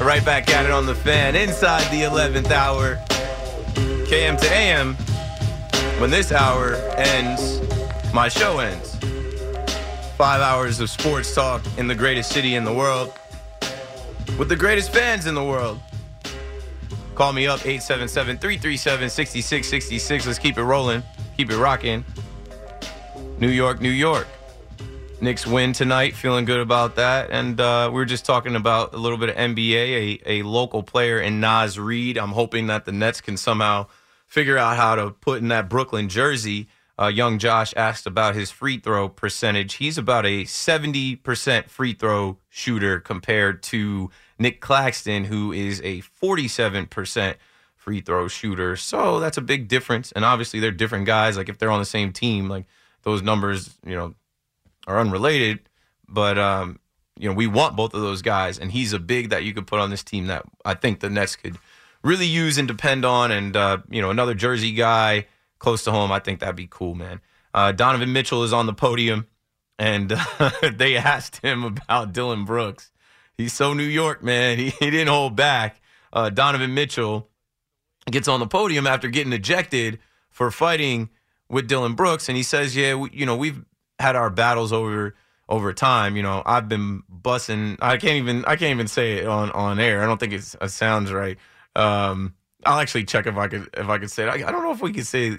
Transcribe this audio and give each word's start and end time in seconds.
Right 0.00 0.24
back 0.24 0.50
at 0.50 0.64
it 0.64 0.70
on 0.70 0.86
the 0.86 0.94
fan 0.94 1.36
inside 1.36 1.90
the 1.90 2.02
11th 2.02 2.50
hour. 2.50 2.96
KM 4.06 4.40
to 4.40 4.50
AM. 4.52 4.94
When 6.00 6.10
this 6.10 6.32
hour 6.32 6.74
ends, 6.96 7.60
my 8.12 8.28
show 8.28 8.58
ends. 8.58 8.96
Five 10.16 10.40
hours 10.40 10.80
of 10.80 10.90
sports 10.90 11.34
talk 11.34 11.62
in 11.76 11.86
the 11.86 11.94
greatest 11.94 12.30
city 12.32 12.54
in 12.54 12.64
the 12.64 12.72
world 12.72 13.12
with 14.38 14.48
the 14.48 14.56
greatest 14.56 14.92
fans 14.92 15.26
in 15.26 15.34
the 15.34 15.44
world. 15.44 15.78
Call 17.14 17.34
me 17.34 17.46
up 17.46 17.60
877 17.60 18.38
337 18.38 19.10
6666. 19.10 20.26
Let's 20.26 20.38
keep 20.38 20.56
it 20.56 20.62
rolling, 20.62 21.02
keep 21.36 21.50
it 21.50 21.58
rocking. 21.58 22.04
New 23.38 23.48
York, 23.50 23.82
New 23.82 23.90
York. 23.90 24.26
Knicks 25.22 25.46
win 25.46 25.74
tonight, 25.74 26.14
feeling 26.14 26.46
good 26.46 26.60
about 26.60 26.96
that. 26.96 27.30
And 27.30 27.60
uh, 27.60 27.90
we 27.92 27.96
were 27.96 28.06
just 28.06 28.24
talking 28.24 28.56
about 28.56 28.94
a 28.94 28.96
little 28.96 29.18
bit 29.18 29.28
of 29.28 29.36
NBA, 29.36 30.22
a, 30.24 30.40
a 30.40 30.42
local 30.44 30.82
player 30.82 31.20
in 31.20 31.40
Naz 31.40 31.78
Reid. 31.78 32.16
I'm 32.16 32.30
hoping 32.30 32.68
that 32.68 32.86
the 32.86 32.92
Nets 32.92 33.20
can 33.20 33.36
somehow 33.36 33.88
figure 34.26 34.56
out 34.56 34.78
how 34.78 34.94
to 34.94 35.10
put 35.10 35.42
in 35.42 35.48
that 35.48 35.68
Brooklyn 35.68 36.08
jersey. 36.08 36.68
Uh, 36.98 37.08
young 37.08 37.38
Josh 37.38 37.74
asked 37.76 38.06
about 38.06 38.34
his 38.34 38.50
free 38.50 38.78
throw 38.78 39.10
percentage. 39.10 39.74
He's 39.74 39.98
about 39.98 40.24
a 40.24 40.44
70% 40.44 41.68
free 41.68 41.92
throw 41.92 42.38
shooter 42.48 42.98
compared 42.98 43.62
to 43.64 44.10
Nic 44.38 44.62
Claxton, 44.62 45.24
who 45.24 45.52
is 45.52 45.82
a 45.82 46.00
47% 46.00 47.34
free 47.76 48.00
throw 48.00 48.26
shooter. 48.26 48.74
So 48.74 49.20
that's 49.20 49.36
a 49.36 49.42
big 49.42 49.68
difference. 49.68 50.12
And 50.12 50.24
obviously, 50.24 50.60
they're 50.60 50.70
different 50.70 51.04
guys. 51.04 51.36
Like 51.36 51.50
if 51.50 51.58
they're 51.58 51.70
on 51.70 51.80
the 51.80 51.84
same 51.84 52.10
team, 52.10 52.48
like 52.48 52.64
those 53.02 53.22
numbers, 53.22 53.76
you 53.84 53.94
know, 53.94 54.14
are 54.86 54.98
unrelated, 54.98 55.60
but 56.08 56.38
um, 56.38 56.78
you 57.18 57.28
know 57.28 57.34
we 57.34 57.46
want 57.46 57.76
both 57.76 57.94
of 57.94 58.00
those 58.00 58.22
guys, 58.22 58.58
and 58.58 58.72
he's 58.72 58.92
a 58.92 58.98
big 58.98 59.30
that 59.30 59.44
you 59.44 59.52
could 59.52 59.66
put 59.66 59.80
on 59.80 59.90
this 59.90 60.02
team 60.02 60.26
that 60.26 60.44
I 60.64 60.74
think 60.74 61.00
the 61.00 61.10
Nets 61.10 61.36
could 61.36 61.56
really 62.02 62.26
use 62.26 62.58
and 62.58 62.66
depend 62.66 63.04
on, 63.04 63.30
and 63.30 63.56
uh, 63.56 63.78
you 63.90 64.00
know 64.02 64.10
another 64.10 64.34
Jersey 64.34 64.72
guy 64.72 65.26
close 65.58 65.84
to 65.84 65.92
home. 65.92 66.12
I 66.12 66.18
think 66.18 66.40
that'd 66.40 66.56
be 66.56 66.68
cool, 66.70 66.94
man. 66.94 67.20
Uh, 67.52 67.72
Donovan 67.72 68.12
Mitchell 68.12 68.44
is 68.44 68.52
on 68.52 68.66
the 68.66 68.72
podium, 68.72 69.26
and 69.78 70.12
uh, 70.12 70.50
they 70.74 70.96
asked 70.96 71.38
him 71.38 71.64
about 71.64 72.12
Dillon 72.12 72.44
Brooks. 72.44 72.90
He's 73.36 73.52
so 73.52 73.72
New 73.72 73.82
York, 73.84 74.22
man. 74.22 74.58
He, 74.58 74.70
he 74.70 74.90
didn't 74.90 75.08
hold 75.08 75.36
back. 75.36 75.80
Uh, 76.12 76.30
Donovan 76.30 76.74
Mitchell 76.74 77.28
gets 78.10 78.28
on 78.28 78.40
the 78.40 78.46
podium 78.46 78.86
after 78.86 79.08
getting 79.08 79.32
ejected 79.32 79.98
for 80.30 80.50
fighting 80.50 81.10
with 81.48 81.68
Dillon 81.68 81.94
Brooks, 81.94 82.28
and 82.28 82.36
he 82.36 82.42
says, 82.42 82.76
"Yeah, 82.76 82.94
we, 82.94 83.10
you 83.12 83.26
know, 83.26 83.36
we've 83.36 83.64
had 84.00 84.16
our 84.16 84.30
battles 84.30 84.72
over 84.72 85.14
over 85.48 85.72
time. 85.72 86.16
You 86.16 86.22
know, 86.22 86.42
I've 86.46 86.68
been 86.68 87.02
bussing. 87.12 87.76
I 87.80 87.96
can't 87.98 88.16
even 88.16 88.44
I 88.44 88.56
can't 88.56 88.70
even 88.72 88.88
say 88.88 89.18
it 89.18 89.26
on 89.26 89.50
on 89.50 89.78
air. 89.78 90.02
I 90.02 90.06
don't 90.06 90.18
think 90.18 90.32
it 90.32 90.42
sounds 90.42 91.12
right. 91.12 91.36
Um, 91.76 92.34
I'll 92.64 92.78
actually 92.78 93.04
check 93.04 93.26
if 93.26 93.36
I 93.36 93.48
could 93.48 93.68
if 93.74 93.88
I 93.88 93.98
could 93.98 94.10
say 94.10 94.24
it. 94.24 94.28
I, 94.28 94.48
I 94.48 94.52
don't 94.52 94.62
know 94.62 94.72
if 94.72 94.82
we 94.82 94.92
could 94.92 95.06
say. 95.06 95.38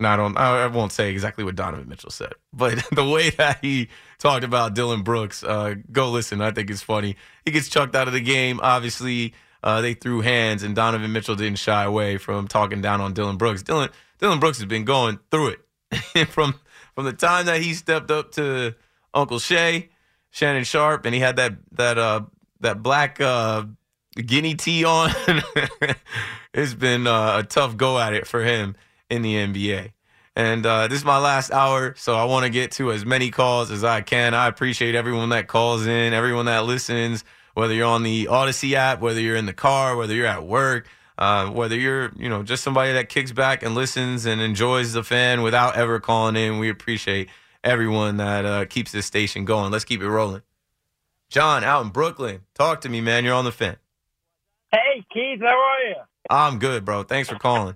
No, 0.00 0.08
I 0.08 0.16
don't. 0.16 0.36
I, 0.36 0.64
I 0.64 0.66
won't 0.68 0.92
say 0.92 1.10
exactly 1.10 1.42
what 1.42 1.56
Donovan 1.56 1.88
Mitchell 1.88 2.10
said, 2.10 2.34
but 2.52 2.84
the 2.92 3.08
way 3.08 3.30
that 3.30 3.58
he 3.62 3.88
talked 4.18 4.44
about 4.44 4.74
Dillon 4.74 5.02
Brooks, 5.02 5.42
uh, 5.42 5.74
go 5.90 6.10
listen. 6.10 6.40
I 6.40 6.52
think 6.52 6.70
it's 6.70 6.82
funny. 6.82 7.16
He 7.44 7.50
gets 7.50 7.68
chucked 7.68 7.96
out 7.96 8.06
of 8.06 8.14
the 8.14 8.20
game. 8.20 8.60
Obviously, 8.62 9.34
uh, 9.62 9.80
they 9.80 9.94
threw 9.94 10.20
hands, 10.20 10.62
and 10.62 10.76
Donovan 10.76 11.12
Mitchell 11.12 11.34
didn't 11.34 11.58
shy 11.58 11.82
away 11.82 12.16
from 12.16 12.46
talking 12.46 12.80
down 12.80 13.00
on 13.00 13.12
Dillon 13.12 13.38
Brooks. 13.38 13.64
Dylan 13.64 13.90
Dillon 14.18 14.38
Brooks 14.38 14.58
has 14.58 14.66
been 14.66 14.84
going 14.84 15.18
through 15.32 15.56
it 15.90 16.28
from 16.28 16.54
from 16.98 17.04
the 17.04 17.12
time 17.12 17.46
that 17.46 17.62
he 17.62 17.74
stepped 17.74 18.10
up 18.10 18.32
to 18.32 18.74
Uncle 19.14 19.38
Shay, 19.38 19.90
Shannon 20.30 20.64
Sharpe, 20.64 21.06
and 21.06 21.14
he 21.14 21.20
had 21.20 21.36
that 21.36 21.54
that 21.70 21.96
uh 21.96 22.22
that 22.58 22.82
black 22.82 23.20
uh 23.20 23.66
guinea 24.16 24.56
tea 24.56 24.84
on. 24.84 25.12
it's 26.52 26.74
been 26.74 27.06
uh, 27.06 27.38
a 27.38 27.44
tough 27.44 27.76
go 27.76 28.00
at 28.00 28.14
it 28.14 28.26
for 28.26 28.42
him 28.42 28.74
in 29.08 29.22
the 29.22 29.32
NBA. 29.36 29.92
And 30.34 30.66
uh, 30.66 30.88
this 30.88 30.98
is 30.98 31.04
my 31.04 31.18
last 31.18 31.52
hour, 31.52 31.94
so 31.96 32.16
I 32.16 32.24
want 32.24 32.46
to 32.46 32.50
get 32.50 32.72
to 32.72 32.90
as 32.90 33.06
many 33.06 33.30
calls 33.30 33.70
as 33.70 33.84
I 33.84 34.00
can. 34.00 34.34
I 34.34 34.48
appreciate 34.48 34.96
everyone 34.96 35.28
that 35.28 35.46
calls 35.46 35.86
in, 35.86 36.12
everyone 36.12 36.46
that 36.46 36.64
listens, 36.64 37.22
whether 37.54 37.74
you're 37.74 37.86
on 37.86 38.02
the 38.02 38.24
Audacy 38.24 38.72
app, 38.72 38.98
whether 39.00 39.20
you're 39.20 39.36
in 39.36 39.46
the 39.46 39.52
car, 39.52 39.94
whether 39.94 40.14
you're 40.14 40.26
at 40.26 40.42
work. 40.42 40.88
Uh, 41.18 41.50
whether 41.50 41.74
you're, 41.74 42.12
you 42.16 42.28
know, 42.28 42.44
just 42.44 42.62
somebody 42.62 42.92
that 42.92 43.08
kicks 43.08 43.32
back 43.32 43.64
and 43.64 43.74
listens 43.74 44.24
and 44.24 44.40
enjoys 44.40 44.92
the 44.92 45.02
fan 45.02 45.42
without 45.42 45.76
ever 45.76 45.98
calling 45.98 46.36
in, 46.36 46.60
we 46.60 46.70
appreciate 46.70 47.28
everyone 47.64 48.18
that 48.18 48.44
uh, 48.44 48.64
keeps 48.66 48.92
this 48.92 49.04
station 49.04 49.44
going. 49.44 49.72
Let's 49.72 49.84
keep 49.84 50.00
it 50.00 50.08
rolling. 50.08 50.42
John, 51.28 51.64
out 51.64 51.84
in 51.84 51.90
Brooklyn, 51.90 52.42
talk 52.54 52.80
to 52.82 52.88
me, 52.88 53.00
man. 53.00 53.24
You're 53.24 53.34
on 53.34 53.44
the 53.44 53.52
fan. 53.52 53.76
Hey, 54.70 55.04
Keith, 55.12 55.40
how 55.40 55.48
are 55.48 55.88
you? 55.88 55.96
I'm 56.30 56.60
good, 56.60 56.84
bro. 56.84 57.02
Thanks 57.02 57.28
for 57.28 57.36
calling. 57.36 57.74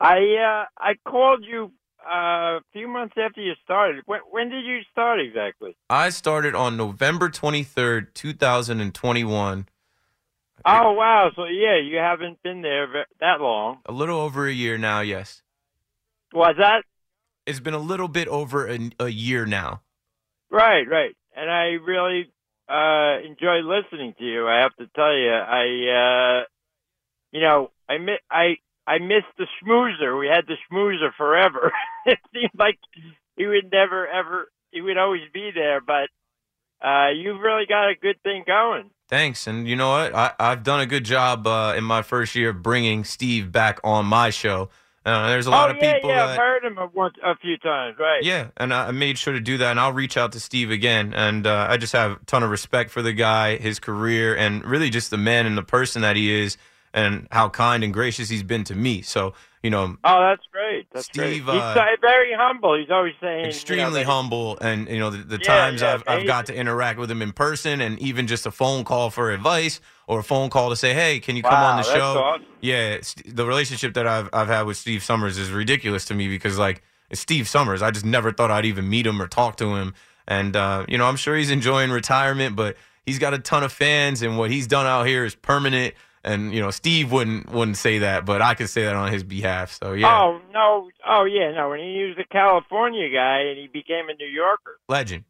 I 0.00 0.16
uh, 0.16 0.64
I 0.76 0.94
called 1.06 1.44
you 1.44 1.70
uh, 2.04 2.56
a 2.56 2.60
few 2.72 2.88
months 2.88 3.14
after 3.16 3.40
you 3.40 3.52
started. 3.62 4.02
When, 4.06 4.20
when 4.30 4.50
did 4.50 4.64
you 4.64 4.80
start 4.90 5.20
exactly? 5.20 5.76
I 5.88 6.10
started 6.10 6.54
on 6.54 6.76
November 6.76 7.30
23rd, 7.30 8.12
2021 8.14 9.66
Oh 10.66 10.92
wow! 10.92 11.30
So 11.36 11.44
yeah, 11.44 11.78
you 11.78 11.98
haven't 11.98 12.42
been 12.42 12.62
there 12.62 13.06
that 13.20 13.40
long. 13.40 13.78
A 13.86 13.92
little 13.92 14.20
over 14.20 14.46
a 14.46 14.52
year 14.52 14.78
now. 14.78 15.00
Yes. 15.00 15.42
Was 16.32 16.56
that? 16.58 16.84
It's 17.46 17.60
been 17.60 17.74
a 17.74 17.78
little 17.78 18.08
bit 18.08 18.28
over 18.28 18.66
a, 18.66 18.78
a 18.98 19.08
year 19.08 19.44
now. 19.44 19.82
Right, 20.50 20.88
right, 20.88 21.14
and 21.36 21.50
I 21.50 21.76
really 21.84 22.32
uh, 22.68 23.18
enjoy 23.26 23.60
listening 23.62 24.14
to 24.18 24.24
you. 24.24 24.48
I 24.48 24.60
have 24.60 24.74
to 24.76 24.86
tell 24.94 25.14
you, 25.14 25.30
I, 25.30 26.40
uh, 26.40 26.44
you 27.32 27.40
know, 27.42 27.70
I 27.88 27.98
mi- 27.98 28.24
I 28.30 28.56
I 28.86 28.98
missed 28.98 29.36
the 29.36 29.46
schmoozer. 29.60 30.18
We 30.18 30.28
had 30.28 30.46
the 30.46 30.56
schmoozer 30.70 31.12
forever. 31.16 31.72
it 32.06 32.18
seemed 32.32 32.52
like 32.58 32.78
he 33.36 33.46
would 33.46 33.70
never 33.70 34.06
ever. 34.06 34.48
He 34.70 34.80
would 34.80 34.96
always 34.96 35.22
be 35.32 35.50
there, 35.54 35.80
but 35.80 36.08
uh, 36.84 37.08
you've 37.10 37.40
really 37.40 37.64
got 37.66 37.88
a 37.88 37.94
good 37.94 38.22
thing 38.22 38.44
going. 38.46 38.90
Thanks. 39.08 39.46
And 39.46 39.66
you 39.66 39.76
know 39.76 39.90
what? 39.90 40.14
I, 40.14 40.32
have 40.38 40.62
done 40.62 40.80
a 40.80 40.86
good 40.86 41.04
job 41.04 41.46
uh, 41.46 41.74
in 41.76 41.84
my 41.84 42.02
first 42.02 42.34
year 42.34 42.52
bringing 42.52 43.04
Steve 43.04 43.50
back 43.50 43.80
on 43.84 44.06
my 44.06 44.30
show. 44.30 44.68
Uh, 45.06 45.28
there's 45.28 45.46
a 45.46 45.50
lot 45.50 45.68
oh, 45.68 45.74
of 45.74 45.80
people. 45.80 46.08
Yeah, 46.08 46.26
that, 46.26 46.28
I've 46.30 46.38
heard 46.38 46.64
him 46.64 46.78
a, 46.78 46.86
once, 46.86 47.14
a 47.22 47.36
few 47.36 47.58
times, 47.58 47.96
right? 47.98 48.22
Yeah, 48.22 48.48
and 48.56 48.72
I 48.72 48.90
made 48.90 49.18
sure 49.18 49.34
to 49.34 49.40
do 49.40 49.58
that, 49.58 49.70
and 49.70 49.80
I'll 49.80 49.92
reach 49.92 50.16
out 50.16 50.32
to 50.32 50.40
Steve 50.40 50.70
again. 50.70 51.12
And 51.12 51.46
uh, 51.46 51.66
I 51.68 51.76
just 51.76 51.92
have 51.92 52.12
a 52.12 52.24
ton 52.24 52.42
of 52.42 52.50
respect 52.50 52.90
for 52.90 53.02
the 53.02 53.12
guy, 53.12 53.58
his 53.58 53.78
career, 53.78 54.34
and 54.34 54.64
really 54.64 54.88
just 54.88 55.10
the 55.10 55.18
man 55.18 55.44
and 55.44 55.58
the 55.58 55.62
person 55.62 56.00
that 56.02 56.16
he 56.16 56.32
is, 56.32 56.56
and 56.94 57.28
how 57.30 57.50
kind 57.50 57.84
and 57.84 57.92
gracious 57.92 58.30
he's 58.30 58.42
been 58.42 58.64
to 58.64 58.74
me. 58.74 59.02
So 59.02 59.34
you 59.64 59.70
know. 59.70 59.96
Oh, 60.04 60.20
that's 60.20 60.42
great. 60.52 60.86
That's 60.92 61.06
Steve, 61.06 61.46
great. 61.46 61.58
Uh, 61.58 61.86
very 62.02 62.34
humble. 62.36 62.78
He's 62.78 62.90
always 62.90 63.14
saying 63.18 63.46
extremely 63.46 64.00
you 64.00 64.06
know, 64.06 64.12
humble, 64.12 64.58
and 64.60 64.86
you 64.88 64.98
know 64.98 65.08
the, 65.08 65.24
the 65.24 65.38
yeah, 65.38 65.56
times 65.56 65.80
yeah, 65.80 65.94
I've 65.94 66.04
I've 66.06 66.26
got 66.26 66.46
to 66.46 66.54
interact 66.54 66.98
with 66.98 67.10
him 67.10 67.22
in 67.22 67.32
person, 67.32 67.80
and 67.80 67.98
even 67.98 68.26
just 68.26 68.44
a 68.44 68.50
phone 68.50 68.84
call 68.84 69.08
for 69.08 69.32
advice 69.32 69.80
or 70.06 70.20
a 70.20 70.22
phone 70.22 70.50
call 70.50 70.68
to 70.68 70.76
say, 70.76 70.92
"Hey, 70.92 71.18
can 71.18 71.34
you 71.34 71.42
wow, 71.42 71.50
come 71.50 71.60
on 71.60 71.76
the 71.78 71.82
show?" 71.82 72.18
Awesome. 72.18 72.46
Yeah, 72.60 72.98
the 73.26 73.46
relationship 73.46 73.94
that 73.94 74.06
I've 74.06 74.28
I've 74.34 74.48
had 74.48 74.62
with 74.62 74.76
Steve 74.76 75.02
Somers 75.02 75.38
is 75.38 75.50
ridiculous 75.50 76.04
to 76.06 76.14
me 76.14 76.28
because 76.28 76.58
like 76.58 76.82
it's 77.08 77.22
Steve 77.22 77.48
Somers. 77.48 77.80
I 77.80 77.90
just 77.90 78.04
never 78.04 78.32
thought 78.32 78.50
I'd 78.50 78.66
even 78.66 78.90
meet 78.90 79.06
him 79.06 79.20
or 79.20 79.26
talk 79.26 79.56
to 79.56 79.76
him, 79.76 79.94
and 80.28 80.54
uh, 80.54 80.84
you 80.88 80.98
know 80.98 81.06
I'm 81.06 81.16
sure 81.16 81.36
he's 81.36 81.50
enjoying 81.50 81.90
retirement, 81.90 82.54
but 82.54 82.76
he's 83.06 83.18
got 83.18 83.32
a 83.32 83.38
ton 83.38 83.64
of 83.64 83.72
fans, 83.72 84.20
and 84.20 84.36
what 84.36 84.50
he's 84.50 84.66
done 84.66 84.84
out 84.84 85.06
here 85.06 85.24
is 85.24 85.34
permanent 85.34 85.94
and 86.24 86.52
you 86.52 86.60
know 86.60 86.70
Steve 86.70 87.12
wouldn't 87.12 87.50
wouldn't 87.50 87.76
say 87.76 87.98
that, 87.98 88.24
but 88.24 88.42
I 88.42 88.54
could 88.54 88.68
say 88.68 88.84
that 88.84 88.94
on 88.94 89.12
his 89.12 89.22
behalf. 89.22 89.78
So 89.80 89.92
yeah. 89.92 90.08
Oh 90.08 90.40
no! 90.52 90.90
Oh 91.06 91.24
yeah, 91.24 91.52
no. 91.52 91.70
When 91.70 91.80
he 91.80 92.04
was 92.04 92.16
a 92.18 92.24
California 92.32 93.10
guy 93.10 93.40
and 93.40 93.58
he 93.58 93.68
became 93.68 94.08
a 94.08 94.14
New 94.14 94.26
Yorker, 94.26 94.78
legend, 94.88 95.24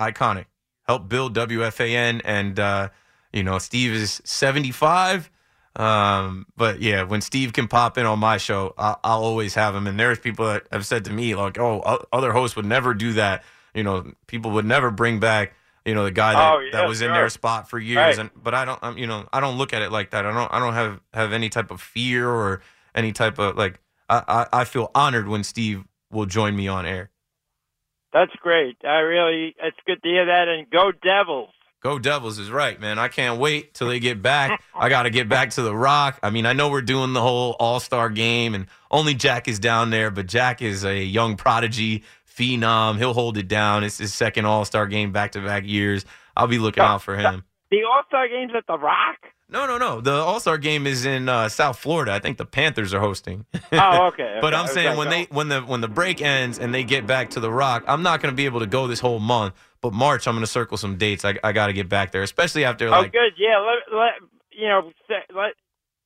iconic, 0.00 0.46
helped 0.86 1.08
build 1.08 1.34
WFAN, 1.34 2.22
and 2.24 2.58
uh, 2.58 2.88
you 3.32 3.42
know 3.42 3.58
Steve 3.58 3.92
is 3.92 4.22
seventy 4.24 4.70
five. 4.70 5.30
Um, 5.74 6.46
but 6.56 6.80
yeah, 6.80 7.02
when 7.02 7.22
Steve 7.22 7.52
can 7.52 7.66
pop 7.66 7.96
in 7.96 8.04
on 8.04 8.18
my 8.18 8.36
show, 8.36 8.74
I'll, 8.76 9.00
I'll 9.02 9.24
always 9.24 9.54
have 9.54 9.74
him. 9.74 9.86
And 9.86 9.98
there's 9.98 10.18
people 10.18 10.46
that 10.46 10.66
have 10.70 10.86
said 10.86 11.04
to 11.06 11.12
me 11.12 11.34
like, 11.34 11.58
"Oh, 11.58 12.06
other 12.12 12.32
hosts 12.32 12.56
would 12.56 12.66
never 12.66 12.94
do 12.94 13.14
that." 13.14 13.42
You 13.74 13.82
know, 13.82 14.12
people 14.26 14.50
would 14.52 14.66
never 14.66 14.90
bring 14.90 15.18
back 15.18 15.54
You 15.84 15.94
know, 15.94 16.04
the 16.04 16.10
guy 16.10 16.32
that, 16.32 16.52
Oh, 16.54 16.60
yeah, 16.60 16.70
that 16.72 16.88
was 16.88 17.02
in 17.02 17.08
sure. 17.08 17.14
their 17.14 17.28
spot 17.28 17.68
for 17.68 17.78
years. 17.78 17.96
Right. 17.96 18.18
And 18.18 18.30
but 18.40 18.54
I 18.54 18.64
don't, 18.64 18.78
I'm, 18.82 18.96
you 18.98 19.06
know, 19.06 19.26
I 19.32 19.40
don't 19.40 19.58
look 19.58 19.72
at 19.72 19.82
it 19.82 19.90
like 19.90 20.10
that. 20.10 20.24
I 20.26 20.32
don't, 20.32 20.52
I 20.52 20.58
don't 20.58 20.74
have 20.74 21.00
have 21.12 21.32
any 21.32 21.48
type 21.48 21.70
of 21.70 21.80
fear 21.80 22.28
or 22.28 22.62
any 22.94 23.12
type 23.12 23.38
of 23.38 23.56
like. 23.56 23.80
I, 24.08 24.22
I, 24.52 24.60
I 24.60 24.64
feel 24.64 24.90
honored 24.94 25.26
when 25.28 25.42
Steve 25.42 25.84
will 26.10 26.26
join 26.26 26.54
me 26.54 26.68
on 26.68 26.84
air. 26.86 27.10
That's 28.12 28.32
great. 28.42 28.76
I 28.84 28.98
really, 28.98 29.54
it's 29.62 29.76
good 29.86 30.02
to 30.02 30.08
hear 30.08 30.26
that. 30.26 30.46
And 30.48 30.68
go 30.70 30.92
Devils. 30.92 31.48
Go 31.82 31.98
Devils 31.98 32.38
is 32.38 32.50
right, 32.50 32.78
man. 32.80 32.98
I 32.98 33.08
can't 33.08 33.40
wait 33.40 33.74
till 33.74 33.88
they 33.88 33.98
get 33.98 34.22
back. 34.22 34.62
I 34.74 34.88
got 34.88 35.04
to 35.04 35.10
get 35.10 35.28
back 35.28 35.50
to 35.52 35.62
the 35.62 35.74
Rock. 35.74 36.20
I 36.22 36.30
mean, 36.30 36.46
I 36.46 36.52
know 36.52 36.68
we're 36.68 36.82
doing 36.82 37.12
the 37.12 37.22
whole 37.22 37.56
All 37.58 37.80
Star 37.80 38.08
game, 38.10 38.54
and 38.54 38.66
only 38.90 39.14
Jack 39.14 39.48
is 39.48 39.58
down 39.58 39.90
there, 39.90 40.10
but 40.10 40.26
Jack 40.26 40.62
is 40.62 40.84
a 40.84 41.02
young 41.02 41.36
prodigy, 41.36 42.04
phenom. 42.36 42.98
He'll 42.98 43.14
hold 43.14 43.36
it 43.38 43.48
down. 43.48 43.84
It's 43.84 43.98
his 43.98 44.14
second 44.14 44.44
All 44.44 44.64
Star 44.64 44.86
game 44.86 45.12
back 45.12 45.32
to 45.32 45.40
back 45.40 45.64
years. 45.66 46.04
I'll 46.36 46.46
be 46.46 46.58
looking 46.58 46.82
out 46.82 47.02
for 47.02 47.16
him. 47.16 47.44
The 47.70 47.82
All 47.84 48.02
Star 48.08 48.28
game's 48.28 48.52
at 48.56 48.66
the 48.66 48.78
Rock. 48.78 49.16
No, 49.48 49.66
no, 49.66 49.76
no. 49.76 50.00
The 50.00 50.12
All 50.12 50.40
Star 50.40 50.56
game 50.56 50.86
is 50.86 51.04
in 51.04 51.28
uh, 51.28 51.48
South 51.50 51.78
Florida. 51.78 52.12
I 52.12 52.18
think 52.18 52.38
the 52.38 52.46
Panthers 52.46 52.94
are 52.94 53.00
hosting. 53.00 53.44
Oh, 53.74 54.08
okay. 54.08 54.36
But 54.42 54.52
I'm 54.52 54.66
saying 54.66 54.88
okay, 54.88 54.96
when 54.98 55.06
go. 55.06 55.10
they 55.10 55.24
when 55.30 55.48
the 55.48 55.60
when 55.62 55.80
the 55.80 55.88
break 55.88 56.20
ends 56.20 56.58
and 56.58 56.74
they 56.74 56.84
get 56.84 57.06
back 57.06 57.30
to 57.30 57.40
the 57.40 57.50
Rock, 57.50 57.84
I'm 57.88 58.02
not 58.02 58.20
going 58.20 58.30
to 58.30 58.36
be 58.36 58.44
able 58.44 58.60
to 58.60 58.66
go 58.66 58.86
this 58.86 59.00
whole 59.00 59.18
month. 59.18 59.54
But 59.80 59.94
March, 59.94 60.28
I'm 60.28 60.34
going 60.34 60.44
to 60.44 60.46
circle 60.50 60.76
some 60.76 60.98
dates. 60.98 61.24
I, 61.24 61.38
I 61.42 61.52
got 61.52 61.68
to 61.68 61.72
get 61.72 61.88
back 61.88 62.12
there, 62.12 62.22
especially 62.22 62.66
after 62.66 62.88
Oh, 62.92 63.02
good. 63.04 63.32
Yeah, 63.38 63.58
let 63.58 63.96
let 63.98 64.12
you 64.50 64.68
know, 64.68 64.92
say, 65.08 65.24
let 65.34 65.54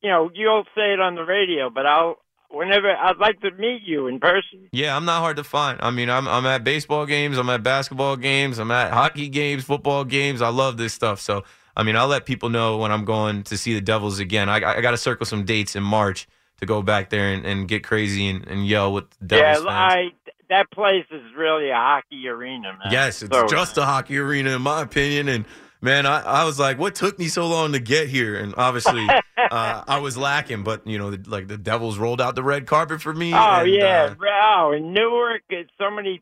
you 0.01 0.11
know, 0.11 0.31
you'll 0.33 0.65
say 0.77 0.93
it 0.93 1.01
on 1.01 1.17
the 1.17 1.25
radio, 1.25 1.69
but 1.71 1.87
I'll 1.87 2.19
whenever 2.51 2.91
I'd 2.91 3.19
like 3.19 3.41
to 3.41 3.51
meet 3.53 3.83
you 3.85 4.07
in 4.07 4.21
person. 4.21 4.69
Yeah, 4.73 4.97
I'm 4.97 5.05
not 5.05 5.21
hard 5.21 5.37
to 5.37 5.45
find. 5.45 5.79
I 5.83 5.91
mean, 5.91 6.11
I'm 6.11 6.27
I'm 6.29 6.47
at 6.47 6.65
baseball 6.65 7.07
games, 7.07 7.39
I'm 7.39 7.51
at 7.51 7.63
basketball 7.63 8.17
games, 8.17 8.59
I'm 8.59 8.71
at 8.71 8.93
hockey 8.93 9.29
games, 9.29 9.65
football 9.65 10.05
games. 10.05 10.43
I 10.43 10.49
love 10.49 10.77
this 10.77 10.93
stuff. 10.93 11.21
So, 11.21 11.45
I 11.77 11.83
mean, 11.83 11.97
I'll 11.97 12.09
let 12.09 12.27
people 12.27 12.49
know 12.49 12.79
when 12.79 12.93
I'm 12.93 13.05
going 13.05 13.43
to 13.45 13.59
see 13.59 13.75
the 13.75 13.81
Devils 13.81 14.19
again. 14.19 14.49
I, 14.49 14.57
I 14.57 14.81
got 14.81 14.93
to 14.93 14.97
circle 14.97 15.27
some 15.27 15.45
dates 15.45 15.77
in 15.77 15.83
March 15.83 16.27
to 16.61 16.67
go 16.67 16.83
back 16.83 17.11
there 17.11 17.33
and, 17.33 17.45
and 17.45 17.69
get 17.69 17.85
crazy 17.85 18.29
and, 18.29 18.47
and 18.47 18.67
yell 18.67 18.93
with 18.93 19.11
the 19.21 19.27
Devils 19.27 19.65
yeah, 19.65 19.89
fans. 19.89 20.13
I 20.25 20.33
that 20.49 20.71
place 20.71 21.05
is 21.11 21.23
really 21.37 21.71
a 21.71 21.75
hockey 21.75 22.29
arena, 22.29 22.73
man. 22.73 22.93
Yes, 22.93 23.23
it's 23.23 23.37
So- 23.37 23.47
just 23.49 23.77
a 23.79 23.85
hockey 23.85 24.19
arena, 24.19 24.51
in 24.57 24.63
my 24.63 24.83
opinion. 24.83 25.29
And 25.29 25.45
man, 25.87 26.05
I, 26.05 26.21
I 26.21 26.45
was 26.45 26.59
like, 26.59 26.79
what 26.79 26.95
took 26.95 27.19
me 27.19 27.29
so 27.29 27.47
long 27.47 27.73
to 27.73 27.79
get 27.79 28.09
here? 28.09 28.37
And 28.37 28.53
obviously, 28.59 29.07
uh, 29.39 29.85
I 29.87 29.99
was 30.01 30.19
lacking. 30.19 30.65
But 30.65 30.87
you 30.87 30.99
know, 30.99 31.13
the, 31.13 31.31
like 31.31 31.47
the 31.49 31.57
Devils 31.57 31.97
rolled 31.97 32.21
out 32.21 32.35
the 32.35 32.43
red 32.43 32.67
carpet 32.67 33.01
for 33.01 33.15
me. 33.15 33.33
Oh 33.33 33.37
and, 33.37 33.73
yeah, 33.73 34.15
uh, 34.21 34.59
oh, 34.59 34.73
in 34.73 34.93
Newark, 34.93 35.43
it's 35.49 35.71
so 35.79 35.91
many 35.91 36.21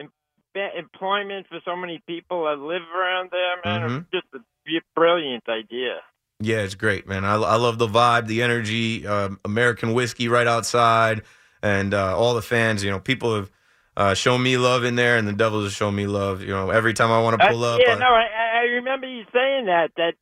em- 0.00 0.10
employment 0.54 1.46
for 1.48 1.58
so 1.64 1.76
many 1.76 2.00
people 2.06 2.44
that 2.44 2.58
live 2.58 2.82
around 2.96 3.30
there, 3.32 3.56
man. 3.64 3.90
Mhm. 3.90 4.00
It's 4.00 4.10
just 4.12 4.26
a 4.34 4.80
brilliant 4.94 5.48
idea. 5.48 5.96
Yeah, 6.40 6.58
it's 6.58 6.76
great, 6.76 7.08
man. 7.08 7.24
I, 7.24 7.34
I 7.34 7.56
love 7.56 7.78
the 7.78 7.88
vibe, 7.88 8.28
the 8.28 8.42
energy, 8.44 9.04
um, 9.06 9.40
American 9.44 9.92
whiskey 9.92 10.28
right 10.28 10.46
outside, 10.46 11.22
and 11.64 11.92
uh, 11.92 12.16
all 12.16 12.34
the 12.34 12.42
fans. 12.42 12.84
You 12.84 12.92
know, 12.92 13.00
people 13.00 13.34
have 13.34 13.50
uh, 13.96 14.14
shown 14.14 14.40
me 14.44 14.56
love 14.56 14.84
in 14.84 14.94
there, 14.94 15.16
and 15.16 15.26
the 15.26 15.32
Devils 15.32 15.64
have 15.64 15.72
shown 15.72 15.96
me 15.96 16.06
love. 16.06 16.42
You 16.42 16.54
know, 16.54 16.70
every 16.70 16.94
time 16.94 17.10
I 17.10 17.20
want 17.20 17.40
to 17.40 17.44
Uh, 17.44 17.50
pull 17.50 17.64
up, 17.64 17.80
yeah, 17.84 17.94
I- 17.94 17.98
no, 17.98 18.06
I, 18.06 18.26
I 18.58 18.62
remember 18.78 19.06
you 19.08 19.24
saying 19.32 19.66
that 19.66 19.90
that 19.96 20.14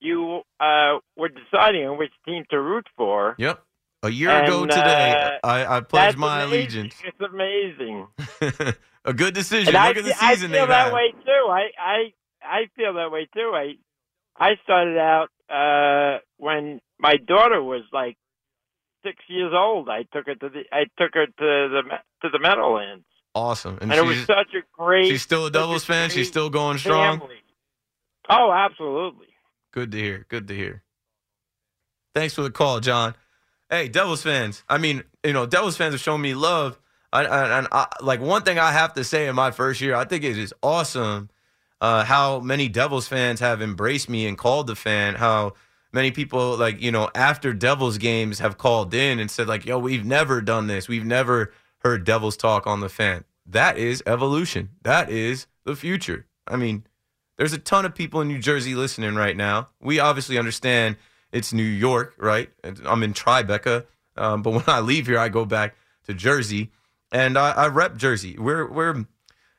you 0.00 0.42
uh, 0.58 0.98
were 1.16 1.28
deciding 1.30 1.86
on 1.86 1.98
which 1.98 2.12
team 2.26 2.44
to 2.50 2.60
root 2.60 2.86
for. 2.96 3.34
yep. 3.38 3.62
A 4.02 4.08
year 4.08 4.30
And, 4.30 4.46
ago 4.48 4.64
today, 4.64 5.38
uh, 5.42 5.46
I, 5.46 5.76
I 5.76 5.80
pledged 5.80 6.16
my 6.16 6.42
amazing. 6.44 6.90
It's 7.04 7.20
amazing. 7.20 8.06
a 9.04 9.12
good 9.12 9.34
decision. 9.34 9.68
And 9.68 9.76
I, 9.76 9.88
Look 9.88 9.98
at 9.98 10.04
the 10.06 10.24
I 10.24 10.34
season 10.34 10.50
feel 10.52 10.60
they've 10.60 10.68
that 10.68 10.84
had. 10.86 10.92
way 10.94 11.12
too. 11.12 11.46
I, 11.50 11.62
I 11.78 12.12
I 12.42 12.60
feel 12.76 12.94
that 12.94 13.10
way 13.12 13.28
too. 13.34 13.52
I 13.54 13.74
I 14.38 14.52
started 14.64 14.96
out 14.96 15.28
uh, 15.50 16.20
when 16.38 16.80
my 16.98 17.16
daughter 17.18 17.62
was 17.62 17.82
like 17.92 18.16
six 19.04 19.16
years 19.28 19.52
old. 19.54 19.90
I 19.90 20.04
took 20.14 20.26
her 20.28 20.34
to 20.34 20.48
the 20.48 20.62
I 20.72 20.84
took 20.98 21.12
her 21.12 21.26
to 21.26 21.32
the 21.36 21.82
to 22.22 22.28
the 22.30 22.38
Meadowlands, 22.38 23.04
Awesome, 23.34 23.76
and, 23.82 23.92
and, 23.92 24.00
it 24.00 24.04
was 24.06 24.16
she's, 24.16 24.26
such 24.26 24.54
a 24.54 24.62
great. 24.72 25.08
she's 25.08 25.20
still 25.20 25.44
a 25.44 25.50
Devils 25.50 25.84
fan. 25.84 26.08
She's 26.08 26.28
still 26.28 26.48
going 26.48 26.78
strong. 26.78 27.18
family. 27.18 27.36
Oh, 28.28 28.52
absolutely. 28.52 29.28
Good 29.72 29.92
to 29.92 29.98
hear. 29.98 30.26
Good 30.28 30.48
to 30.48 30.54
hear. 30.54 30.82
Thanks 32.14 32.34
for 32.34 32.42
the 32.42 32.50
call, 32.50 32.80
John. 32.80 33.14
Hey, 33.68 33.88
Devils 33.88 34.22
fans. 34.22 34.64
I 34.68 34.78
mean, 34.78 35.04
you 35.24 35.32
know, 35.32 35.46
Devils 35.46 35.76
fans 35.76 35.94
have 35.94 36.00
shown 36.00 36.20
me 36.20 36.34
love. 36.34 36.78
I, 37.12 37.24
I, 37.24 37.58
and 37.58 37.68
I, 37.72 37.86
like 38.00 38.20
one 38.20 38.42
thing 38.42 38.58
I 38.58 38.72
have 38.72 38.94
to 38.94 39.04
say 39.04 39.26
in 39.28 39.34
my 39.34 39.50
first 39.50 39.80
year, 39.80 39.94
I 39.94 40.04
think 40.04 40.24
it 40.24 40.38
is 40.38 40.52
awesome 40.62 41.30
uh, 41.80 42.04
how 42.04 42.40
many 42.40 42.68
Devils 42.68 43.08
fans 43.08 43.40
have 43.40 43.62
embraced 43.62 44.08
me 44.08 44.26
and 44.26 44.36
called 44.36 44.66
the 44.66 44.76
fan. 44.76 45.14
How 45.14 45.54
many 45.92 46.10
people, 46.10 46.56
like 46.56 46.80
you 46.80 46.92
know, 46.92 47.10
after 47.14 47.52
Devils 47.52 47.98
games 47.98 48.38
have 48.38 48.58
called 48.58 48.92
in 48.92 49.18
and 49.18 49.30
said, 49.30 49.48
like, 49.48 49.64
"Yo, 49.64 49.78
we've 49.78 50.04
never 50.04 50.40
done 50.40 50.66
this. 50.66 50.88
We've 50.88 51.06
never 51.06 51.52
heard 51.78 52.04
Devils 52.04 52.36
talk 52.36 52.66
on 52.66 52.80
the 52.80 52.88
fan." 52.88 53.24
That 53.46 53.78
is 53.78 54.02
evolution. 54.06 54.70
That 54.82 55.10
is 55.10 55.46
the 55.64 55.74
future. 55.74 56.26
I 56.46 56.56
mean, 56.56 56.84
there's 57.40 57.54
a 57.54 57.58
ton 57.58 57.86
of 57.86 57.94
people 57.94 58.20
in 58.20 58.28
New 58.28 58.38
Jersey 58.38 58.74
listening 58.74 59.14
right 59.14 59.34
now. 59.34 59.70
We 59.80 59.98
obviously 59.98 60.36
understand 60.36 60.98
it's 61.32 61.54
New 61.54 61.62
York, 61.62 62.14
right? 62.18 62.50
I'm 62.84 63.02
in 63.02 63.14
Tribeca, 63.14 63.86
um, 64.14 64.42
but 64.42 64.50
when 64.50 64.64
I 64.66 64.80
leave 64.80 65.06
here, 65.06 65.18
I 65.18 65.30
go 65.30 65.46
back 65.46 65.74
to 66.06 66.12
Jersey, 66.12 66.70
and 67.10 67.38
I, 67.38 67.52
I 67.52 67.68
rep 67.68 67.96
Jersey. 67.96 68.36
We're 68.38 68.70
we're 68.70 69.06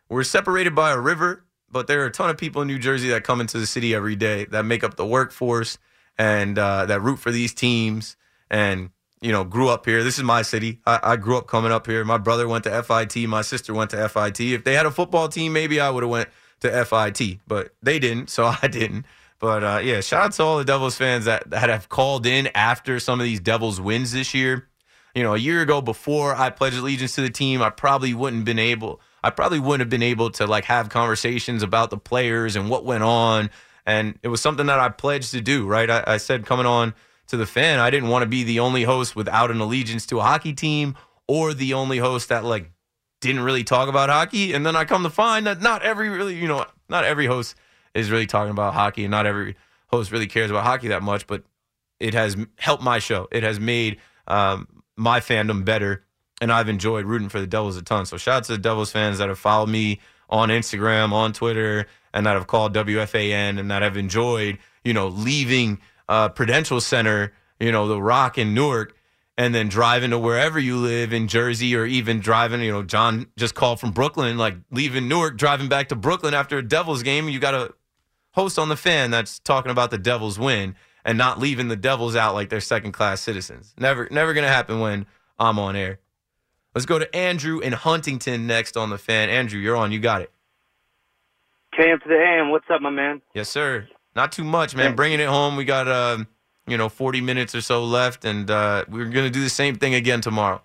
we're 0.09 0.23
separated 0.23 0.75
by 0.75 0.91
a 0.91 0.99
river, 0.99 1.43
but 1.71 1.87
there 1.87 2.03
are 2.03 2.05
a 2.05 2.11
ton 2.11 2.29
of 2.29 2.37
people 2.37 2.61
in 2.61 2.67
New 2.67 2.77
Jersey 2.77 3.09
that 3.09 3.23
come 3.23 3.41
into 3.41 3.57
the 3.57 3.65
city 3.65 3.95
every 3.95 4.15
day 4.15 4.45
that 4.51 4.63
make 4.63 4.83
up 4.83 4.95
the 4.95 5.05
workforce 5.05 5.79
and 6.19 6.59
uh, 6.59 6.85
that 6.85 7.01
root 7.01 7.17
for 7.17 7.31
these 7.31 7.51
teams 7.51 8.15
and 8.51 8.91
you 9.21 9.31
know 9.31 9.43
grew 9.43 9.69
up 9.69 9.87
here. 9.87 10.03
This 10.03 10.19
is 10.19 10.23
my 10.23 10.43
city. 10.43 10.81
I, 10.85 10.99
I 11.01 11.15
grew 11.15 11.35
up 11.35 11.47
coming 11.47 11.71
up 11.71 11.87
here. 11.87 12.05
My 12.05 12.19
brother 12.19 12.47
went 12.47 12.63
to 12.65 12.83
FIT. 12.83 13.27
My 13.27 13.41
sister 13.41 13.73
went 13.73 13.89
to 13.89 14.07
FIT. 14.07 14.39
If 14.39 14.65
they 14.65 14.75
had 14.75 14.85
a 14.85 14.91
football 14.91 15.29
team, 15.29 15.51
maybe 15.51 15.79
I 15.79 15.89
would 15.89 16.03
have 16.03 16.11
went 16.11 16.29
to 16.61 16.85
FIT, 16.85 17.39
but 17.47 17.73
they 17.81 17.99
didn't, 17.99 18.29
so 18.29 18.45
I 18.61 18.67
didn't. 18.67 19.05
But 19.39 19.63
uh, 19.63 19.79
yeah, 19.83 20.01
shout 20.01 20.25
out 20.25 20.31
to 20.33 20.43
all 20.43 20.57
the 20.59 20.65
Devils 20.65 20.95
fans 20.95 21.25
that, 21.25 21.49
that 21.49 21.69
have 21.69 21.89
called 21.89 22.25
in 22.25 22.49
after 22.53 22.99
some 22.99 23.19
of 23.19 23.25
these 23.25 23.39
Devils 23.39 23.81
wins 23.81 24.11
this 24.11 24.33
year. 24.33 24.67
You 25.15 25.23
know, 25.23 25.33
a 25.33 25.37
year 25.37 25.61
ago 25.61 25.81
before 25.81 26.35
I 26.35 26.51
pledged 26.51 26.77
allegiance 26.77 27.15
to 27.15 27.21
the 27.21 27.29
team, 27.29 27.61
I 27.61 27.69
probably 27.69 28.13
wouldn't 28.13 28.45
been 28.45 28.59
able 28.59 29.01
I 29.23 29.29
probably 29.29 29.59
wouldn't 29.59 29.81
have 29.81 29.89
been 29.89 30.03
able 30.03 30.31
to 30.31 30.47
like 30.47 30.65
have 30.65 30.89
conversations 30.89 31.63
about 31.63 31.89
the 31.89 31.97
players 31.97 32.55
and 32.55 32.69
what 32.69 32.85
went 32.85 33.03
on. 33.03 33.49
And 33.85 34.17
it 34.23 34.29
was 34.29 34.41
something 34.41 34.67
that 34.67 34.79
I 34.79 34.89
pledged 34.89 35.31
to 35.31 35.41
do, 35.41 35.67
right? 35.67 35.89
I, 35.89 36.03
I 36.07 36.17
said 36.17 36.45
coming 36.45 36.65
on 36.65 36.93
to 37.27 37.37
the 37.37 37.45
fan, 37.45 37.79
I 37.79 37.89
didn't 37.89 38.09
want 38.09 38.23
to 38.23 38.27
be 38.27 38.43
the 38.43 38.59
only 38.59 38.83
host 38.83 39.15
without 39.15 39.51
an 39.51 39.59
allegiance 39.59 40.05
to 40.07 40.19
a 40.19 40.23
hockey 40.23 40.53
team 40.53 40.95
or 41.27 41.53
the 41.53 41.73
only 41.73 41.97
host 41.97 42.29
that 42.29 42.43
like 42.43 42.71
didn't 43.21 43.41
really 43.41 43.63
talk 43.63 43.87
about 43.87 44.09
hockey. 44.09 44.53
And 44.53 44.65
then 44.65 44.75
I 44.75 44.83
come 44.83 45.03
to 45.03 45.09
find 45.09 45.47
that 45.47 45.61
not 45.61 45.83
every 45.83 46.09
really, 46.09 46.35
you 46.35 46.47
know, 46.47 46.65
not 46.89 47.05
every 47.05 47.27
host 47.27 47.55
is 47.93 48.11
really 48.11 48.25
talking 48.25 48.51
about 48.51 48.73
hockey 48.73 49.05
and 49.05 49.11
not 49.11 49.25
every 49.25 49.55
host 49.87 50.11
really 50.11 50.27
cares 50.27 50.49
about 50.49 50.63
hockey 50.63 50.89
that 50.89 51.03
much, 51.03 51.27
but 51.27 51.43
it 51.99 52.13
has 52.13 52.35
helped 52.57 52.83
my 52.83 52.99
show. 52.99 53.27
It 53.31 53.43
has 53.43 53.59
made 53.59 53.99
um, 54.27 54.83
my 54.97 55.19
fandom 55.19 55.63
better, 55.63 56.03
and 56.41 56.51
I've 56.51 56.69
enjoyed 56.69 57.05
rooting 57.05 57.29
for 57.29 57.39
the 57.39 57.47
Devils 57.47 57.77
a 57.77 57.81
ton. 57.81 58.05
So 58.05 58.17
shout 58.17 58.37
out 58.37 58.43
to 58.45 58.53
the 58.53 58.57
Devils 58.57 58.91
fans 58.91 59.19
that 59.19 59.29
have 59.29 59.39
followed 59.39 59.69
me 59.69 59.99
on 60.29 60.49
Instagram, 60.49 61.11
on 61.11 61.33
Twitter, 61.33 61.85
and 62.13 62.25
that 62.25 62.33
have 62.33 62.47
called 62.47 62.73
WFAN 62.73 63.59
and 63.59 63.69
that 63.69 63.81
have 63.81 63.97
enjoyed, 63.97 64.57
you 64.83 64.93
know, 64.93 65.07
leaving 65.07 65.79
uh, 66.09 66.29
Prudential 66.29 66.81
Center, 66.81 67.33
you 67.59 67.71
know, 67.71 67.87
the 67.87 68.01
Rock 68.01 68.37
in 68.37 68.53
Newark, 68.53 68.95
and 69.41 69.55
then 69.55 69.69
driving 69.69 70.11
to 70.11 70.19
wherever 70.19 70.59
you 70.59 70.77
live 70.77 71.11
in 71.11 71.27
Jersey 71.27 71.75
or 71.75 71.83
even 71.83 72.19
driving, 72.19 72.61
you 72.61 72.71
know, 72.71 72.83
John 72.83 73.25
just 73.37 73.55
called 73.55 73.79
from 73.79 73.89
Brooklyn, 73.89 74.37
like 74.37 74.55
leaving 74.69 75.07
Newark, 75.07 75.35
driving 75.35 75.67
back 75.67 75.89
to 75.89 75.95
Brooklyn 75.95 76.35
after 76.35 76.59
a 76.59 76.61
Devils 76.61 77.01
game. 77.01 77.27
You 77.27 77.39
got 77.39 77.55
a 77.55 77.73
host 78.33 78.59
on 78.59 78.69
the 78.69 78.75
fan 78.75 79.09
that's 79.09 79.39
talking 79.39 79.71
about 79.71 79.89
the 79.89 79.97
Devils 79.97 80.37
win 80.37 80.75
and 81.03 81.17
not 81.17 81.39
leaving 81.39 81.69
the 81.69 81.75
Devils 81.75 82.15
out 82.15 82.35
like 82.35 82.49
they're 82.49 82.61
second 82.61 82.91
class 82.91 83.19
citizens. 83.19 83.73
Never, 83.79 84.07
never 84.11 84.35
gonna 84.35 84.47
happen 84.47 84.79
when 84.79 85.07
I'm 85.39 85.57
on 85.57 85.75
air. 85.75 85.97
Let's 86.75 86.85
go 86.85 86.99
to 86.99 87.15
Andrew 87.15 87.57
in 87.57 87.73
Huntington 87.73 88.45
next 88.45 88.77
on 88.77 88.91
the 88.91 88.99
fan. 88.99 89.31
Andrew, 89.31 89.59
you're 89.59 89.75
on. 89.75 89.91
You 89.91 89.99
got 89.99 90.21
it. 90.21 90.31
KM 91.73 91.99
to 92.03 92.07
the 92.07 92.13
AM. 92.13 92.51
What's 92.51 92.69
up, 92.69 92.79
my 92.79 92.91
man? 92.91 93.23
Yes, 93.33 93.49
sir. 93.49 93.87
Not 94.15 94.33
too 94.33 94.43
much, 94.43 94.75
man. 94.75 94.95
Bringing 94.95 95.19
it 95.19 95.27
home. 95.27 95.55
We 95.55 95.65
got, 95.65 95.87
uh, 95.87 96.25
you 96.71 96.77
know, 96.77 96.89
40 96.89 97.21
minutes 97.21 97.53
or 97.53 97.61
so 97.61 97.83
left, 97.83 98.25
and 98.25 98.49
uh, 98.49 98.85
we're 98.89 99.05
gonna 99.05 99.29
do 99.29 99.41
the 99.41 99.49
same 99.49 99.75
thing 99.75 99.93
again 99.93 100.21
tomorrow. 100.21 100.61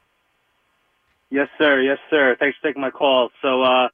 Yes, 1.31 1.49
sir. 1.59 1.83
Yes, 1.83 1.99
sir. 2.09 2.37
Thanks 2.39 2.57
for 2.61 2.69
taking 2.69 2.81
my 2.81 2.91
call. 2.91 3.31
So, 3.43 3.63
uh, 3.63 3.89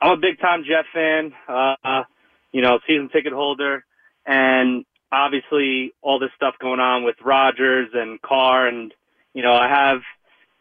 I'm 0.00 0.12
a 0.12 0.16
big 0.16 0.38
time 0.38 0.64
Jet 0.64 0.84
fan. 0.92 1.32
Uh, 1.48 1.74
uh, 1.82 2.04
you 2.52 2.62
know, 2.62 2.78
season 2.86 3.08
ticket 3.08 3.32
holder, 3.32 3.84
and 4.26 4.84
obviously 5.10 5.92
all 6.02 6.18
this 6.18 6.30
stuff 6.36 6.54
going 6.60 6.80
on 6.80 7.04
with 7.04 7.16
Rodgers 7.24 7.88
and 7.94 8.20
Carr, 8.22 8.68
and 8.68 8.92
you 9.34 9.42
know, 9.42 9.54
I 9.54 9.68
have 9.68 10.00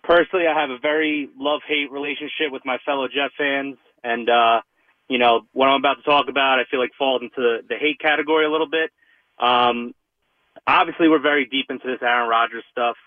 personally, 0.04 0.48
I 0.48 0.60
have 0.60 0.70
a 0.70 0.80
very 0.80 1.30
love 1.38 1.62
hate 1.68 1.92
relationship 1.92 2.52
with 2.52 2.66
my 2.66 2.78
fellow 2.86 3.08
Jet 3.08 3.32
fans, 3.38 3.78
and 4.04 4.30
uh, 4.30 4.62
you 5.10 5.18
know, 5.18 5.42
what 5.54 5.68
I'm 5.68 5.80
about 5.80 5.96
to 5.96 6.04
talk 6.04 6.28
about, 6.30 6.60
I 6.60 6.64
feel 6.70 6.80
like 6.80 6.92
falls 6.98 7.22
into 7.22 7.36
the, 7.38 7.58
the 7.68 7.76
hate 7.76 8.00
category 8.00 8.46
a 8.46 8.52
little 8.52 8.70
bit. 8.70 8.92
Um, 9.40 9.94
obviously, 10.68 11.08
we're 11.08 11.22
very 11.22 11.46
deep 11.46 11.68
into 11.70 11.88
this 11.88 12.02
Aaron 12.02 12.30
Rodgers 12.30 12.64
stuff, 12.72 12.98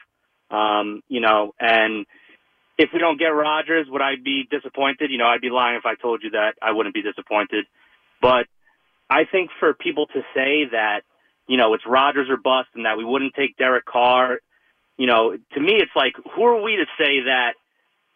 um, 0.51 1.03
you 1.09 1.21
know, 1.21 1.53
and 1.61 2.07
if 2.79 2.89
we 2.95 2.99
don't 2.99 3.19
get 3.19 3.27
Rodgers, 3.27 3.87
would 3.91 4.01
I 4.01 4.15
be 4.17 4.49
disappointed? 4.51 5.11
You 5.11 5.19
know, 5.19 5.27
I'd 5.27 5.43
be 5.43 5.51
lying 5.51 5.77
if 5.77 5.85
I 5.85 5.97
told 5.97 6.23
you 6.23 6.31
that 6.31 6.55
I 6.63 6.73
wouldn't 6.73 6.95
be 6.95 7.03
disappointed. 7.03 7.67
But 8.23 8.47
I 9.11 9.25
think 9.31 9.51
for 9.61 9.75
people 9.75 10.07
to 10.07 10.21
say 10.35 10.65
that, 10.73 11.03
you 11.47 11.59
know, 11.59 11.75
it's 11.75 11.85
Rodgers 11.87 12.29
or 12.31 12.39
bust 12.39 12.69
and 12.75 12.87
that 12.87 12.97
we 12.97 13.05
wouldn't 13.05 13.35
take 13.35 13.59
Derek 13.59 13.85
Carr, 13.85 14.39
you 14.97 15.07
know, 15.07 15.37
to 15.53 15.61
me, 15.61 15.75
it's 15.77 15.93
like, 15.95 16.15
who 16.35 16.45
are 16.45 16.63
we 16.63 16.77
to 16.77 16.87
say 16.97 17.21
that 17.27 17.53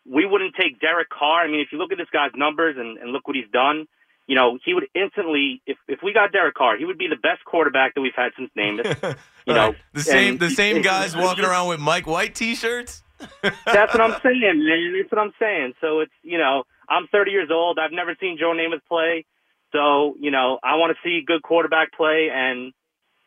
we 0.07 0.25
wouldn't 0.25 0.55
take 0.55 0.81
Derek 0.81 1.11
Carr? 1.11 1.43
I 1.43 1.49
mean, 1.49 1.61
if 1.61 1.69
you 1.73 1.79
look 1.79 1.93
at 1.93 1.99
this 1.99 2.11
guy's 2.13 2.33
numbers 2.35 2.77
and, 2.79 2.97
and 2.99 3.11
look 3.11 3.27
what 3.27 3.37
he's 3.37 3.51
done, 3.53 3.87
you 4.27 4.35
know, 4.35 4.59
he 4.65 4.75
would 4.75 4.87
instantly, 4.95 5.61
if, 5.67 5.77
if 5.87 6.01
we 6.03 6.13
got 6.13 6.33
Derek 6.33 6.55
Carr, 6.55 6.79
he 6.79 6.85
would 6.85 6.99
be 6.99 7.09
the 7.09 7.17
best 7.17 7.45
quarterback 7.45 7.95
that 7.95 8.01
we've 8.01 8.15
had 8.17 8.33
since 8.37 8.51
Namath. 8.57 9.17
You 9.47 9.53
know, 9.53 9.75
the 9.93 10.01
same 10.01 10.39
the 10.39 10.49
same 10.49 10.81
guys 10.91 11.15
walking 11.15 11.45
around 11.45 11.69
with 11.69 11.79
Mike 11.79 12.07
White 12.07 12.35
t-shirts. 12.35 13.03
That's 13.43 13.93
what 13.93 14.01
I'm 14.01 14.19
saying, 14.23 14.41
man. 14.41 14.95
That's 14.97 15.13
what 15.13 15.21
I'm 15.21 15.35
saying. 15.39 15.75
So 15.83 16.01
it's 16.01 16.13
you 16.23 16.39
know, 16.39 16.65
I'm 16.89 17.09
30 17.09 17.31
years 17.31 17.51
old. 17.53 17.79
I've 17.79 17.93
never 17.93 18.17
seen 18.19 18.39
Joe 18.41 18.55
Namath 18.57 18.81
play, 18.89 19.27
so 19.71 20.15
you 20.19 20.31
know, 20.31 20.59
I 20.65 20.77
want 20.77 20.97
to 20.97 20.99
see 21.07 21.23
good 21.27 21.43
quarterback 21.43 21.93
play, 21.93 22.31
and 22.33 22.73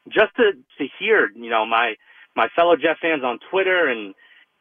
just 0.08 0.36
to 0.38 0.54
to 0.80 0.88
hear, 0.98 1.30
you 1.36 1.51
know, 1.51 1.68
my 1.68 1.94
my 2.36 2.48
fellow 2.56 2.75
Jet 2.75 2.98
fans 3.00 3.24
on 3.24 3.38
Twitter 3.51 3.88
and 3.88 4.16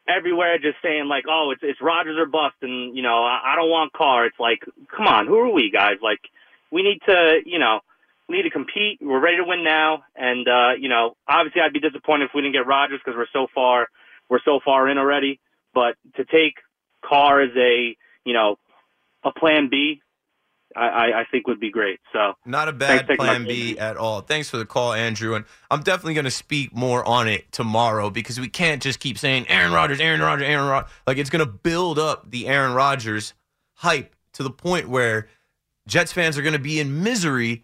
everywhere 0.07 0.57
just 0.57 0.77
saying 0.81 1.07
like, 1.07 1.25
oh, 1.29 1.51
it's 1.51 1.61
it's 1.63 1.81
Rodgers 1.81 2.17
or 2.17 2.25
bust, 2.25 2.55
and 2.61 2.95
you 2.95 3.03
know, 3.03 3.23
I, 3.23 3.53
I 3.53 3.55
don't 3.55 3.69
want 3.69 3.93
Carr. 3.93 4.25
It's 4.25 4.39
like, 4.39 4.59
come 4.95 5.07
on, 5.07 5.27
who 5.27 5.37
are 5.37 5.51
we 5.51 5.69
guys? 5.71 5.97
Like, 6.01 6.19
we 6.71 6.83
need 6.83 6.99
to, 7.07 7.39
you 7.45 7.59
know. 7.59 7.79
We 8.29 8.35
need 8.35 8.43
to 8.43 8.49
compete. 8.49 8.99
We're 9.01 9.21
ready 9.21 9.37
to 9.37 9.45
win 9.45 9.63
now, 9.63 10.03
and 10.13 10.45
uh, 10.49 10.71
you 10.77 10.89
know, 10.89 11.15
obviously, 11.29 11.61
I'd 11.61 11.71
be 11.71 11.79
disappointed 11.79 12.25
if 12.25 12.31
we 12.35 12.41
didn't 12.41 12.55
get 12.55 12.67
Rodgers 12.67 12.99
because 12.99 13.17
we're 13.17 13.31
so 13.31 13.47
far 13.55 13.87
we're 14.29 14.41
so 14.43 14.59
far 14.63 14.89
in 14.89 14.97
already. 14.97 15.39
But 15.73 15.95
to 16.15 16.25
take 16.25 16.55
Carr 17.03 17.41
as 17.41 17.51
a 17.55 17.95
you 18.25 18.33
know 18.33 18.57
a 19.23 19.31
plan 19.31 19.69
B, 19.69 20.01
I, 20.77 21.21
I, 21.21 21.25
think 21.31 21.47
would 21.47 21.59
be 21.59 21.71
great. 21.71 21.99
So 22.13 22.33
Not 22.45 22.67
a 22.67 22.73
bad 22.73 23.07
plan 23.07 23.45
B 23.45 23.77
at 23.79 23.97
all. 23.97 24.21
Thanks 24.21 24.49
for 24.49 24.57
the 24.57 24.65
call, 24.65 24.93
Andrew. 24.93 25.33
And 25.33 25.45
I'm 25.71 25.81
definitely 25.81 26.13
going 26.13 26.25
to 26.25 26.31
speak 26.31 26.75
more 26.75 27.03
on 27.05 27.27
it 27.27 27.51
tomorrow 27.51 28.09
because 28.09 28.39
we 28.39 28.47
can't 28.47 28.81
just 28.81 28.99
keep 28.99 29.17
saying 29.17 29.47
Aaron 29.49 29.71
Rodgers, 29.71 29.99
Aaron 29.99 30.21
Rodgers, 30.21 30.47
Aaron 30.47 30.69
Rodgers. 30.69 30.91
Like 31.07 31.17
it's 31.17 31.29
going 31.29 31.45
to 31.45 31.51
build 31.51 31.97
up 31.97 32.29
the 32.29 32.47
Aaron 32.47 32.73
Rodgers 32.73 33.33
hype 33.73 34.15
to 34.33 34.43
the 34.43 34.51
point 34.51 34.87
where 34.87 35.27
Jets 35.87 36.13
fans 36.13 36.37
are 36.37 36.41
going 36.41 36.53
to 36.53 36.59
be 36.59 36.79
in 36.79 37.03
misery 37.03 37.63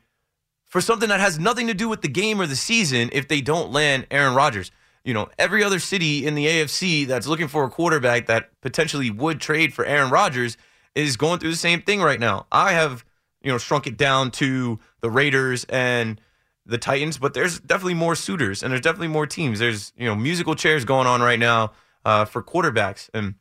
for 0.65 0.82
something 0.82 1.10
that 1.10 1.20
has 1.20 1.38
nothing 1.38 1.67
to 1.67 1.74
do 1.75 1.88
with 1.88 2.01
the 2.01 2.08
game 2.08 2.41
or 2.41 2.48
the 2.48 2.55
season 2.55 3.10
if 3.13 3.27
they 3.27 3.41
don't 3.41 3.72
land 3.72 4.08
Aaron 4.10 4.34
Rodgers. 4.34 4.72
You 5.03 5.13
know, 5.13 5.29
every 5.38 5.63
other 5.63 5.79
city 5.79 6.25
in 6.25 6.34
the 6.34 6.48
AFC 6.48 7.05
that's 7.05 7.27
looking 7.27 7.48
for 7.48 7.63
a 7.65 7.70
quarterback 7.70 8.25
that 8.27 8.50
potentially 8.62 9.12
would 9.12 9.39
trade 9.39 9.74
for 9.74 9.86
Aaron 9.86 10.10
Rodgers 10.10 10.58
is 10.96 11.18
going 11.18 11.40
through 11.40 11.52
the 11.52 11.56
same 11.56 11.82
thing 11.82 12.02
right 12.02 12.20
now. 12.20 12.46
I 12.52 12.74
have, 12.74 13.06
you 13.42 13.52
know, 13.52 13.58
shrunk 13.58 13.88
it 13.88 13.98
down 13.98 14.32
to 14.32 14.80
the 15.02 15.10
Raiders 15.10 15.66
and 15.66 16.20
the 16.66 16.78
Titans, 16.78 17.18
but 17.18 17.34
there's 17.34 17.60
definitely 17.60 17.96
more 17.96 18.16
suitors 18.16 18.64
and 18.64 18.72
there's 18.72 18.82
definitely 18.82 19.08
more 19.10 19.28
teams. 19.28 19.60
There's, 19.60 19.92
you 19.98 20.06
know, 20.06 20.16
musical 20.16 20.56
chairs 20.56 20.86
going 20.86 21.08
on 21.08 21.22
right 21.22 21.40
now 21.40 21.74
uh, 22.06 22.26
for 22.26 22.42
quarterbacks. 22.42 23.10
And 23.14 23.36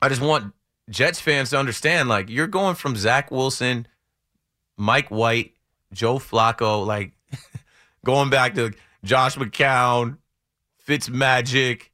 I 0.00 0.08
just 0.08 0.20
want 0.20 0.52
Jets 0.88 1.20
fans 1.20 1.50
to 1.50 1.58
understand 1.58 2.08
like, 2.08 2.28
you're 2.28 2.46
going 2.46 2.74
from 2.74 2.94
Zach 2.96 3.30
Wilson, 3.30 3.86
Mike 4.76 5.10
White, 5.10 5.54
Joe 5.92 6.18
Flacco, 6.18 6.86
like 6.86 7.12
going 8.04 8.30
back 8.30 8.54
to 8.54 8.72
Josh 9.04 9.36
McCown, 9.36 10.18
Fitzmagic, 10.86 11.90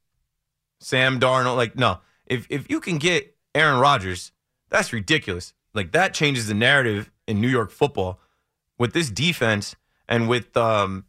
Sam 0.79 1.19
Darnold. 1.19 1.55
Like, 1.55 1.75
no, 1.75 1.99
if 2.25 2.47
if 2.49 2.69
you 2.69 2.79
can 2.79 2.97
get 2.97 3.35
Aaron 3.55 3.79
Rodgers, 3.79 4.31
that's 4.69 4.93
ridiculous. 4.93 5.53
Like 5.73 5.91
that 5.91 6.13
changes 6.13 6.47
the 6.47 6.53
narrative 6.53 7.11
in 7.27 7.41
New 7.41 7.47
York 7.47 7.71
football 7.71 8.19
with 8.77 8.93
this 8.93 9.09
defense 9.09 9.75
and 10.07 10.27
with 10.27 10.55
um, 10.55 11.05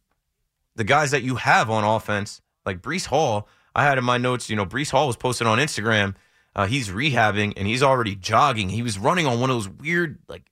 the 0.76 0.84
guys 0.84 1.10
that 1.10 1.22
you 1.22 1.36
have 1.36 1.70
on 1.70 1.84
offense, 1.84 2.40
like 2.66 2.82
Breece 2.82 3.06
Hall. 3.06 3.48
I 3.74 3.84
had 3.84 3.98
in 3.98 4.04
my 4.04 4.18
notes, 4.18 4.50
you 4.50 4.56
know, 4.56 4.66
Breece 4.66 4.90
Hall 4.90 5.06
was 5.06 5.16
posted 5.16 5.46
on 5.46 5.58
Instagram. 5.58 6.14
Uh, 6.54 6.66
he's 6.66 6.88
rehabbing 6.88 7.52
and 7.56 7.66
he's 7.66 7.82
already 7.82 8.14
jogging. 8.14 8.68
He 8.68 8.82
was 8.82 8.98
running 8.98 9.26
on 9.26 9.40
one 9.40 9.50
of 9.50 9.56
those 9.56 9.68
weird, 9.68 10.18
like, 10.28 10.50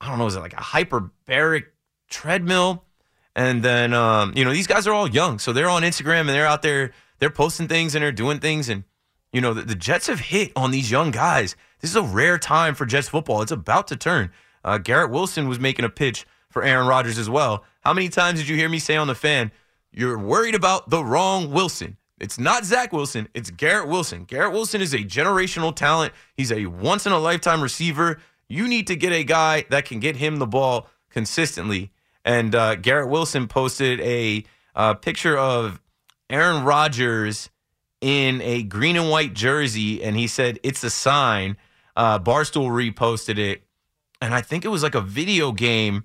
I 0.00 0.08
don't 0.08 0.18
know, 0.18 0.26
is 0.26 0.36
it 0.36 0.40
like 0.40 0.54
a 0.54 0.56
hyperbaric 0.56 1.64
treadmill? 2.08 2.84
And 3.36 3.62
then, 3.62 3.92
um, 3.92 4.32
you 4.34 4.44
know, 4.44 4.52
these 4.52 4.66
guys 4.66 4.86
are 4.86 4.94
all 4.94 5.08
young. 5.08 5.38
So 5.38 5.52
they're 5.52 5.68
on 5.68 5.82
Instagram 5.82 6.20
and 6.20 6.30
they're 6.30 6.46
out 6.46 6.62
there, 6.62 6.92
they're 7.18 7.30
posting 7.30 7.68
things 7.68 7.94
and 7.94 8.02
they're 8.02 8.12
doing 8.12 8.38
things. 8.38 8.68
And, 8.68 8.84
you 9.32 9.40
know, 9.40 9.54
the, 9.54 9.62
the 9.62 9.74
Jets 9.74 10.06
have 10.08 10.20
hit 10.20 10.52
on 10.56 10.70
these 10.70 10.90
young 10.90 11.10
guys. 11.10 11.56
This 11.80 11.90
is 11.90 11.96
a 11.96 12.02
rare 12.02 12.38
time 12.38 12.74
for 12.74 12.86
Jets 12.86 13.08
football. 13.08 13.42
It's 13.42 13.52
about 13.52 13.88
to 13.88 13.96
turn. 13.96 14.30
Uh, 14.64 14.78
Garrett 14.78 15.10
Wilson 15.10 15.48
was 15.48 15.60
making 15.60 15.84
a 15.84 15.88
pitch 15.88 16.26
for 16.50 16.62
Aaron 16.62 16.86
Rodgers 16.86 17.18
as 17.18 17.30
well. 17.30 17.64
How 17.80 17.94
many 17.94 18.08
times 18.08 18.40
did 18.40 18.48
you 18.48 18.56
hear 18.56 18.68
me 18.68 18.78
say 18.78 18.96
on 18.96 19.06
the 19.06 19.14
fan, 19.14 19.52
you're 19.92 20.18
worried 20.18 20.54
about 20.54 20.90
the 20.90 21.04
wrong 21.04 21.50
Wilson? 21.50 21.96
It's 22.18 22.38
not 22.38 22.66
Zach 22.66 22.92
Wilson, 22.92 23.28
it's 23.32 23.50
Garrett 23.50 23.88
Wilson. 23.88 24.24
Garrett 24.24 24.52
Wilson 24.52 24.82
is 24.82 24.92
a 24.92 24.98
generational 24.98 25.74
talent. 25.74 26.12
He's 26.34 26.52
a 26.52 26.66
once 26.66 27.06
in 27.06 27.12
a 27.12 27.18
lifetime 27.18 27.62
receiver. 27.62 28.20
You 28.46 28.68
need 28.68 28.86
to 28.88 28.96
get 28.96 29.12
a 29.12 29.24
guy 29.24 29.64
that 29.70 29.86
can 29.86 30.00
get 30.00 30.16
him 30.16 30.36
the 30.36 30.46
ball 30.46 30.88
consistently. 31.08 31.92
And 32.24 32.54
uh, 32.54 32.74
Garrett 32.74 33.08
Wilson 33.08 33.48
posted 33.48 34.00
a 34.00 34.44
uh, 34.74 34.94
picture 34.94 35.38
of 35.38 35.80
Aaron 36.28 36.64
Rodgers 36.64 37.48
in 38.00 38.40
a 38.42 38.62
green 38.62 38.96
and 38.96 39.10
white 39.10 39.34
jersey, 39.34 40.02
and 40.02 40.16
he 40.16 40.26
said, 40.26 40.58
It's 40.62 40.82
a 40.82 40.90
sign. 40.90 41.56
Uh, 41.96 42.18
Barstool 42.18 42.68
reposted 42.68 43.38
it. 43.38 43.62
And 44.22 44.34
I 44.34 44.42
think 44.42 44.64
it 44.64 44.68
was 44.68 44.82
like 44.82 44.94
a 44.94 45.00
video 45.00 45.52
game, 45.52 46.04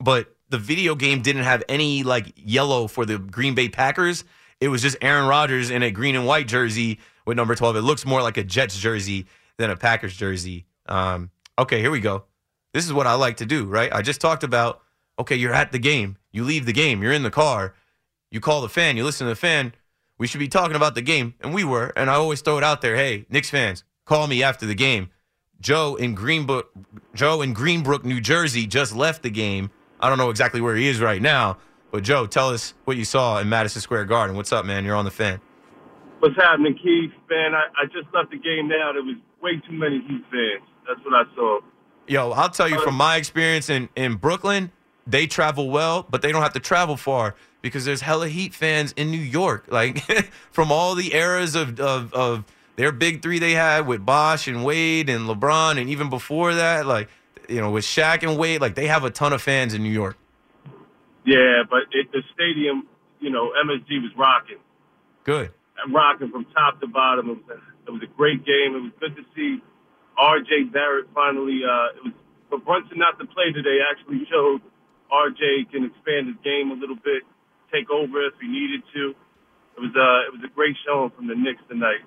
but 0.00 0.34
the 0.50 0.58
video 0.58 0.94
game 0.94 1.20
didn't 1.20 1.42
have 1.42 1.64
any 1.68 2.02
like 2.02 2.32
yellow 2.36 2.86
for 2.86 3.04
the 3.04 3.18
Green 3.18 3.54
Bay 3.54 3.68
Packers. 3.68 4.24
It 4.60 4.68
was 4.68 4.82
just 4.82 4.96
Aaron 5.00 5.26
Rodgers 5.28 5.70
in 5.70 5.82
a 5.82 5.90
green 5.90 6.14
and 6.14 6.26
white 6.26 6.46
jersey 6.46 7.00
with 7.26 7.36
number 7.36 7.54
12. 7.54 7.76
It 7.76 7.82
looks 7.82 8.06
more 8.06 8.22
like 8.22 8.36
a 8.36 8.44
Jets 8.44 8.78
jersey 8.78 9.26
than 9.58 9.70
a 9.70 9.76
Packers 9.76 10.16
jersey. 10.16 10.66
Um, 10.86 11.30
okay, 11.58 11.80
here 11.80 11.90
we 11.90 12.00
go. 12.00 12.24
This 12.72 12.84
is 12.84 12.92
what 12.92 13.06
I 13.06 13.14
like 13.14 13.38
to 13.38 13.46
do, 13.46 13.64
right? 13.66 13.92
I 13.92 14.02
just 14.02 14.20
talked 14.20 14.44
about 14.44 14.80
okay, 15.18 15.36
you're 15.36 15.54
at 15.54 15.72
the 15.72 15.78
game. 15.78 16.16
You 16.32 16.44
leave 16.44 16.66
the 16.66 16.72
game. 16.72 17.02
You're 17.02 17.12
in 17.12 17.22
the 17.22 17.30
car. 17.30 17.74
You 18.30 18.40
call 18.40 18.62
the 18.62 18.68
fan. 18.68 18.96
You 18.96 19.04
listen 19.04 19.26
to 19.26 19.30
the 19.30 19.36
fan. 19.36 19.72
We 20.24 20.28
should 20.28 20.40
be 20.40 20.48
talking 20.48 20.74
about 20.74 20.94
the 20.94 21.02
game. 21.02 21.34
And 21.42 21.52
we 21.52 21.64
were. 21.64 21.92
And 21.96 22.08
I 22.08 22.14
always 22.14 22.40
throw 22.40 22.56
it 22.56 22.64
out 22.64 22.80
there. 22.80 22.96
Hey, 22.96 23.26
Knicks 23.28 23.50
fans, 23.50 23.84
call 24.06 24.26
me 24.26 24.42
after 24.42 24.64
the 24.64 24.74
game. 24.74 25.10
Joe 25.60 25.96
in 25.96 26.16
Greenbrook, 26.16 26.64
Joe 27.14 27.42
in 27.42 27.54
Greenbrook, 27.54 28.04
New 28.04 28.22
Jersey, 28.22 28.66
just 28.66 28.96
left 28.96 29.22
the 29.22 29.28
game. 29.28 29.70
I 30.00 30.08
don't 30.08 30.16
know 30.16 30.30
exactly 30.30 30.62
where 30.62 30.76
he 30.76 30.88
is 30.88 30.98
right 30.98 31.20
now, 31.20 31.58
but 31.90 32.04
Joe, 32.04 32.26
tell 32.26 32.48
us 32.48 32.72
what 32.86 32.96
you 32.96 33.04
saw 33.04 33.38
in 33.38 33.50
Madison 33.50 33.82
Square 33.82 34.06
Garden. 34.06 34.34
What's 34.34 34.50
up, 34.50 34.64
man? 34.64 34.86
You're 34.86 34.96
on 34.96 35.04
the 35.04 35.10
fan. 35.10 35.42
What's 36.20 36.36
happening, 36.36 36.74
Keith? 36.82 37.12
Man, 37.28 37.54
I, 37.54 37.66
I 37.82 37.84
just 37.84 38.08
left 38.14 38.30
the 38.30 38.38
game 38.38 38.66
now. 38.66 38.92
There 38.94 39.02
was 39.02 39.16
way 39.42 39.60
too 39.68 39.74
many 39.74 39.98
Heat 40.08 40.24
fans. 40.30 40.66
That's 40.88 41.04
what 41.04 41.12
I 41.12 41.24
saw. 41.34 41.60
Yo, 42.06 42.30
I'll 42.30 42.48
tell 42.48 42.70
you 42.70 42.80
from 42.80 42.94
my 42.94 43.16
experience 43.16 43.68
in, 43.68 43.90
in 43.94 44.14
Brooklyn, 44.14 44.72
they 45.06 45.26
travel 45.26 45.68
well, 45.68 46.06
but 46.08 46.22
they 46.22 46.32
don't 46.32 46.40
have 46.40 46.54
to 46.54 46.60
travel 46.60 46.96
far 46.96 47.34
because 47.64 47.86
there's 47.86 48.02
hella 48.02 48.28
Heat 48.28 48.52
fans 48.52 48.92
in 48.92 49.10
New 49.10 49.16
York. 49.16 49.64
Like 49.68 49.98
from 50.52 50.70
all 50.70 50.94
the 50.94 51.14
eras 51.14 51.54
of, 51.54 51.80
of, 51.80 52.12
of 52.12 52.44
their 52.76 52.92
big 52.92 53.22
three 53.22 53.38
they 53.38 53.52
had 53.52 53.86
with 53.86 54.04
Bosh 54.04 54.46
and 54.46 54.64
Wade 54.64 55.08
and 55.08 55.26
LeBron, 55.26 55.80
and 55.80 55.88
even 55.88 56.10
before 56.10 56.54
that, 56.54 56.84
like, 56.84 57.08
you 57.48 57.62
know, 57.62 57.70
with 57.70 57.84
Shaq 57.84 58.22
and 58.22 58.38
Wade, 58.38 58.60
like 58.60 58.74
they 58.74 58.86
have 58.86 59.02
a 59.02 59.10
ton 59.10 59.32
of 59.32 59.40
fans 59.40 59.72
in 59.72 59.82
New 59.82 59.90
York. 59.90 60.18
Yeah, 61.24 61.62
but 61.68 61.84
it, 61.92 62.12
the 62.12 62.22
stadium, 62.34 62.86
you 63.18 63.30
know, 63.30 63.52
MSG 63.64 64.02
was 64.02 64.12
rocking, 64.14 64.58
Good. 65.24 65.50
rocking 65.90 66.30
from 66.30 66.44
top 66.52 66.82
to 66.82 66.86
bottom. 66.86 67.30
It 67.30 67.36
was, 67.46 67.48
a, 67.48 67.88
it 67.88 67.90
was 67.92 68.02
a 68.02 68.14
great 68.14 68.44
game. 68.44 68.76
It 68.76 68.82
was 68.82 68.92
good 69.00 69.16
to 69.16 69.24
see 69.34 69.62
R.J. 70.18 70.64
Barrett 70.64 71.06
finally. 71.14 71.62
Uh, 71.64 71.96
it 71.96 72.04
was 72.04 72.12
for 72.50 72.58
Brunson 72.58 72.98
not 72.98 73.18
to 73.18 73.24
play 73.24 73.52
today. 73.52 73.78
Actually 73.90 74.26
showed 74.30 74.60
R.J. 75.10 75.68
can 75.72 75.84
expand 75.86 76.26
his 76.26 76.36
game 76.44 76.70
a 76.70 76.74
little 76.74 76.96
bit, 76.96 77.22
take 77.74 77.90
over 77.90 78.26
if 78.26 78.34
he 78.40 78.48
needed 78.48 78.82
to. 78.94 79.14
It 79.76 79.80
was 79.80 79.90
uh, 79.96 80.28
it 80.28 80.32
was 80.32 80.40
a 80.44 80.54
great 80.54 80.76
showing 80.86 81.10
from 81.10 81.26
the 81.26 81.34
Knicks 81.34 81.62
tonight. 81.68 82.00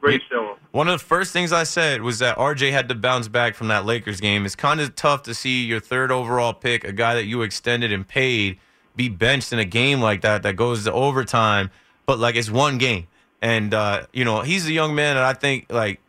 Great 0.00 0.22
showing. 0.30 0.56
One 0.70 0.88
of 0.88 0.98
the 0.98 1.04
first 1.04 1.32
things 1.32 1.52
I 1.52 1.64
said 1.64 2.00
was 2.00 2.20
that 2.20 2.38
RJ 2.38 2.72
had 2.72 2.88
to 2.88 2.94
bounce 2.94 3.28
back 3.28 3.54
from 3.54 3.68
that 3.68 3.84
Lakers 3.84 4.18
game. 4.18 4.46
It's 4.46 4.56
kind 4.56 4.80
of 4.80 4.96
tough 4.96 5.24
to 5.24 5.34
see 5.34 5.64
your 5.66 5.80
third 5.80 6.10
overall 6.10 6.54
pick, 6.54 6.84
a 6.84 6.92
guy 6.92 7.14
that 7.14 7.26
you 7.26 7.42
extended 7.42 7.92
and 7.92 8.08
paid, 8.08 8.58
be 8.96 9.10
benched 9.10 9.52
in 9.52 9.58
a 9.58 9.64
game 9.66 10.00
like 10.00 10.22
that 10.22 10.42
that 10.42 10.56
goes 10.56 10.84
to 10.84 10.92
overtime. 10.92 11.70
But 12.06 12.18
like 12.18 12.34
it's 12.34 12.50
one 12.50 12.78
game, 12.78 13.08
and 13.42 13.74
uh, 13.74 14.06
you 14.12 14.24
know 14.24 14.40
he's 14.40 14.66
a 14.66 14.72
young 14.72 14.94
man, 14.94 15.18
and 15.18 15.26
I 15.26 15.34
think 15.34 15.66
like 15.70 16.00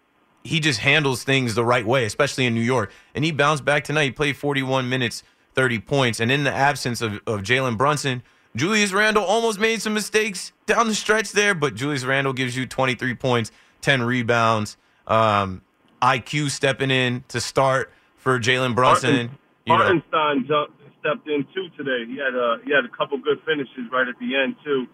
he 0.44 0.60
just 0.60 0.80
handles 0.80 1.24
things 1.24 1.56
the 1.56 1.66
right 1.66 1.86
way, 1.86 2.06
especially 2.06 2.46
in 2.46 2.56
New 2.56 2.62
York. 2.62 2.92
And 3.14 3.24
he 3.24 3.32
bounced 3.32 3.66
back 3.66 3.84
tonight. 3.84 4.06
He 4.06 4.12
played 4.12 4.38
41 4.38 4.90
minutes, 4.90 5.24
30 5.54 5.80
points. 5.80 6.20
And 6.20 6.32
in 6.32 6.44
the 6.44 6.54
absence 6.54 7.02
of, 7.02 7.16
of 7.28 7.42
Jalen 7.42 7.78
Brunson, 7.78 8.24
Julius 8.56 8.92
Randle 8.92 9.24
almost 9.24 9.60
made 9.60 9.82
some 9.82 9.94
mistakes 9.94 10.52
down 10.66 10.88
the 10.88 10.96
stretch 10.96 11.32
there, 11.32 11.54
but 11.54 11.76
Julius 11.76 12.04
Randle 12.04 12.34
gives 12.34 12.56
you 12.56 12.66
23 12.66 13.16
points, 13.16 13.52
10 13.82 14.04
rebounds. 14.04 14.78
Um, 15.08 15.62
IQ 16.02 16.50
stepping 16.50 16.92
in 16.92 17.24
to 17.30 17.40
start 17.40 17.92
for 18.18 18.40
Jalen 18.40 18.76
Brunson. 18.76 19.38
Martin, 19.68 20.04
jumped, 20.48 20.82
stepped 21.00 21.28
in 21.28 21.46
too 21.54 21.70
today. 21.78 22.06
He 22.10 22.18
had 22.18 22.34
a 22.34 22.58
he 22.66 22.72
had 22.72 22.86
a 22.86 22.90
couple 22.90 23.18
good 23.18 23.42
finishes 23.46 23.90
right 23.92 24.08
at 24.08 24.18
the 24.20 24.36
end 24.36 24.56
too. 24.64 24.88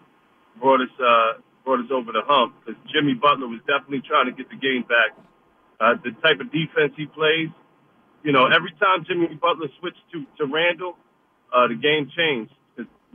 Brought 0.60 0.82
us 0.82 0.92
uh, 1.00 1.40
brought 1.64 1.80
us 1.80 1.90
over 1.90 2.12
the 2.12 2.22
hump 2.26 2.54
because 2.60 2.80
Jimmy 2.92 3.14
Butler 3.14 3.48
was 3.48 3.60
definitely 3.66 4.02
trying 4.06 4.26
to 4.26 4.32
get 4.32 4.50
the 4.50 4.56
game 4.56 4.84
back. 4.88 5.16
Uh, 5.80 5.94
the 6.02 6.10
type 6.20 6.40
of 6.40 6.50
defense 6.50 6.92
he 6.96 7.06
plays, 7.06 7.48
you 8.24 8.32
know, 8.32 8.46
every 8.46 8.72
time 8.80 9.04
Jimmy 9.06 9.32
Butler 9.40 9.68
switched 9.80 10.02
to 10.12 10.24
to 10.38 10.50
Randle, 10.50 10.96
uh, 11.54 11.68
the 11.68 11.76
game 11.76 12.10
changed. 12.16 12.52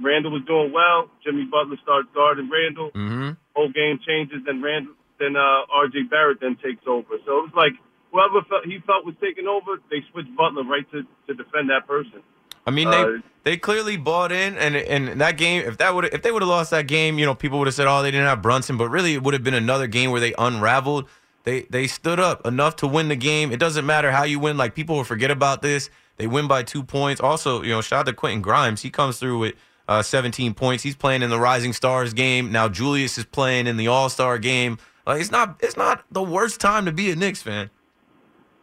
Randle 0.04 0.32
was 0.32 0.44
doing 0.46 0.72
well, 0.72 1.10
Jimmy 1.24 1.46
Butler 1.46 1.78
starts 1.82 2.10
guarding 2.14 2.50
Randle. 2.50 2.92
Mm-hmm. 2.92 3.32
Whole 3.56 3.72
game 3.72 4.00
changes, 4.06 4.42
then 4.46 4.62
Randle, 4.62 4.94
then 5.20 5.36
uh, 5.36 5.66
R.J. 5.72 6.04
Barrett 6.10 6.40
then 6.42 6.58
takes 6.64 6.84
over. 6.88 7.16
So 7.26 7.40
it 7.40 7.44
was 7.50 7.56
like 7.56 7.74
whoever 8.12 8.46
felt, 8.48 8.66
he 8.66 8.80
felt 8.86 9.06
was 9.06 9.16
taking 9.22 9.48
over, 9.48 9.82
they 9.90 10.04
switched 10.12 10.36
Butler 10.36 10.64
right 10.64 10.90
to 10.92 11.04
to 11.28 11.34
defend 11.34 11.70
that 11.70 11.88
person. 11.88 12.22
I 12.66 12.72
mean, 12.72 12.90
they 12.90 13.02
uh, 13.02 13.18
they 13.44 13.58
clearly 13.58 13.98
bought 13.98 14.32
in, 14.32 14.56
and 14.58 14.76
and 14.76 15.20
that 15.20 15.38
game, 15.38 15.64
if 15.66 15.78
that 15.78 15.94
would 15.94 16.06
if 16.06 16.22
they 16.22 16.32
would 16.32 16.42
have 16.42 16.50
lost 16.50 16.72
that 16.72 16.88
game, 16.88 17.20
you 17.20 17.26
know, 17.26 17.36
people 17.36 17.60
would 17.60 17.68
have 17.68 17.76
said, 17.76 17.88
oh, 17.88 18.02
they 18.02 18.12
didn't 18.12 18.28
have 18.28 18.42
Brunson, 18.42 18.78
but 18.78 18.90
really, 18.90 19.14
it 19.14 19.24
would 19.24 19.34
have 19.34 19.44
been 19.44 19.54
another 19.54 19.88
game 19.88 20.12
where 20.12 20.22
they 20.22 20.34
unraveled. 20.38 21.10
They 21.44 21.62
they 21.64 21.88
stood 21.88 22.20
up 22.20 22.46
enough 22.48 22.78
to 22.78 22.88
win 22.88 23.10
the 23.10 23.18
game. 23.18 23.52
It 23.52 23.60
doesn't 23.60 23.86
matter 23.86 24.12
how 24.12 24.24
you 24.24 24.40
win. 24.40 24.56
Like 24.56 24.76
people 24.76 24.96
will 24.96 25.04
forget 25.04 25.30
about 25.30 25.62
this. 25.62 25.90
They 26.18 26.28
win 26.28 26.48
by 26.48 26.64
two 26.64 26.84
points. 26.84 27.20
Also, 27.20 27.64
you 27.64 27.70
know, 27.70 27.82
shout 27.82 28.02
out 28.02 28.06
to 28.06 28.14
Quentin 28.14 28.42
Grimes. 28.42 28.82
He 28.82 28.90
comes 28.90 29.20
through 29.20 29.40
with 29.40 29.56
uh, 29.88 30.02
17 30.02 30.54
points. 30.54 30.84
He's 30.84 30.96
playing 30.96 31.22
in 31.22 31.30
the 31.30 31.40
Rising 31.40 31.74
Stars 31.74 32.14
game. 32.14 32.52
Now 32.52 32.70
Julius 32.70 33.18
is 33.18 33.26
playing 33.26 33.68
in 33.68 33.78
the 33.78 33.88
All 33.88 34.10
Star 34.10 34.38
game. 34.38 34.78
Like 35.06 35.22
it's 35.22 35.32
not 35.32 35.58
it's 35.62 35.78
not 35.78 36.06
the 36.12 36.24
worst 36.24 36.62
time 36.62 36.86
to 36.86 36.92
be 36.92 37.12
a 37.12 37.16
Knicks 37.16 37.42
fan. 37.42 37.70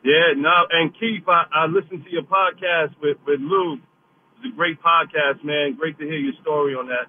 Yeah, 0.02 0.32
no, 0.34 0.66
and 0.70 0.98
Keith, 0.98 1.24
I, 1.28 1.44
I 1.52 1.66
listened 1.66 2.04
to 2.04 2.10
your 2.10 2.22
podcast 2.22 2.94
with 3.02 3.18
with 3.26 3.40
Lou. 3.40 3.74
It's 3.74 4.52
a 4.52 4.56
great 4.56 4.80
podcast, 4.82 5.44
man. 5.44 5.74
Great 5.74 5.98
to 5.98 6.04
hear 6.06 6.18
your 6.18 6.32
story 6.40 6.74
on 6.74 6.86
that. 6.88 7.06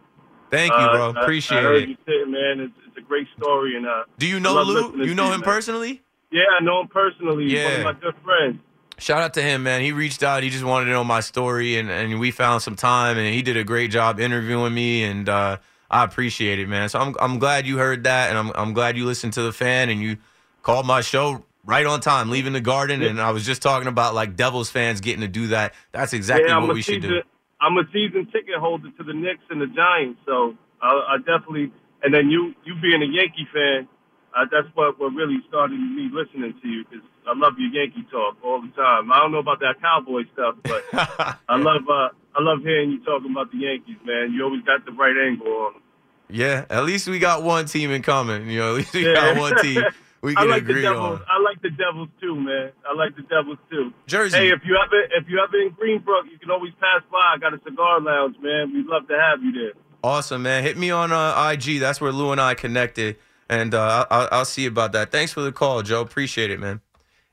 Thank 0.49 0.73
you, 0.73 0.89
bro. 0.89 1.09
Uh, 1.09 1.21
Appreciate 1.21 1.59
I, 1.59 1.61
I 1.61 1.63
heard 1.63 1.83
it. 1.83 1.89
You 1.89 1.97
say, 2.05 2.29
man, 2.29 2.59
it's, 2.59 2.73
it's 2.85 2.97
a 2.97 3.01
great 3.01 3.27
story, 3.37 3.77
and 3.77 3.87
uh, 3.87 4.03
do 4.17 4.27
you 4.27 4.41
know 4.41 4.61
Lou? 4.61 5.05
You 5.05 5.15
know 5.15 5.31
him 5.31 5.39
man. 5.39 5.41
personally? 5.41 6.01
Yeah, 6.29 6.43
I 6.59 6.63
know 6.63 6.81
him 6.81 6.87
personally. 6.89 7.45
Yeah. 7.45 7.69
He's 7.69 7.85
one 7.85 7.95
of 7.95 7.95
my 7.95 8.01
good 8.01 8.15
friends. 8.23 8.59
Shout 9.01 9.23
out 9.23 9.33
to 9.33 9.41
him, 9.41 9.63
man. 9.63 9.81
He 9.81 9.93
reached 9.93 10.21
out. 10.21 10.43
He 10.43 10.51
just 10.51 10.63
wanted 10.63 10.85
to 10.85 10.91
know 10.91 11.03
my 11.03 11.21
story, 11.21 11.77
and, 11.77 11.89
and 11.89 12.19
we 12.19 12.29
found 12.29 12.61
some 12.61 12.75
time, 12.75 13.17
and 13.17 13.33
he 13.33 13.41
did 13.41 13.57
a 13.57 13.63
great 13.63 13.89
job 13.89 14.19
interviewing 14.19 14.75
me, 14.75 15.03
and 15.03 15.27
uh, 15.27 15.57
I 15.89 16.03
appreciate 16.03 16.59
it, 16.59 16.69
man. 16.69 16.87
So 16.87 16.99
I'm 16.99 17.15
I'm 17.19 17.39
glad 17.39 17.65
you 17.65 17.79
heard 17.79 18.03
that, 18.03 18.29
and 18.29 18.37
I'm 18.37 18.51
I'm 18.53 18.73
glad 18.73 18.97
you 18.97 19.05
listened 19.05 19.33
to 19.33 19.41
the 19.41 19.51
fan, 19.51 19.89
and 19.89 19.99
you 19.99 20.17
called 20.61 20.85
my 20.85 21.01
show 21.01 21.43
right 21.65 21.83
on 21.83 21.99
time, 21.99 22.29
leaving 22.29 22.53
the 22.53 22.61
garden. 22.61 23.01
And 23.01 23.19
I 23.19 23.31
was 23.31 23.43
just 23.43 23.63
talking 23.63 23.87
about 23.87 24.13
like 24.13 24.35
Devils 24.35 24.69
fans 24.69 25.01
getting 25.01 25.21
to 25.21 25.27
do 25.27 25.47
that. 25.47 25.73
That's 25.93 26.13
exactly 26.13 26.49
yeah, 26.49 26.59
what 26.59 26.71
we 26.71 26.83
season, 26.83 27.01
should 27.01 27.09
do. 27.09 27.21
I'm 27.59 27.75
a 27.77 27.85
season 27.91 28.27
ticket 28.27 28.55
holder 28.59 28.91
to 28.91 29.03
the 29.03 29.13
Knicks 29.13 29.43
and 29.49 29.59
the 29.59 29.67
Giants, 29.67 30.19
so 30.27 30.55
I, 30.79 31.15
I 31.15 31.17
definitely. 31.17 31.73
And 32.03 32.13
then 32.13 32.29
you, 32.29 32.53
you 32.65 32.75
being 32.79 33.01
a 33.01 33.05
Yankee 33.05 33.47
fan, 33.51 33.87
uh, 34.35 34.45
that's 34.51 34.67
what 34.75 34.99
what 34.99 35.13
really 35.13 35.39
started 35.47 35.79
me 35.79 36.09
listening 36.11 36.53
to 36.61 36.67
you 36.67 36.83
because 36.83 37.05
I 37.27 37.33
love 37.35 37.53
your 37.57 37.69
Yankee 37.69 38.05
talk 38.11 38.37
all 38.43 38.61
the 38.61 38.69
time. 38.69 39.11
I 39.11 39.19
don't 39.19 39.31
know 39.31 39.39
about 39.39 39.59
that 39.59 39.81
Cowboy 39.81 40.23
stuff, 40.33 40.55
but 40.63 40.83
I 41.49 41.57
love 41.57 41.83
uh, 41.89 42.09
I 42.35 42.39
love 42.39 42.59
hearing 42.63 42.91
you 42.91 43.03
talking 43.03 43.31
about 43.31 43.51
the 43.51 43.59
Yankees, 43.59 43.97
man. 44.05 44.31
You 44.33 44.43
always 44.43 44.63
got 44.63 44.85
the 44.85 44.91
right 44.91 45.15
angle 45.15 45.47
on 45.47 45.73
them. 45.73 45.81
Yeah, 46.29 46.65
at 46.69 46.85
least 46.85 47.07
we 47.07 47.19
got 47.19 47.43
one 47.43 47.65
team 47.65 47.91
in 47.91 48.01
common. 48.01 48.47
You 48.47 48.59
know, 48.59 48.69
at 48.71 48.75
least 48.77 48.93
we 48.93 49.05
yeah. 49.05 49.13
got 49.13 49.37
one 49.37 49.61
team 49.61 49.83
we 50.21 50.35
can 50.35 50.47
I 50.47 50.51
like 50.51 50.61
agree 50.63 50.75
the 50.75 50.93
Devils. 50.93 51.19
on. 51.19 51.25
I 51.27 51.41
like 51.41 51.61
the 51.61 51.71
Devils 51.71 52.09
too, 52.21 52.35
man. 52.35 52.71
I 52.87 52.93
like 52.93 53.15
the 53.15 53.23
Devils 53.23 53.57
too. 53.69 53.91
Jersey. 54.07 54.37
Hey, 54.37 54.47
if 54.49 54.61
you 54.63 54.77
ever 54.77 55.01
if 55.17 55.27
you 55.27 55.39
ever 55.43 55.59
in 55.59 55.71
Greenbrook, 55.71 56.31
you 56.31 56.37
can 56.39 56.51
always 56.51 56.73
pass 56.79 57.01
by. 57.11 57.33
I 57.35 57.37
got 57.37 57.53
a 57.53 57.59
cigar 57.63 57.99
lounge, 57.99 58.35
man. 58.41 58.71
We'd 58.73 58.85
love 58.85 59.07
to 59.07 59.17
have 59.19 59.43
you 59.43 59.51
there. 59.51 59.73
Awesome, 60.03 60.43
man. 60.43 60.63
Hit 60.63 60.77
me 60.77 60.91
on 60.91 61.11
uh, 61.11 61.51
IG. 61.51 61.79
That's 61.79 61.99
where 61.99 62.11
Lou 62.11 62.31
and 62.31 62.41
I 62.41 62.53
connected, 62.53 63.17
and 63.51 63.75
uh, 63.75 64.05
I'll, 64.09 64.29
I'll 64.31 64.45
see 64.45 64.65
about 64.65 64.93
that. 64.93 65.11
Thanks 65.11 65.33
for 65.33 65.41
the 65.41 65.51
call, 65.51 65.83
Joe. 65.83 66.01
Appreciate 66.01 66.49
it, 66.49 66.59
man. 66.59 66.79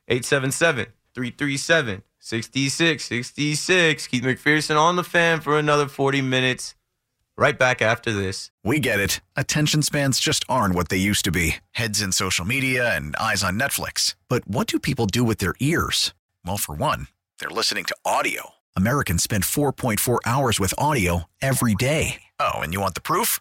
877 0.09 0.87
337 1.15 2.03
6666. 2.19 4.07
Keith 4.09 4.25
McPherson 4.25 4.79
on 4.79 4.97
the 4.97 5.05
fan 5.05 5.41
for 5.41 5.59
another 5.59 5.87
40 5.87 6.21
minutes. 6.21 6.75
Right 7.37 7.57
back 7.57 7.81
after 7.81 8.13
this. 8.13 8.51
We 8.65 8.81
get 8.81 8.99
it. 8.99 9.21
Attention 9.37 9.83
spans 9.83 10.19
just 10.19 10.45
aren't 10.49 10.75
what 10.75 10.89
they 10.89 10.97
used 10.97 11.25
to 11.25 11.31
be 11.31 11.57
heads 11.71 12.03
in 12.03 12.11
social 12.11 12.45
media 12.45 12.95
and 12.97 13.15
eyes 13.15 13.45
on 13.45 13.59
Netflix. 13.59 14.17
But 14.29 14.47
what 14.49 14.67
do 14.67 14.81
people 14.81 15.07
do 15.07 15.23
with 15.23 15.39
their 15.39 15.55
ears? 15.61 16.15
Well, 16.45 16.57
for 16.59 16.75
one, 16.75 17.07
they're 17.39 17.49
listening 17.49 17.85
to 17.85 17.97
audio. 18.05 18.55
Americans 18.77 19.23
spend 19.23 19.45
4.4 19.45 20.19
hours 20.27 20.59
with 20.59 20.75
audio 20.77 21.25
every 21.41 21.77
day. 21.77 22.23
Oh, 22.41 22.55
and 22.57 22.73
you 22.73 22.81
want 22.81 22.95
the 22.95 23.01
proof? 23.01 23.41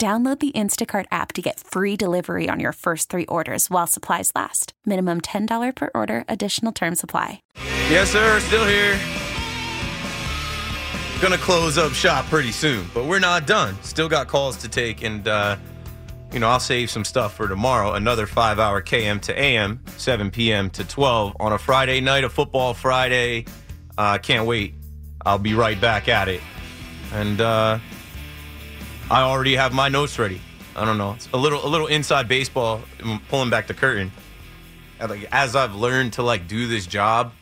Download 0.00 0.40
the 0.40 0.52
Instacart 0.52 1.04
app 1.10 1.34
to 1.34 1.42
get 1.42 1.60
free 1.60 1.94
delivery 1.94 2.48
on 2.48 2.58
your 2.58 2.72
first 2.72 3.10
three 3.10 3.26
orders 3.26 3.68
while 3.68 3.86
supplies 3.86 4.32
last. 4.34 4.72
Minimum 4.86 5.20
$10 5.20 5.76
per 5.76 5.90
order, 5.94 6.24
additional 6.26 6.72
term 6.72 6.94
supply. 6.94 7.42
Yes, 7.90 8.10
sir, 8.10 8.40
still 8.40 8.64
here. 8.64 8.98
Gonna 11.20 11.36
close 11.36 11.76
up 11.76 11.92
shop 11.92 12.24
pretty 12.30 12.50
soon, 12.50 12.86
but 12.94 13.04
we're 13.04 13.18
not 13.18 13.46
done. 13.46 13.76
Still 13.82 14.08
got 14.08 14.26
calls 14.26 14.56
to 14.62 14.70
take, 14.70 15.02
and, 15.02 15.28
uh, 15.28 15.58
you 16.32 16.38
know, 16.38 16.48
I'll 16.48 16.60
save 16.60 16.88
some 16.88 17.04
stuff 17.04 17.34
for 17.34 17.46
tomorrow. 17.46 17.92
Another 17.92 18.26
five 18.26 18.58
hour 18.58 18.80
KM 18.80 19.20
to 19.20 19.38
AM, 19.38 19.82
7 19.98 20.30
p.m. 20.30 20.70
to 20.70 20.82
12 20.82 21.36
on 21.38 21.52
a 21.52 21.58
Friday 21.58 22.00
night, 22.00 22.24
a 22.24 22.30
football 22.30 22.72
Friday. 22.72 23.44
I 23.98 24.14
uh, 24.14 24.18
can't 24.18 24.46
wait. 24.46 24.72
I'll 25.26 25.36
be 25.36 25.52
right 25.52 25.78
back 25.78 26.08
at 26.08 26.28
it. 26.28 26.40
And, 27.12 27.42
uh, 27.42 27.80
I 29.10 29.22
already 29.22 29.56
have 29.56 29.72
my 29.72 29.88
notes 29.88 30.20
ready. 30.20 30.40
I 30.76 30.84
don't 30.84 30.96
know. 30.96 31.14
It's 31.14 31.28
a 31.32 31.36
little 31.36 31.66
a 31.66 31.68
little 31.68 31.88
inside 31.88 32.28
baseball, 32.28 32.80
pulling 33.28 33.50
back 33.50 33.66
the 33.66 33.74
curtain. 33.74 34.12
Like 35.00 35.26
as 35.32 35.56
I've 35.56 35.74
learned 35.74 36.12
to 36.12 36.22
like 36.22 36.46
do 36.46 36.68
this 36.68 36.86
job, 36.86 37.32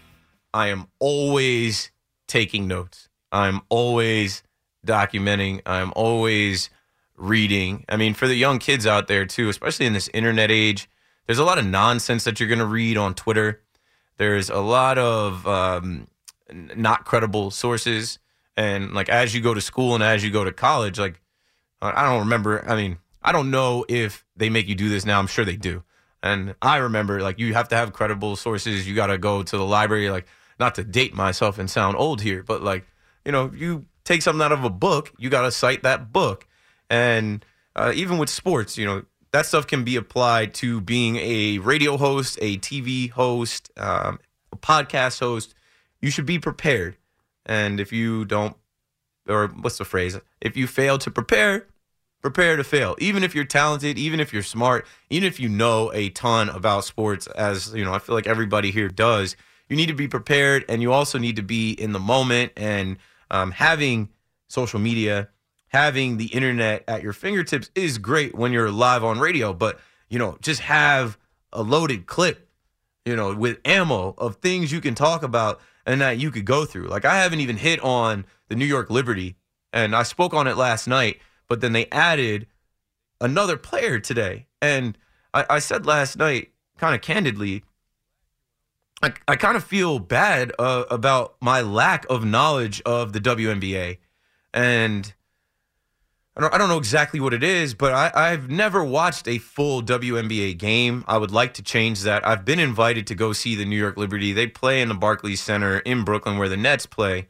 I 0.54 0.68
am 0.68 0.86
always 0.98 1.90
taking 2.26 2.68
notes. 2.68 3.10
I'm 3.30 3.60
always 3.68 4.42
documenting. 4.86 5.60
I'm 5.66 5.92
always 5.94 6.70
reading. 7.18 7.84
I 7.86 7.98
mean, 7.98 8.14
for 8.14 8.26
the 8.26 8.34
young 8.34 8.58
kids 8.58 8.86
out 8.86 9.06
there 9.06 9.26
too, 9.26 9.50
especially 9.50 9.84
in 9.84 9.92
this 9.92 10.08
internet 10.14 10.50
age, 10.50 10.88
there's 11.26 11.38
a 11.38 11.44
lot 11.44 11.58
of 11.58 11.66
nonsense 11.66 12.24
that 12.24 12.40
you're 12.40 12.48
going 12.48 12.60
to 12.60 12.66
read 12.66 12.96
on 12.96 13.12
Twitter. 13.12 13.60
There's 14.16 14.48
a 14.48 14.60
lot 14.60 14.96
of 14.96 15.46
um, 15.46 16.06
not 16.50 17.04
credible 17.04 17.50
sources, 17.50 18.18
and 18.56 18.94
like 18.94 19.10
as 19.10 19.34
you 19.34 19.42
go 19.42 19.52
to 19.52 19.60
school 19.60 19.94
and 19.94 20.02
as 20.02 20.24
you 20.24 20.30
go 20.30 20.44
to 20.44 20.52
college, 20.52 20.98
like 20.98 21.20
I 21.80 22.04
don't 22.04 22.20
remember. 22.20 22.68
I 22.68 22.76
mean, 22.76 22.98
I 23.22 23.32
don't 23.32 23.50
know 23.50 23.84
if 23.88 24.24
they 24.36 24.50
make 24.50 24.68
you 24.68 24.74
do 24.74 24.88
this 24.88 25.04
now. 25.04 25.18
I'm 25.18 25.26
sure 25.26 25.44
they 25.44 25.56
do. 25.56 25.84
And 26.22 26.56
I 26.60 26.78
remember, 26.78 27.20
like, 27.20 27.38
you 27.38 27.54
have 27.54 27.68
to 27.68 27.76
have 27.76 27.92
credible 27.92 28.34
sources. 28.34 28.88
You 28.88 28.94
got 28.94 29.06
to 29.06 29.18
go 29.18 29.42
to 29.42 29.56
the 29.56 29.64
library. 29.64 30.10
Like, 30.10 30.26
not 30.58 30.74
to 30.74 30.84
date 30.84 31.14
myself 31.14 31.58
and 31.58 31.70
sound 31.70 31.96
old 31.96 32.20
here, 32.20 32.42
but 32.42 32.62
like, 32.62 32.84
you 33.24 33.32
know, 33.32 33.50
you 33.54 33.86
take 34.04 34.22
something 34.22 34.42
out 34.42 34.52
of 34.52 34.64
a 34.64 34.70
book, 34.70 35.12
you 35.18 35.30
got 35.30 35.42
to 35.42 35.50
cite 35.50 35.82
that 35.82 36.12
book. 36.12 36.46
And 36.90 37.44
uh, 37.76 37.92
even 37.94 38.18
with 38.18 38.30
sports, 38.30 38.76
you 38.76 38.86
know, 38.86 39.04
that 39.32 39.46
stuff 39.46 39.66
can 39.66 39.84
be 39.84 39.96
applied 39.96 40.54
to 40.54 40.80
being 40.80 41.16
a 41.16 41.58
radio 41.58 41.96
host, 41.96 42.38
a 42.40 42.56
TV 42.58 43.10
host, 43.10 43.70
um, 43.76 44.18
a 44.52 44.56
podcast 44.56 45.20
host. 45.20 45.54
You 46.00 46.10
should 46.10 46.26
be 46.26 46.38
prepared. 46.38 46.96
And 47.44 47.80
if 47.80 47.92
you 47.92 48.24
don't, 48.24 48.56
or 49.28 49.48
what's 49.48 49.78
the 49.78 49.84
phrase? 49.84 50.18
If 50.40 50.56
you 50.56 50.66
fail 50.66 50.98
to 50.98 51.10
prepare, 51.10 51.66
prepare 52.22 52.56
to 52.56 52.64
fail. 52.64 52.96
Even 52.98 53.22
if 53.22 53.34
you're 53.34 53.44
talented, 53.44 53.98
even 53.98 54.20
if 54.20 54.32
you're 54.32 54.42
smart, 54.42 54.86
even 55.10 55.26
if 55.26 55.38
you 55.38 55.48
know 55.48 55.92
a 55.92 56.10
ton 56.10 56.48
about 56.48 56.84
sports, 56.84 57.26
as 57.28 57.74
you 57.74 57.84
know, 57.84 57.92
I 57.92 57.98
feel 57.98 58.14
like 58.14 58.26
everybody 58.26 58.70
here 58.70 58.88
does. 58.88 59.36
You 59.68 59.76
need 59.76 59.86
to 59.86 59.94
be 59.94 60.08
prepared, 60.08 60.64
and 60.68 60.80
you 60.80 60.92
also 60.92 61.18
need 61.18 61.36
to 61.36 61.42
be 61.42 61.72
in 61.72 61.92
the 61.92 61.98
moment. 61.98 62.52
And 62.56 62.96
um, 63.30 63.50
having 63.50 64.08
social 64.48 64.80
media, 64.80 65.28
having 65.68 66.16
the 66.16 66.26
internet 66.26 66.84
at 66.88 67.02
your 67.02 67.12
fingertips 67.12 67.70
is 67.74 67.98
great 67.98 68.34
when 68.34 68.52
you're 68.52 68.70
live 68.70 69.04
on 69.04 69.18
radio. 69.18 69.52
But 69.52 69.78
you 70.08 70.18
know, 70.18 70.38
just 70.40 70.60
have 70.62 71.18
a 71.52 71.62
loaded 71.62 72.06
clip, 72.06 72.48
you 73.04 73.14
know, 73.14 73.34
with 73.34 73.58
ammo 73.64 74.14
of 74.18 74.36
things 74.36 74.72
you 74.72 74.80
can 74.80 74.94
talk 74.94 75.22
about 75.22 75.60
and 75.86 76.00
that 76.00 76.18
you 76.18 76.30
could 76.30 76.44
go 76.44 76.64
through. 76.64 76.88
Like 76.88 77.04
I 77.04 77.18
haven't 77.18 77.40
even 77.40 77.56
hit 77.56 77.80
on 77.80 78.24
the 78.48 78.56
New 78.56 78.66
York 78.66 78.90
Liberty, 78.90 79.36
and 79.72 79.94
I 79.94 80.02
spoke 80.02 80.34
on 80.34 80.46
it 80.46 80.56
last 80.56 80.86
night 80.88 81.20
but 81.48 81.60
then 81.60 81.72
they 81.72 81.86
added 81.86 82.46
another 83.20 83.56
player 83.56 83.98
today. 83.98 84.46
And 84.62 84.96
I, 85.34 85.46
I 85.50 85.58
said 85.58 85.86
last 85.86 86.16
night, 86.16 86.52
kind 86.76 86.94
of 86.94 87.00
candidly, 87.00 87.64
I, 89.02 89.12
I 89.26 89.36
kind 89.36 89.56
of 89.56 89.64
feel 89.64 89.98
bad 89.98 90.52
uh, 90.58 90.84
about 90.90 91.36
my 91.40 91.62
lack 91.62 92.06
of 92.10 92.24
knowledge 92.24 92.82
of 92.82 93.12
the 93.12 93.20
WNBA. 93.20 93.98
And 94.52 95.12
I 96.36 96.40
don't, 96.40 96.54
I 96.54 96.58
don't 96.58 96.68
know 96.68 96.78
exactly 96.78 97.18
what 97.18 97.34
it 97.34 97.42
is, 97.42 97.74
but 97.74 97.92
I, 97.92 98.10
I've 98.14 98.50
never 98.50 98.84
watched 98.84 99.26
a 99.26 99.38
full 99.38 99.82
WNBA 99.82 100.58
game. 100.58 101.04
I 101.08 101.18
would 101.18 101.30
like 101.30 101.54
to 101.54 101.62
change 101.62 102.02
that. 102.02 102.26
I've 102.26 102.44
been 102.44 102.58
invited 102.58 103.06
to 103.08 103.14
go 103.14 103.32
see 103.32 103.54
the 103.54 103.64
New 103.64 103.76
York 103.76 103.96
Liberty. 103.96 104.32
They 104.32 104.46
play 104.46 104.80
in 104.80 104.88
the 104.88 104.94
Barclays 104.94 105.40
Center 105.40 105.78
in 105.78 106.04
Brooklyn 106.04 106.38
where 106.38 106.48
the 106.48 106.56
Nets 106.56 106.86
play. 106.86 107.28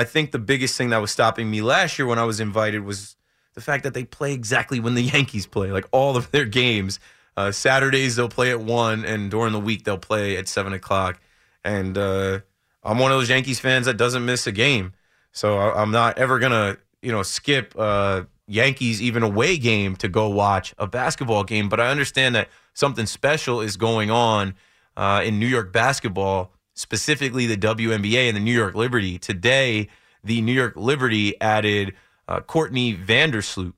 I 0.00 0.04
think 0.04 0.30
the 0.30 0.38
biggest 0.38 0.78
thing 0.78 0.88
that 0.90 0.96
was 1.02 1.10
stopping 1.10 1.50
me 1.50 1.60
last 1.60 1.98
year 1.98 2.06
when 2.06 2.18
I 2.18 2.24
was 2.24 2.40
invited 2.40 2.86
was 2.86 3.16
the 3.52 3.60
fact 3.60 3.84
that 3.84 3.92
they 3.92 4.04
play 4.04 4.32
exactly 4.32 4.80
when 4.80 4.94
the 4.94 5.02
Yankees 5.14 5.46
play, 5.46 5.70
like 5.72 5.84
all 5.92 6.16
of 6.16 6.30
their 6.30 6.46
games. 6.46 6.98
Uh, 7.36 7.52
Saturdays 7.52 8.16
they'll 8.16 8.30
play 8.30 8.50
at 8.50 8.60
one, 8.62 9.04
and 9.04 9.30
during 9.30 9.52
the 9.52 9.60
week 9.60 9.84
they'll 9.84 9.98
play 9.98 10.38
at 10.38 10.48
seven 10.48 10.72
o'clock. 10.72 11.20
And 11.64 11.98
uh, 11.98 12.40
I'm 12.82 12.98
one 12.98 13.12
of 13.12 13.18
those 13.18 13.28
Yankees 13.28 13.60
fans 13.60 13.84
that 13.84 13.98
doesn't 13.98 14.24
miss 14.24 14.46
a 14.46 14.52
game, 14.52 14.94
so 15.32 15.58
I, 15.58 15.82
am 15.82 15.90
not 15.90 16.16
ever 16.16 16.38
gonna, 16.38 16.78
you 17.02 17.12
know, 17.12 17.22
skip 17.22 17.74
uh, 17.78 18.22
Yankees 18.46 19.02
even 19.02 19.22
away 19.22 19.58
game 19.58 19.96
to 19.96 20.08
go 20.08 20.30
watch 20.30 20.74
a 20.78 20.86
basketball 20.86 21.44
game. 21.44 21.68
But 21.68 21.78
I 21.78 21.90
understand 21.90 22.34
that 22.36 22.48
something 22.72 23.04
special 23.04 23.60
is 23.60 23.76
going 23.76 24.10
on 24.10 24.54
uh, 24.96 25.20
in 25.22 25.38
New 25.38 25.46
York 25.46 25.74
basketball, 25.74 26.52
specifically 26.74 27.46
the 27.46 27.56
WNBA 27.56 28.28
and 28.28 28.36
the 28.36 28.40
New 28.40 28.54
York 28.54 28.74
Liberty. 28.74 29.18
Today, 29.18 29.88
the 30.24 30.40
New 30.40 30.52
York 30.52 30.74
Liberty 30.76 31.40
added 31.40 31.94
uh, 32.28 32.40
Courtney 32.40 32.96
Vandersloot. 32.96 33.74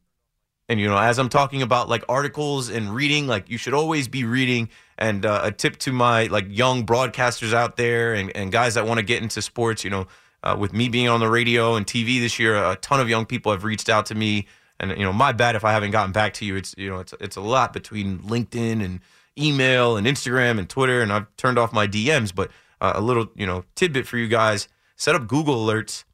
And, 0.68 0.81
you 0.81 0.88
know, 0.88 0.96
as 0.96 1.18
I'm 1.18 1.28
talking 1.28 1.62
about 1.62 1.88
like 1.88 2.05
articles 2.09 2.70
and 2.70 2.94
reading, 2.94 3.26
like 3.26 3.50
you 3.50 3.59
should 3.59 3.74
always 3.74 4.09
be 4.09 4.24
reading. 4.24 4.68
And 4.96 5.26
uh, 5.26 5.40
a 5.44 5.52
tip 5.52 5.76
to 5.78 5.92
my 5.92 6.26
like 6.26 6.46
young 6.48 6.87
broadcasters 6.87 7.52
out 7.52 7.76
there 7.76 8.14
and, 8.14 8.35
and 8.37 8.52
guys 8.52 8.74
that 8.74 8.87
want 8.87 8.98
to 8.98 9.05
get 9.05 9.22
into 9.22 9.42
sports, 9.42 9.85
you 9.85 9.90
know, 9.90 10.07
uh, 10.42 10.57
with 10.59 10.72
me 10.72 10.88
being 10.88 11.09
on 11.09 11.20
the 11.20 11.28
radio 11.28 11.74
and 11.74 11.87
TV 11.87 12.20
this 12.20 12.38
year, 12.38 12.57
a 12.57 12.76
ton 12.76 13.00
of 13.00 13.09
young 13.09 13.26
people 13.26 13.52
have 13.52 13.64
reached 13.64 13.88
out 13.88 14.07
to 14.07 14.14
me. 14.14 14.46
And, 14.81 14.90
you 14.92 15.05
know, 15.05 15.12
my 15.12 15.33
bad 15.33 15.57
if 15.57 15.64
I 15.64 15.72
haven't 15.72 15.90
gotten 15.90 16.12
back 16.12 16.35
to 16.35 16.44
you. 16.44 16.57
It's, 16.57 16.74
you 16.76 16.88
know, 16.88 16.98
it's, 16.98 17.14
it's 17.20 17.37
a 17.37 17.40
lot 17.40 17.72
between 17.72 18.18
LinkedIn 18.20 18.85
and 18.85 19.00
email 19.38 19.96
and 19.96 20.07
Instagram 20.07 20.59
and 20.59 20.68
Twitter. 20.68 21.02
And 21.02 21.12
I've 21.12 21.37
turned 21.37 21.59
off 21.59 21.72
my 21.72 21.87
DMs, 21.87 22.35
but 22.35 22.50
uh, 22.82 22.92
a 22.96 23.00
little, 23.00 23.28
you 23.36 23.46
know, 23.46 23.64
tidbit 23.76 24.06
for 24.06 24.18
you 24.18 24.26
guys 24.26 24.68
set 24.96 25.14
up 25.14 25.28
Google 25.28 25.64
alerts 25.64 26.04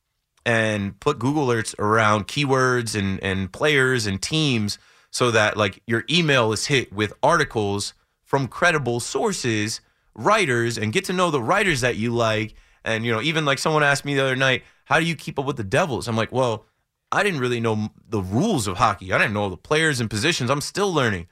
and 0.45 0.99
put 1.01 1.19
Google 1.19 1.47
alerts 1.47 1.77
around 1.79 2.29
keywords 2.29 2.95
and, 2.95 3.21
and 3.23 3.51
players 3.51 4.07
and 4.07 4.21
teams 4.21 4.79
so 5.11 5.31
that 5.31 5.57
like 5.57 5.83
your 5.87 6.05
email 6.11 6.53
is 6.53 6.67
hit 6.67 6.93
with 6.93 7.15
articles 7.23 7.95
from 8.23 8.47
credible 8.47 9.01
sources, 9.01 9.81
writers, 10.15 10.77
and 10.77 10.93
get 10.93 11.07
to 11.07 11.13
know 11.15 11.31
the 11.31 11.43
writers 11.43 11.81
that 11.81 11.97
you 11.97 12.15
like. 12.15 12.55
And 12.85 13.05
you 13.05 13.13
know, 13.13 13.23
even 13.23 13.47
like 13.47 13.59
someone 13.59 13.83
asked 13.83 14.05
me 14.05 14.15
the 14.15 14.23
other 14.23 14.37
night, 14.37 14.63
how 14.85 15.01
do 15.01 15.07
you 15.07 15.17
keep 15.17 15.39
up 15.39 15.47
with 15.47 15.57
the 15.57 15.65
Devils? 15.65 16.07
I'm 16.07 16.17
like, 16.17 16.33
well, 16.33 16.67
I 17.11 17.23
didn't 17.23 17.41
really 17.41 17.61
know 17.61 17.89
the 18.07 18.21
rules 18.21 18.67
of 18.67 18.77
hockey. 18.77 19.13
I 19.13 19.19
didn't 19.19 19.33
know 19.33 19.49
the 19.49 19.57
players 19.57 20.01
and 20.01 20.11
positions. 20.11 20.51
I'm 20.51 20.61
still 20.61 20.93
learning. 20.93 21.29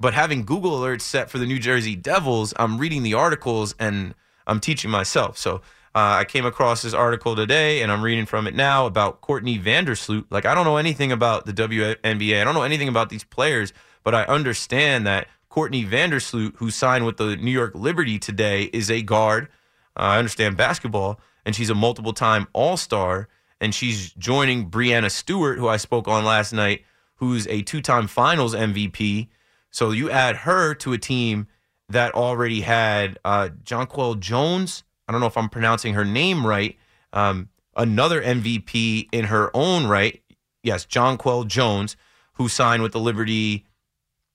But 0.00 0.14
having 0.14 0.44
Google 0.44 0.78
alerts 0.78 1.02
set 1.02 1.28
for 1.30 1.38
the 1.38 1.46
New 1.46 1.58
Jersey 1.58 1.96
Devils, 1.96 2.54
I'm 2.56 2.78
reading 2.78 3.02
the 3.02 3.14
articles 3.14 3.74
and 3.78 4.14
I'm 4.46 4.60
teaching 4.60 4.90
myself. 4.90 5.36
So 5.36 5.60
uh, 5.94 6.18
I 6.20 6.24
came 6.24 6.46
across 6.46 6.82
this 6.82 6.94
article 6.94 7.34
today, 7.34 7.82
and 7.82 7.90
I'm 7.90 8.02
reading 8.02 8.26
from 8.26 8.46
it 8.46 8.54
now 8.54 8.86
about 8.86 9.20
Courtney 9.20 9.58
Vandersloot. 9.58 10.26
Like, 10.30 10.46
I 10.46 10.54
don't 10.54 10.64
know 10.64 10.76
anything 10.76 11.10
about 11.10 11.46
the 11.46 11.52
WNBA. 11.52 12.40
I 12.40 12.44
don't 12.44 12.54
know 12.54 12.62
anything 12.62 12.88
about 12.88 13.08
these 13.08 13.24
players, 13.24 13.72
but 14.04 14.14
I 14.14 14.22
understand 14.24 15.06
that 15.06 15.26
Courtney 15.48 15.84
Vandersloot, 15.84 16.56
who 16.56 16.70
signed 16.70 17.04
with 17.04 17.16
the 17.16 17.36
New 17.36 17.50
York 17.50 17.74
Liberty 17.74 18.18
today, 18.18 18.64
is 18.72 18.90
a 18.90 19.02
guard. 19.02 19.48
Uh, 19.96 20.02
I 20.02 20.18
understand 20.18 20.56
basketball, 20.56 21.20
and 21.44 21.56
she's 21.56 21.70
a 21.70 21.74
multiple 21.74 22.12
time 22.12 22.46
All 22.52 22.76
Star. 22.76 23.28
And 23.60 23.74
she's 23.74 24.12
joining 24.12 24.70
Breanna 24.70 25.10
Stewart, 25.10 25.58
who 25.58 25.66
I 25.66 25.78
spoke 25.78 26.06
on 26.06 26.24
last 26.24 26.52
night, 26.52 26.84
who's 27.16 27.48
a 27.48 27.62
two 27.62 27.80
time 27.80 28.06
finals 28.06 28.54
MVP. 28.54 29.26
So 29.70 29.90
you 29.90 30.10
add 30.10 30.36
her 30.36 30.74
to 30.76 30.92
a 30.92 30.98
team 30.98 31.46
that 31.88 32.14
already 32.14 32.60
had 32.62 33.18
uh, 33.24 33.48
Jonquel 33.64 34.18
Jones 34.18 34.84
I 35.08 35.12
don't 35.12 35.20
know 35.20 35.26
if 35.26 35.36
I'm 35.36 35.48
pronouncing 35.48 35.94
her 35.94 36.04
name 36.04 36.46
right. 36.46 36.76
Um, 37.12 37.48
another 37.74 38.22
MVP 38.22 39.08
in 39.10 39.24
her 39.24 39.50
own 39.54 39.86
right. 39.86 40.22
Yes, 40.62 40.84
Jonquel 40.84 41.46
Jones, 41.46 41.96
who 42.34 42.48
signed 42.48 42.82
with 42.82 42.92
the 42.92 43.00
Liberty 43.00 43.64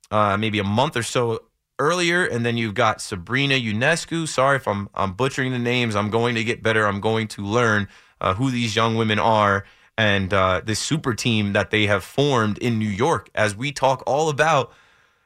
uh, 0.10 0.36
maybe 0.38 0.58
a 0.58 0.64
month 0.64 0.98
or 0.98 1.04
so 1.04 1.44
earlier. 1.78 2.26
And 2.26 2.46
then 2.46 2.58
you've 2.58 2.74
got 2.74 3.02
Sabrina 3.02 3.56
Ionescu. 3.56 4.28
Sorry 4.28 4.58
if 4.58 4.68
I'm, 4.68 4.90
I'm 4.96 5.14
butchering 5.14 5.52
the 5.52 5.60
names. 5.60 5.96
I'm 5.96 6.10
going 6.10 6.36
to 6.36 6.44
get 6.44 6.64
better. 6.64 6.88
I'm 6.88 7.00
going 7.00 7.28
to 7.30 7.44
learn 7.44 7.88
uh, 8.20 8.34
who 8.34 8.50
these 8.50 8.76
young 8.76 8.96
women 8.96 9.20
are 9.20 9.66
and 9.96 10.34
uh, 10.34 10.62
this 10.66 10.80
super 10.80 11.14
team 11.14 11.54
that 11.54 11.70
they 11.70 11.86
have 11.86 12.04
formed 12.04 12.58
in 12.58 12.80
New 12.80 12.90
York 12.90 13.30
as 13.36 13.56
we 13.56 13.72
talk 13.72 14.02
all 14.08 14.30
about 14.30 14.74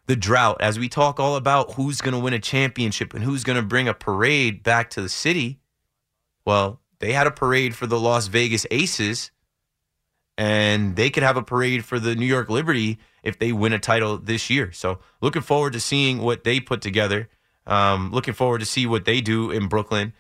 the 0.08 0.16
drought, 0.16 0.58
as 0.62 0.80
we 0.80 0.90
talk 0.90 1.20
all 1.20 1.36
about 1.36 1.74
who's 1.74 2.02
going 2.02 2.14
to 2.14 2.20
win 2.20 2.34
a 2.34 2.40
championship 2.40 3.14
and 3.14 3.24
who's 3.24 3.44
going 3.44 3.58
to 3.58 3.62
bring 3.62 3.88
a 3.88 3.94
parade 3.94 4.64
back 4.64 4.90
to 4.92 5.02
the 5.02 5.10
city, 5.10 5.60
well, 6.46 6.80
they 7.00 7.12
had 7.12 7.28
a 7.28 7.32
parade 7.32 7.76
for 7.76 7.86
the 7.88 8.00
Las 8.00 8.28
Vegas 8.28 8.66
Aces, 8.72 9.32
and 10.38 10.96
they 10.96 11.10
could 11.10 11.24
have 11.24 11.36
a 11.38 11.44
parade 11.44 11.84
for 11.84 12.00
the 12.00 12.16
New 12.16 12.26
York 12.26 12.50
Liberty 12.50 12.98
if 13.22 13.38
they 13.38 13.52
win 13.52 13.74
a 13.74 13.80
title 13.80 14.18
this 14.18 14.50
year. 14.50 14.72
So, 14.72 15.00
looking 15.22 15.42
forward 15.42 15.74
to 15.74 15.80
seeing 15.80 16.20
what 16.20 16.44
they 16.44 16.60
put 16.60 16.82
together. 16.82 17.30
Um, 17.66 18.12
looking 18.12 18.34
forward 18.34 18.60
to 18.60 18.66
see 18.66 18.86
what 18.88 19.04
they 19.04 19.20
do 19.20 19.52
in 19.52 19.68
Brooklyn, 19.68 20.14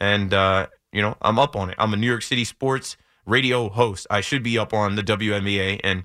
and 0.00 0.32
uh, 0.32 0.68
you 0.90 1.02
know, 1.02 1.18
I'm 1.20 1.38
up 1.38 1.54
on 1.54 1.68
it. 1.68 1.76
I'm 1.76 1.92
a 1.92 1.96
New 1.98 2.06
York 2.06 2.22
City 2.22 2.44
sports 2.44 2.96
radio 3.26 3.68
host. 3.68 4.06
I 4.08 4.22
should 4.22 4.42
be 4.42 4.56
up 4.56 4.72
on 4.72 4.94
the 4.94 5.02
WNBA 5.02 5.80
and 5.84 6.04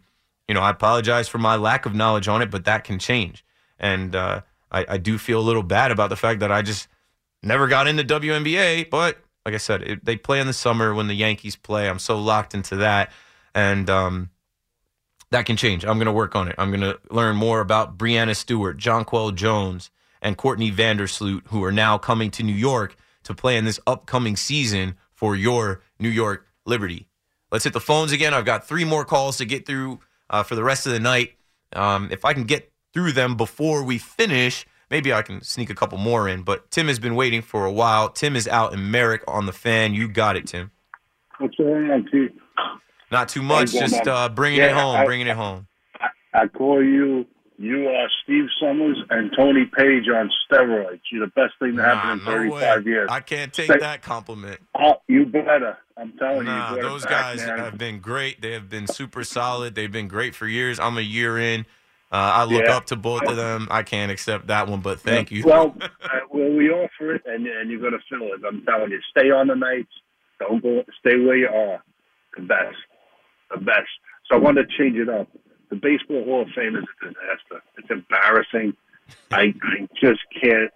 you 0.50 0.56
know, 0.56 0.62
I 0.62 0.72
apologize 0.72 1.30
for 1.30 1.38
my 1.38 1.56
lack 1.58 1.86
of 1.86 1.94
knowledge 1.94 2.28
on 2.28 2.42
it, 2.42 2.50
but 2.50 2.66
that 2.66 2.84
can 2.84 2.98
change. 2.98 3.46
And 3.78 4.16
uh, 4.16 4.42
I, 4.72 4.86
I, 4.90 4.98
do 4.98 5.20
feel 5.20 5.40
a 5.40 5.46
little 5.46 5.62
bad 5.62 5.92
about 5.92 6.10
the 6.10 6.16
fact 6.16 6.40
that 6.40 6.52
I 6.52 6.64
just 6.64 6.88
never 7.44 7.68
got 7.68 7.88
into 7.88 8.04
WNBA. 8.04 8.90
But 8.90 9.20
like 9.46 9.54
I 9.54 9.60
said, 9.60 9.84
it, 9.84 10.04
they 10.04 10.18
play 10.18 10.40
in 10.40 10.48
the 10.48 10.54
summer 10.54 10.96
when 10.96 11.08
the 11.08 11.14
Yankees 11.14 11.56
play. 11.56 11.88
I'm 11.88 12.00
so 12.00 12.20
locked 12.20 12.56
into 12.56 12.78
that. 12.78 13.12
And 13.54 13.92
um, 13.92 14.32
that 15.30 15.46
can 15.46 15.56
change. 15.56 15.86
I'm 15.86 15.98
going 15.98 16.08
to 16.08 16.12
work 16.12 16.36
on 16.36 16.48
it. 16.48 16.56
I'm 16.58 16.72
going 16.72 16.82
to 16.82 17.00
learn 17.12 17.36
more 17.36 17.62
about 17.62 18.00
Breanna 18.00 18.36
Stewart, 18.36 18.80
Jonquel 18.80 19.36
Jones, 19.36 19.92
and 20.20 20.36
Courtney 20.36 20.72
Vandersloot, 20.72 21.44
who 21.50 21.64
are 21.64 21.72
now 21.72 22.00
coming 22.00 22.32
to 22.32 22.44
New 22.44 22.54
York 22.54 22.96
to 23.22 23.36
play 23.36 23.56
in 23.56 23.66
this 23.66 23.80
upcoming 23.86 24.36
season 24.36 24.98
for 25.14 25.36
your 25.36 25.84
New 26.00 26.10
York 26.10 26.48
Liberty. 26.66 27.08
Let's 27.52 27.66
hit 27.66 27.74
the 27.74 27.80
phones 27.80 28.12
again. 28.12 28.34
I've 28.34 28.46
got 28.46 28.68
three 28.68 28.84
more 28.84 29.06
calls 29.06 29.38
to 29.38 29.46
get 29.46 29.68
through 29.68 30.00
uh, 30.30 30.44
for 30.44 30.56
the 30.56 30.64
rest 30.64 30.86
of 30.86 30.94
the 30.94 31.00
night. 31.00 31.34
Um, 31.74 32.10
if 32.12 32.26
I 32.26 32.34
can 32.34 32.44
get 32.44 32.72
through 32.94 33.12
them 33.12 33.36
before 33.36 33.84
we 33.84 33.98
finish, 33.98 34.66
maybe 34.90 35.14
I 35.14 35.22
can 35.22 35.42
sneak 35.42 35.70
a 35.70 35.76
couple 35.76 35.98
more 35.98 36.28
in. 36.28 36.44
But 36.44 36.72
Tim 36.72 36.88
has 36.88 37.00
been 37.00 37.16
waiting 37.16 37.42
for 37.42 37.66
a 37.66 37.72
while. 37.72 38.10
Tim 38.10 38.36
is 38.36 38.48
out 38.48 38.74
in 38.74 38.92
Merrick 38.92 39.24
on 39.28 39.46
the 39.46 39.54
fan. 39.54 39.94
You 39.94 40.08
got 40.08 40.36
it, 40.36 40.48
Tim. 40.48 40.72
What's 41.38 41.56
going 41.56 41.90
on, 41.90 42.08
T? 42.12 42.28
Not 43.12 43.30
too 43.30 43.42
much. 43.42 43.72
Just 43.72 44.08
uh, 44.08 44.30
bringing 44.30 44.60
yeah, 44.60 44.68
it 44.68 44.74
home. 44.74 44.96
I, 44.96 45.06
bringing 45.06 45.28
it 45.28 45.36
home. 45.36 45.68
I, 46.00 46.42
I 46.42 46.48
call 46.48 46.84
you 46.84 47.26
you 47.60 47.90
are 47.90 48.08
Steve 48.24 48.46
Somers 48.58 48.98
and 49.10 49.32
Tony 49.36 49.66
Paige 49.66 50.08
on 50.08 50.32
steroids. 50.50 51.02
You're 51.12 51.26
the 51.26 51.32
best 51.36 51.56
thing 51.60 51.72
to 51.76 51.82
nah, 51.82 51.96
happen 51.96 52.20
in 52.20 52.26
no 52.26 52.32
35 52.32 52.86
way. 52.86 52.92
years. 52.92 53.10
I 53.12 53.20
can't 53.20 53.52
take 53.52 53.66
Stay, 53.66 53.80
that 53.80 54.02
compliment. 54.02 54.62
Oh, 54.74 54.96
you 55.08 55.26
better. 55.26 55.78
I'm 55.98 56.14
telling 56.18 56.46
nah, 56.46 56.76
you. 56.76 56.82
those 56.82 57.02
back, 57.04 57.12
guys 57.12 57.46
man. 57.46 57.60
have 57.60 57.78
been 57.78 58.00
great. 58.00 58.42
They 58.42 58.54
have 58.54 58.70
been 58.70 58.88
super 58.88 59.26
solid. 59.26 59.76
They've 59.76 59.92
been 59.92 60.08
great 60.08 60.36
for 60.36 60.48
years. 60.48 60.80
I'm 60.80 60.98
a 60.98 61.02
year 61.02 61.38
in. 61.38 61.66
Uh, 62.12 62.16
I 62.16 62.44
look 62.46 62.64
Yeah. 62.64 62.78
up 62.78 62.86
to 62.88 62.96
both 62.96 63.24
of 63.24 63.36
them. 63.36 63.68
I 63.70 63.84
can't 63.84 64.10
accept 64.10 64.48
that 64.48 64.70
one, 64.70 64.80
but 64.80 65.02
thank 65.02 65.30
you. 65.30 65.44
Well, 65.46 65.76
uh, 65.82 65.88
well, 66.32 66.52
we 66.52 66.70
offer 66.70 67.14
it, 67.16 67.24
and 67.26 67.46
and 67.46 67.70
you're 67.70 67.82
going 67.82 67.92
to 67.92 68.00
fill 68.10 68.28
it. 68.34 68.42
I'm 68.48 68.64
telling 68.64 68.92
you, 68.92 69.02
stay 69.12 69.32
on 69.32 69.48
the 69.48 69.56
nights. 69.56 69.92
Don't 70.40 70.64
go. 70.64 70.84
Stay 71.02 71.18
where 71.20 71.36
you 71.36 71.50
are. 71.50 71.84
The 72.38 72.44
best, 72.44 72.78
the 73.52 73.58
best. 73.60 73.90
So 74.32 74.38
I 74.38 74.40
wanted 74.40 74.70
to 74.70 74.78
change 74.78 74.96
it 74.98 75.10
up. 75.10 75.28
The 75.70 75.76
Baseball 75.76 76.24
Hall 76.26 76.42
of 76.42 76.50
Fame 76.56 76.76
is 76.76 76.84
a 76.84 77.06
disaster. 77.06 77.64
It's 77.78 77.90
embarrassing. 77.90 78.74
I 79.32 79.54
I 79.64 79.88
just 80.02 80.22
can't. 80.42 80.72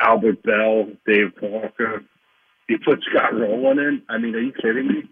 Albert 0.00 0.42
Belle, 0.42 0.88
Dave 1.06 1.32
Parker. 1.40 2.04
You 2.68 2.78
put 2.84 3.02
Scott 3.10 3.32
Rolen 3.34 3.78
in. 3.78 4.02
I 4.08 4.18
mean, 4.18 4.34
are 4.34 4.40
you 4.40 4.52
kidding 4.52 4.88
me? 4.88 5.08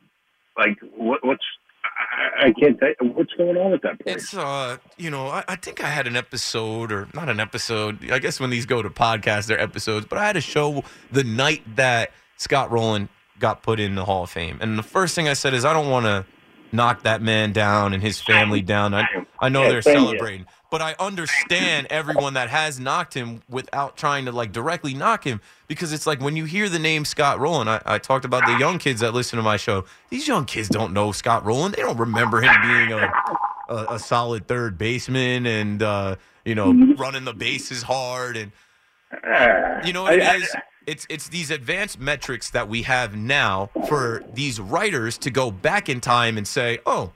Like, 0.58 0.76
what, 0.96 1.24
what's? 1.24 1.44
I, 1.84 2.46
I 2.46 2.52
can't 2.52 2.78
tell 2.78 2.88
you 3.00 3.08
what's 3.12 3.32
going 3.34 3.56
on 3.56 3.72
with 3.72 3.82
that 3.82 4.00
place. 4.00 4.16
It's 4.16 4.34
uh, 4.34 4.78
you 4.96 5.10
know, 5.10 5.28
I, 5.28 5.44
I 5.46 5.56
think 5.56 5.82
I 5.82 5.88
had 5.88 6.06
an 6.06 6.16
episode 6.16 6.90
or 6.90 7.08
not 7.14 7.28
an 7.28 7.40
episode. 7.40 8.10
I 8.10 8.18
guess 8.18 8.40
when 8.40 8.50
these 8.50 8.66
go 8.66 8.82
to 8.82 8.90
podcasts, 8.90 9.46
they're 9.46 9.60
episodes. 9.60 10.06
But 10.06 10.18
I 10.18 10.26
had 10.26 10.36
a 10.36 10.40
show 10.40 10.82
the 11.12 11.24
night 11.24 11.62
that 11.76 12.10
Scott 12.36 12.70
Rolen 12.70 13.08
got 13.38 13.62
put 13.62 13.80
in 13.80 13.94
the 13.94 14.04
Hall 14.04 14.24
of 14.24 14.30
Fame, 14.30 14.58
and 14.60 14.78
the 14.78 14.82
first 14.82 15.14
thing 15.14 15.28
I 15.28 15.34
said 15.34 15.54
is 15.54 15.64
I 15.64 15.72
don't 15.72 15.90
want 15.90 16.06
to 16.06 16.24
knock 16.74 17.04
that 17.04 17.22
man 17.22 17.52
down 17.52 17.92
and 17.92 18.02
his 18.02 18.20
family 18.20 18.60
down. 18.62 18.94
I 18.94 19.06
I 19.38 19.48
know 19.48 19.68
they're 19.68 19.82
celebrating, 19.82 20.46
but 20.70 20.82
I 20.82 20.94
understand 20.98 21.86
everyone 21.90 22.34
that 22.34 22.50
has 22.50 22.80
knocked 22.80 23.14
him 23.14 23.42
without 23.48 23.96
trying 23.96 24.24
to 24.26 24.32
like 24.32 24.52
directly 24.52 24.94
knock 24.94 25.24
him 25.24 25.40
because 25.68 25.92
it's 25.92 26.06
like 26.06 26.20
when 26.20 26.36
you 26.36 26.44
hear 26.44 26.68
the 26.68 26.78
name 26.78 27.04
Scott 27.04 27.38
Rolen. 27.40 27.68
I, 27.68 27.80
I 27.86 27.98
talked 27.98 28.24
about 28.24 28.44
the 28.46 28.58
young 28.58 28.78
kids 28.78 29.00
that 29.00 29.14
listen 29.14 29.36
to 29.36 29.42
my 29.42 29.56
show. 29.56 29.84
These 30.10 30.28
young 30.28 30.44
kids 30.44 30.68
don't 30.68 30.92
know 30.92 31.12
Scott 31.12 31.44
Rolen. 31.44 31.72
They 31.72 31.82
don't 31.82 31.98
remember 31.98 32.40
him 32.40 32.54
being 32.62 32.92
a 32.92 33.12
a, 33.68 33.86
a 33.94 33.98
solid 33.98 34.46
third 34.46 34.78
baseman 34.78 35.46
and 35.46 35.82
uh, 35.82 36.16
you 36.44 36.54
know 36.54 36.72
running 36.96 37.24
the 37.24 37.34
bases 37.34 37.82
hard 37.82 38.36
and 38.36 38.52
you 39.86 39.92
know 39.92 40.02
what 40.02 40.14
it 40.14 40.42
is? 40.42 40.54
It's 40.86 41.06
it's 41.08 41.28
these 41.28 41.50
advanced 41.50 41.98
metrics 41.98 42.50
that 42.50 42.68
we 42.68 42.82
have 42.82 43.16
now 43.16 43.70
for 43.88 44.24
these 44.32 44.60
writers 44.60 45.16
to 45.18 45.30
go 45.30 45.50
back 45.50 45.88
in 45.88 46.00
time 46.00 46.36
and 46.36 46.46
say, 46.46 46.78
oh, 46.84 47.12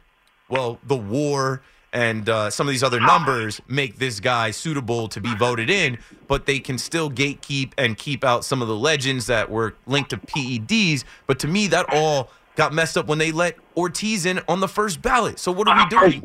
well, 0.49 0.79
the 0.87 0.97
war 0.97 1.63
and 1.93 2.29
uh, 2.29 2.51
some 2.51 2.67
of 2.67 2.73
these 2.73 2.83
other 2.83 3.01
numbers 3.01 3.61
make 3.67 3.97
this 3.97 4.21
guy 4.21 4.51
suitable 4.51 5.09
to 5.09 5.21
be 5.21 5.35
voted 5.37 5.71
in, 5.71 5.99
but 6.27 6.47
they 6.47 6.59
can 6.59 6.77
still 6.77 7.11
gatekeep 7.11 7.73
and 7.79 7.97
keep 7.97 8.25
out 8.25 8.45
some 8.45 8.61
of 8.61 8.69
the 8.69 8.77
legends 8.77 9.27
that 9.27 9.51
were 9.51 9.75
linked 9.87 10.11
to 10.11 10.19
PEDs. 10.19 11.05
But 11.27 11.39
to 11.41 11.49
me, 11.49 11.67
that 11.69 11.87
all 11.93 12.31
got 12.57 12.75
messed 12.75 12.99
up 12.99 13.07
when 13.07 13.19
they 13.19 13.33
let 13.33 13.57
Ortiz 13.77 14.27
in 14.27 14.41
on 14.49 14.61
the 14.61 14.69
first 14.69 15.01
ballot. 15.01 15.39
So 15.39 15.51
what 15.51 15.69
are 15.69 15.77
we 15.77 15.89
doing? 15.89 16.21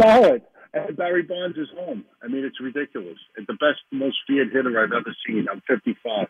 And 0.74 0.98
Barry 0.98 1.22
Bonds 1.22 1.58
is 1.58 1.68
home. 1.78 2.04
I 2.24 2.28
mean, 2.28 2.44
it's 2.44 2.60
ridiculous. 2.60 3.18
It's 3.38 3.46
the 3.46 3.54
best, 3.54 3.80
most 3.92 4.18
feared 4.28 4.52
hitter 4.52 4.84
I've 4.84 4.92
ever 4.92 5.16
seen. 5.26 5.46
I'm 5.50 5.62
55. 5.68 6.28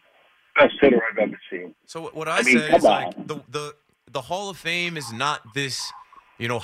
Best 0.55 0.75
hitter 0.79 1.01
I've 1.11 1.17
ever 1.17 1.39
seen. 1.49 1.73
So 1.85 2.09
what 2.13 2.27
I, 2.27 2.39
I 2.39 2.43
mean, 2.43 2.59
come 2.59 2.75
is 2.75 2.83
like 2.83 3.27
the 3.27 3.41
the 3.49 3.75
the 4.11 4.21
Hall 4.21 4.49
of 4.49 4.57
Fame 4.57 4.97
is 4.97 5.11
not 5.11 5.41
this, 5.55 5.91
you 6.37 6.47
know, 6.47 6.61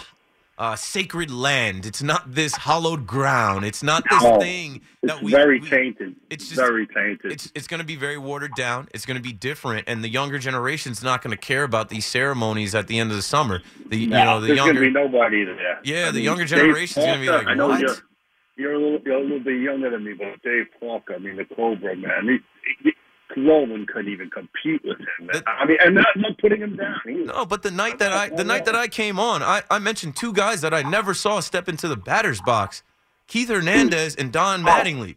uh, 0.60 0.76
sacred 0.76 1.32
land. 1.32 1.88
It's 1.88 2.04
not 2.04 2.32
this 2.36 2.56
hallowed 2.56 3.08
ground. 3.08 3.66
It's 3.66 3.82
not 3.82 4.04
this 4.08 4.22
No, 4.22 4.40
thing 4.40 4.82
that 5.02 5.24
we. 5.24 5.32
very 5.32 5.60
we- 5.60 5.68
tainted. 5.70 6.16
it's 6.30 6.50
just- 6.50 6.62
very 6.62 6.86
tainted. 6.86 7.32
it's 7.32 7.52
it's 7.56 7.66
going 7.68 7.80
to 7.80 7.86
be 7.86 7.96
very 7.96 8.20
watered 8.20 8.54
down. 8.56 8.88
It's 8.94 9.08
going 9.08 9.18
to 9.18 9.24
be 9.24 9.34
different, 9.34 9.86
and 9.88 10.04
the 10.04 10.10
younger 10.10 10.38
generation's 10.38 11.02
not 11.02 11.24
going 11.24 11.32
to 11.36 11.38
care 11.42 11.64
about 11.64 11.90
these 11.90 12.06
ceremonies 12.06 12.76
at 12.76 12.86
the 12.88 13.00
end 13.00 13.10
of 13.10 13.16
the 13.16 13.24
summer. 13.24 13.62
The 13.88 13.98
you 13.98 14.08
No, 14.08 14.24
know 14.24 14.40
the 14.42 14.48
there's 14.48 14.58
younger 14.58 14.74
going 14.82 14.94
to 14.94 15.00
be 15.00 15.08
nobody 15.08 15.46
there. 15.46 15.80
Yeah, 15.84 16.08
I 16.10 16.12
the 16.12 16.18
mean, 16.18 16.24
younger 16.26 16.46
Dave 16.46 16.60
generation's 16.60 17.06
gonna 17.06 17.20
be 17.22 17.28
Parker, 17.28 17.46
like, 17.46 17.52
I 17.52 17.56
know 17.56 17.70
"What?" 17.70 17.80
You're, 17.80 17.96
you're, 18.58 18.74
a 18.74 18.78
little, 18.80 19.00
you're 19.04 19.16
a 19.18 19.22
little 19.22 19.40
bit 19.40 19.60
younger 19.62 19.90
than 19.90 20.04
me, 20.04 20.14
but 20.14 20.40
Dave 20.44 20.68
Parker, 20.80 21.16
I 21.16 21.18
mean, 21.18 21.38
the 21.38 21.46
Cobra, 21.46 21.96
man. 21.96 22.28
He, 22.28 22.38
he, 22.84 22.92
Roman 23.38 23.86
couldn't 23.86 24.12
even 24.12 24.30
compete 24.30 24.82
with 24.84 24.98
him. 25.00 25.28
The- 25.32 25.44
I 25.48 25.66
mean, 25.66 25.78
and 25.82 25.96
not, 25.96 26.08
not 26.16 26.38
putting 26.40 26.62
him 26.62 26.76
down. 26.76 26.96
He 27.06 27.14
was 27.14 27.28
No, 27.28 27.46
but 27.46 27.62
the 27.64 27.72
night 27.72 28.00
that 28.00 28.12
I 28.12 28.30
the 28.30 28.44
night 28.44 28.66
that 28.66 28.76
I 28.76 28.88
came 28.88 29.20
on, 29.20 29.44
I, 29.44 29.62
I 29.70 29.80
mentioned 29.80 30.16
two 30.16 30.34
guys 30.34 30.62
that 30.62 30.74
I 30.74 30.82
never 30.82 31.14
saw 31.14 31.40
step 31.40 31.70
into 31.70 31.88
the 31.88 31.96
batter's 31.98 32.42
box: 32.42 32.84
Keith 33.28 33.50
Hernandez 33.50 34.16
and 34.16 34.32
Don 34.32 34.64
Mattingly. 34.64 35.16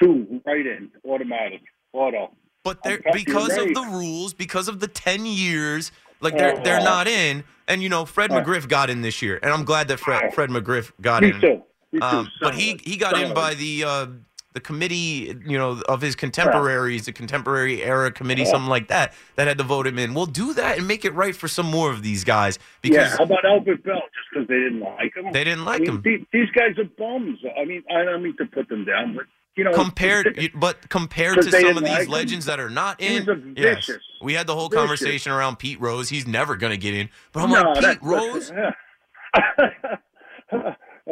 two 0.00 0.40
right 0.46 0.64
in, 0.66 0.90
automatic, 1.08 1.60
auto. 1.92 2.30
But 2.64 2.82
they're 2.84 3.00
because 3.12 3.56
of 3.58 3.74
the 3.74 3.82
rules, 3.90 4.34
because 4.34 4.68
of 4.68 4.80
the 4.80 4.88
ten 4.88 5.26
years, 5.26 5.92
like 6.20 6.36
they're 6.38 6.56
they're 6.62 6.76
Uh-huh. 6.76 6.84
not 6.84 7.08
in. 7.08 7.44
And 7.68 7.82
you 7.82 7.88
know, 7.88 8.04
Fred 8.04 8.30
McGriff 8.30 8.68
got 8.68 8.88
in 8.90 9.02
this 9.02 9.22
year, 9.22 9.38
and 9.42 9.52
I'm 9.52 9.64
glad 9.64 9.88
that 9.88 9.98
Fred 10.00 10.32
Fred 10.34 10.50
McGriff 10.50 10.92
got 11.00 11.22
Me 11.22 11.30
in. 11.30 11.40
too. 11.40 11.62
Me 11.92 12.00
too. 12.00 12.06
Um, 12.06 12.30
but 12.40 12.54
he 12.54 12.80
he 12.82 12.96
got 12.96 13.18
in 13.20 13.34
by 13.34 13.54
the 13.54 13.84
uh, 13.84 14.06
the 14.52 14.60
committee, 14.60 15.34
you 15.46 15.58
know, 15.58 15.80
of 15.88 16.00
his 16.00 16.14
contemporaries, 16.14 17.06
the 17.06 17.12
contemporary 17.12 17.82
era 17.82 18.10
committee, 18.12 18.44
something 18.44 18.68
like 18.68 18.88
that, 18.88 19.12
that 19.36 19.48
had 19.48 19.58
to 19.58 19.64
vote 19.64 19.86
him 19.86 19.98
in. 19.98 20.14
We'll 20.14 20.26
do 20.26 20.52
that 20.54 20.78
and 20.78 20.86
make 20.86 21.04
it 21.04 21.14
right 21.14 21.34
for 21.34 21.48
some 21.48 21.66
more 21.66 21.90
of 21.90 22.02
these 22.02 22.24
guys 22.24 22.58
because 22.82 22.96
yeah, 23.10 23.16
how 23.16 23.24
about 23.24 23.44
Albert 23.44 23.82
Belle? 23.84 23.94
Just 23.96 24.28
because 24.32 24.48
they 24.48 24.54
didn't 24.58 24.80
like 24.80 25.16
him. 25.16 25.32
they 25.32 25.44
didn't 25.44 25.64
like 25.64 25.80
I 25.82 25.84
mean, 25.84 25.90
him. 25.96 26.02
the- 26.02 26.26
These 26.32 26.50
guys 26.50 26.78
are 26.78 26.84
bums. 26.98 27.38
I 27.58 27.64
mean, 27.64 27.82
I 27.90 28.04
don't 28.04 28.22
mean 28.22 28.36
to 28.36 28.44
put 28.46 28.68
them 28.68 28.84
down, 28.84 29.14
but 29.16 29.24
you 29.56 29.64
know, 29.64 29.72
compared 29.72 30.50
but 30.54 30.88
compared 30.88 31.42
to 31.42 31.50
some 31.50 31.76
of 31.76 31.84
these 31.84 31.92
like 31.92 32.02
him. 32.06 32.10
legends 32.10 32.46
that 32.46 32.58
are 32.58 32.70
not 32.70 33.00
in 33.02 33.54
yes 33.54 33.90
we 34.22 34.32
had 34.32 34.46
the 34.46 34.54
whole 34.54 34.70
vicious. 34.70 34.80
conversation 34.80 35.30
around 35.30 35.58
pete 35.58 35.78
rose 35.78 36.08
he's 36.08 36.26
never 36.26 36.56
going 36.56 36.70
to 36.70 36.78
get 36.78 36.94
in 36.94 37.10
but 37.32 37.42
i'm 37.42 37.50
no, 37.50 37.60
like 37.72 38.00
pete 38.00 38.02
rose 38.02 38.50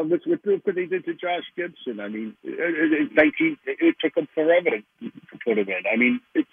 Uh, 0.00 0.04
with, 0.04 0.22
with 0.26 0.40
what 0.64 0.74
they 0.74 0.86
did 0.86 1.04
to 1.04 1.14
Josh 1.14 1.42
Gibson, 1.56 2.00
I 2.00 2.08
mean, 2.08 2.34
it, 2.44 2.50
it, 2.58 3.02
it, 3.02 3.14
19, 3.14 3.56
it 3.66 3.96
took 4.00 4.14
them 4.14 4.28
forever 4.34 4.70
to, 4.70 4.78
to 5.10 5.38
put 5.44 5.58
him 5.58 5.68
in. 5.68 5.82
I 5.92 5.96
mean, 5.96 6.20
it's 6.34 6.48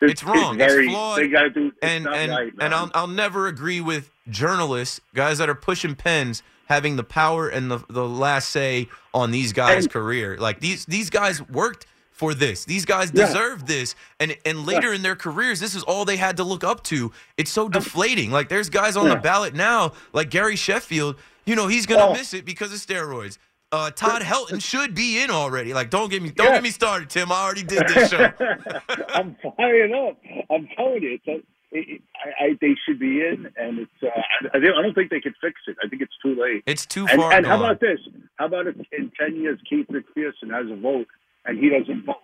It's 0.00 0.24
wrong. 0.24 0.60
It's 0.60 0.72
very, 0.72 0.88
flawed. 0.88 1.18
They 1.18 1.28
got 1.28 1.42
to 1.42 1.50
do. 1.50 1.66
It's 1.68 1.76
and 1.82 2.06
and 2.06 2.30
right, 2.32 2.52
and. 2.60 2.74
I'll 2.74 2.90
I'll 2.94 3.06
never 3.06 3.46
agree 3.48 3.80
with 3.80 4.10
journalists, 4.28 5.00
guys 5.14 5.38
that 5.38 5.48
are 5.48 5.54
pushing 5.54 5.94
pens, 5.94 6.42
having 6.66 6.96
the 6.96 7.04
power 7.04 7.48
and 7.48 7.70
the 7.70 7.82
the 7.88 8.06
last 8.06 8.50
say 8.50 8.88
on 9.12 9.30
these 9.30 9.52
guys' 9.52 9.84
And- 9.84 9.92
career. 9.92 10.36
Like 10.38 10.60
these 10.60 10.84
these 10.86 11.10
guys 11.10 11.40
worked 11.48 11.86
for 12.12 12.32
this. 12.34 12.64
These 12.64 12.84
guys 12.84 13.10
Yeah. 13.14 13.26
deserve 13.26 13.66
this. 13.66 13.94
And 14.20 14.36
and 14.44 14.66
later 14.66 14.92
in 14.92 15.02
their 15.02 15.16
careers, 15.16 15.58
this 15.60 15.74
is 15.74 15.82
all 15.82 16.04
they 16.04 16.16
had 16.16 16.36
to 16.36 16.44
look 16.44 16.62
up 16.64 16.82
to. 16.84 17.10
It's 17.36 17.50
so 17.50 17.68
deflating. 17.68 18.30
Like 18.30 18.48
there's 18.48 18.68
guys 18.68 18.96
on 18.96 19.08
the 19.08 19.16
ballot 19.16 19.54
now, 19.54 19.92
like 20.12 20.30
Gary 20.30 20.56
Sheffield. 20.56 21.16
You 21.46 21.56
know 21.56 21.66
he's 21.66 21.86
gonna 21.86 22.06
Oh. 22.06 22.12
miss 22.12 22.34
it 22.34 22.44
because 22.44 22.72
of 22.72 22.78
steroids. 22.78 23.38
Uh, 23.72 23.90
Todd 23.90 24.22
Helton 24.22 24.62
should 24.62 24.94
be 24.94 25.20
in 25.20 25.30
already. 25.30 25.74
Like, 25.74 25.90
don't 25.90 26.08
get 26.08 26.22
me, 26.22 26.30
don't 26.30 26.46
Yeah. 26.46 26.52
get 26.54 26.62
me 26.62 26.70
started, 26.70 27.10
Tim. 27.10 27.32
I 27.32 27.42
already 27.42 27.64
did 27.64 27.88
this 27.88 28.10
show. 28.10 28.30
I'm 29.08 29.36
fired 29.56 29.90
up. 29.92 30.16
I'm 30.50 30.68
telling 30.76 31.02
you, 31.02 31.18
it's 31.20 31.26
a, 31.26 31.42
it, 31.76 32.00
I, 32.14 32.44
I, 32.44 32.58
they 32.60 32.76
should 32.86 33.00
be 33.00 33.20
in, 33.20 33.50
and 33.56 33.80
it's. 33.80 33.90
Uh, 34.00 34.06
I, 34.52 34.58
I 34.58 34.60
don't- 34.60 34.94
think 34.94 35.10
they 35.10 35.20
can 35.20 35.34
fix 35.40 35.56
it. 35.66 35.76
I 35.84 35.88
think 35.88 36.02
it's 36.02 36.12
too 36.22 36.36
late. 36.40 36.62
It's 36.66 36.86
too 36.86 37.06
far 37.08 37.32
and 37.32 37.44
how 37.44 37.56
gone. 37.56 37.64
about 37.64 37.80
this? 37.80 37.98
How 38.36 38.46
about 38.46 38.68
if 38.68 38.76
in 38.92 39.10
ten 39.18 39.34
years 39.36 39.58
Keith 39.68 39.88
McPherson 39.88 40.52
has 40.52 40.70
a 40.70 40.76
vote 40.76 41.08
and 41.46 41.58
he 41.58 41.68
doesn't 41.70 42.04
vote? 42.06 42.16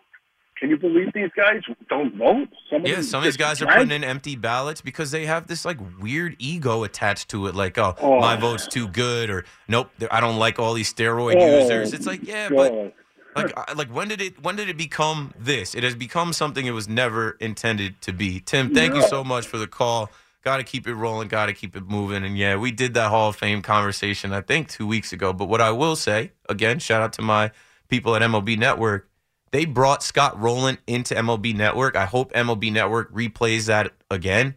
Can 0.61 0.69
you 0.69 0.77
believe 0.77 1.11
these 1.15 1.31
guys 1.35 1.63
don't 1.89 2.15
vote? 2.17 2.49
Some 2.71 2.85
Yeah, 2.85 3.01
some 3.01 3.19
of 3.21 3.25
these 3.25 3.39
guys 3.39 3.63
are 3.63 3.67
putting 3.67 3.91
in 3.91 4.05
empty 4.05 4.37
ballots 4.37 4.83
because 4.83 5.11
they 5.11 5.25
have 5.25 5.47
this 5.47 5.65
like 5.65 5.79
weird 5.99 6.37
ego 6.39 6.85
attached 6.85 7.31
to 7.31 7.47
it. 7.47 7.55
Like, 7.55 7.79
oh, 7.79 7.95
Oh. 7.99 8.21
my 8.21 8.37
vote's 8.37 8.67
too 8.67 8.87
good, 8.87 9.31
or 9.31 9.45
nope, 9.69 9.91
I 10.11 10.21
don't 10.21 10.37
like 10.37 10.59
all 10.59 10.75
these 10.75 10.93
steroid 10.93 11.37
Oh, 11.41 11.61
users. 11.63 11.95
It's 11.95 12.07
like, 12.07 12.25
yeah, 12.27 12.51
but 12.51 12.95
like, 13.35 13.53
I- 13.57 13.73
like 13.73 13.89
when 13.89 14.09
did 14.09 14.21
it 14.21 14.43
when 14.43 14.57
did 14.57 14.69
it 14.69 14.77
become 14.77 15.33
this? 15.39 15.75
It 15.75 15.83
has 15.83 15.95
become 15.95 16.33
something 16.35 16.67
it 16.67 16.73
was 16.73 16.89
never 16.89 17.39
intended 17.41 18.01
to 18.03 18.13
be. 18.13 18.41
Tim, 18.41 18.75
thank 18.75 18.95
you 18.95 19.03
so 19.03 19.25
much 19.25 19.47
for 19.47 19.57
the 19.57 19.67
call. 19.67 20.11
Got 20.45 20.57
to 20.59 20.63
keep 20.65 20.87
it 20.89 20.95
rolling. 20.95 21.29
Got 21.29 21.47
to 21.47 21.53
keep 21.53 21.77
it 21.77 21.85
moving. 21.87 22.25
And 22.25 22.37
yeah, 22.37 22.57
we 22.57 22.71
did 22.71 22.95
that 22.95 23.09
Hall 23.11 23.29
of 23.31 23.37
Fame 23.37 23.61
conversation 23.63 24.33
I 24.33 24.41
think 24.43 24.69
two 24.69 24.87
weeks 24.87 25.13
ago. 25.13 25.33
But 25.33 25.47
what 25.49 25.61
I 25.63 25.71
will 25.71 25.97
say 25.97 26.33
again, 26.49 26.79
shout 26.81 27.03
out 27.03 27.13
to 27.15 27.23
my 27.23 27.51
people 27.89 28.15
at 28.17 28.23
MLB 28.23 28.59
Network. 28.59 29.07
They 29.53 29.65
brought 29.65 30.03
Scott 30.03 30.41
Rolen 30.41 30.79
into 30.87 31.15
MLB 31.15 31.55
Network. 31.55 31.97
I 31.97 32.05
hope 32.05 32.33
MLB 32.33 32.73
Network 32.73 33.13
replays 33.13 33.67
that 33.67 33.93
again. 34.11 34.55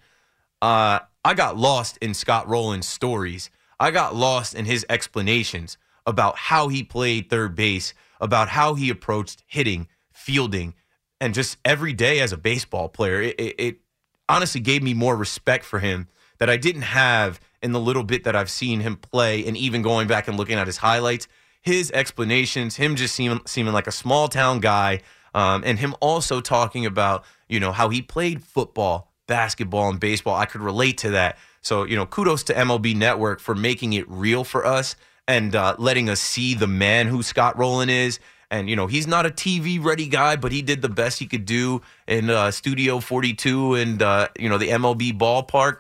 Uh, 0.61 0.99
I 1.25 1.33
got 1.33 1.57
lost 1.57 1.97
in 1.97 2.13
Scott 2.13 2.47
Rolen's 2.47 2.87
stories. 2.87 3.49
I 3.79 3.91
got 3.91 4.15
lost 4.15 4.53
in 4.53 4.65
his 4.65 4.85
explanations 4.89 5.77
about 6.05 6.37
how 6.37 6.67
he 6.67 6.83
played 6.83 7.29
third 7.29 7.55
base, 7.55 7.93
about 8.21 8.49
how 8.49 8.75
he 8.75 8.89
approached 8.89 9.43
hitting, 9.47 9.87
fielding, 10.11 10.73
and 11.19 11.33
just 11.33 11.57
every 11.65 11.93
day 11.93 12.19
as 12.19 12.31
a 12.31 12.37
baseball 12.37 12.89
player. 12.89 13.21
It, 13.21 13.39
it, 13.39 13.55
it 13.57 13.77
honestly 14.29 14.61
gave 14.61 14.83
me 14.83 14.93
more 14.93 15.15
respect 15.15 15.65
for 15.65 15.79
him 15.79 16.07
that 16.37 16.49
I 16.49 16.57
didn't 16.57 16.83
have 16.83 17.39
in 17.61 17.71
the 17.71 17.79
little 17.79 18.03
bit 18.03 18.25
that 18.25 18.35
I've 18.35 18.51
seen 18.51 18.81
him 18.81 18.97
play, 18.97 19.45
and 19.45 19.55
even 19.55 19.81
going 19.81 20.07
back 20.07 20.27
and 20.27 20.37
looking 20.37 20.57
at 20.57 20.67
his 20.67 20.77
highlights. 20.77 21.27
His 21.63 21.89
explanations, 21.91 22.75
him 22.75 22.97
just 22.97 23.15
seeming 23.15 23.39
seeming 23.45 23.73
like 23.73 23.87
a 23.87 23.91
small 23.91 24.27
town 24.27 24.59
guy, 24.59 24.99
um, 25.33 25.63
and 25.65 25.79
him 25.79 25.95
also 26.01 26.41
talking 26.41 26.85
about 26.85 27.23
you 27.47 27.59
know 27.59 27.71
how 27.71 27.87
he 27.87 28.01
played 28.01 28.43
football, 28.43 29.13
basketball, 29.27 29.89
and 29.89 29.97
baseball. 29.97 30.35
I 30.35 30.45
could 30.45 30.59
relate 30.59 30.97
to 30.99 31.11
that. 31.11 31.37
So 31.61 31.85
you 31.85 31.95
know, 31.95 32.05
kudos 32.05 32.43
to 32.43 32.53
MLB 32.53 32.97
Network 32.97 33.39
for 33.39 33.55
making 33.55 33.93
it 33.93 34.05
real 34.09 34.43
for 34.43 34.65
us 34.65 34.97
and 35.25 35.55
uh, 35.55 35.77
letting 35.79 36.09
us 36.09 36.19
see 36.19 36.53
the 36.53 36.67
man 36.67 37.07
who 37.07 37.23
Scott 37.23 37.57
Rolen 37.57 37.89
is. 37.89 38.19
And 38.51 38.69
you 38.69 38.75
know 38.75 38.87
he's 38.87 39.07
not 39.07 39.25
a 39.25 39.29
TV 39.29 39.81
ready 39.81 40.07
guy, 40.07 40.35
but 40.35 40.51
he 40.51 40.61
did 40.61 40.81
the 40.81 40.89
best 40.89 41.17
he 41.17 41.27
could 41.27 41.45
do 41.45 41.81
in 42.07 42.29
uh, 42.29 42.51
Studio 42.51 42.99
42 42.99 43.75
and 43.75 44.01
uh, 44.01 44.27
you 44.37 44.49
know 44.49 44.57
the 44.57 44.67
MLB 44.67 45.17
ballpark. 45.17 45.77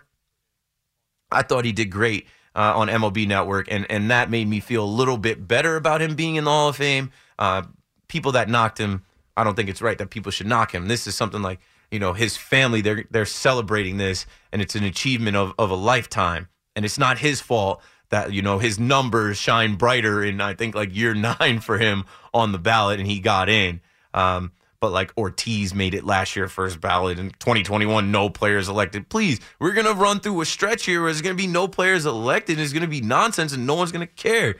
I 1.29 1.41
thought 1.41 1.65
he 1.65 1.73
did 1.73 1.91
great 1.91 2.25
uh, 2.55 2.73
on 2.75 2.87
MLB 2.87 3.27
Network, 3.27 3.71
and 3.71 3.85
and 3.89 4.09
that 4.11 4.29
made 4.29 4.47
me 4.47 4.59
feel 4.59 4.83
a 4.83 4.85
little 4.85 5.17
bit 5.17 5.47
better 5.47 5.75
about 5.75 6.01
him 6.01 6.15
being 6.15 6.35
in 6.35 6.43
the 6.43 6.51
Hall 6.51 6.69
of 6.69 6.75
Fame. 6.75 7.11
Uh, 7.39 7.63
people 8.07 8.31
that 8.33 8.49
knocked 8.49 8.79
him, 8.79 9.03
I 9.35 9.43
don't 9.43 9.55
think 9.55 9.69
it's 9.69 9.81
right 9.81 9.97
that 9.97 10.09
people 10.09 10.31
should 10.31 10.47
knock 10.47 10.73
him. 10.73 10.87
This 10.87 11.07
is 11.07 11.15
something 11.15 11.41
like 11.41 11.59
you 11.91 11.99
know 11.99 12.13
his 12.13 12.37
family 12.37 12.81
they're 12.81 13.05
they're 13.09 13.25
celebrating 13.25 13.97
this, 13.97 14.25
and 14.51 14.61
it's 14.61 14.75
an 14.75 14.83
achievement 14.83 15.35
of 15.35 15.53
of 15.57 15.71
a 15.71 15.75
lifetime, 15.75 16.47
and 16.75 16.85
it's 16.85 16.97
not 16.97 17.19
his 17.19 17.41
fault 17.41 17.81
that 18.09 18.31
you 18.31 18.41
know 18.43 18.59
his 18.59 18.79
numbers 18.79 19.37
shine 19.37 19.75
brighter 19.75 20.23
in 20.23 20.39
I 20.39 20.53
think 20.53 20.75
like 20.75 20.95
year 20.95 21.13
nine 21.39 21.59
for 21.59 21.79
him 21.79 22.05
on 22.33 22.51
the 22.51 22.59
ballot 22.59 22.99
and 22.99 23.07
he 23.07 23.19
got 23.19 23.49
in. 23.49 23.81
Um, 24.13 24.51
but 24.83 24.91
like 24.91 25.17
Ortiz 25.17 25.73
made 25.73 25.93
it 25.93 26.03
last 26.03 26.35
year 26.35 26.49
first 26.49 26.81
ballot 26.81 27.17
in 27.17 27.29
2021, 27.39 28.11
no 28.11 28.29
players 28.29 28.67
elected. 28.67 29.07
Please, 29.07 29.39
we're 29.57 29.71
gonna 29.71 29.93
run 29.93 30.19
through 30.19 30.41
a 30.41 30.45
stretch 30.45 30.85
here 30.85 30.99
where 30.99 31.09
there's 31.09 31.21
gonna 31.21 31.35
be 31.35 31.47
no 31.47 31.69
players 31.69 32.05
elected. 32.05 32.59
It's 32.59 32.73
gonna 32.73 32.87
be 32.87 32.99
nonsense 32.99 33.53
and 33.53 33.65
no 33.65 33.75
one's 33.75 33.93
gonna 33.93 34.07
care. 34.07 34.57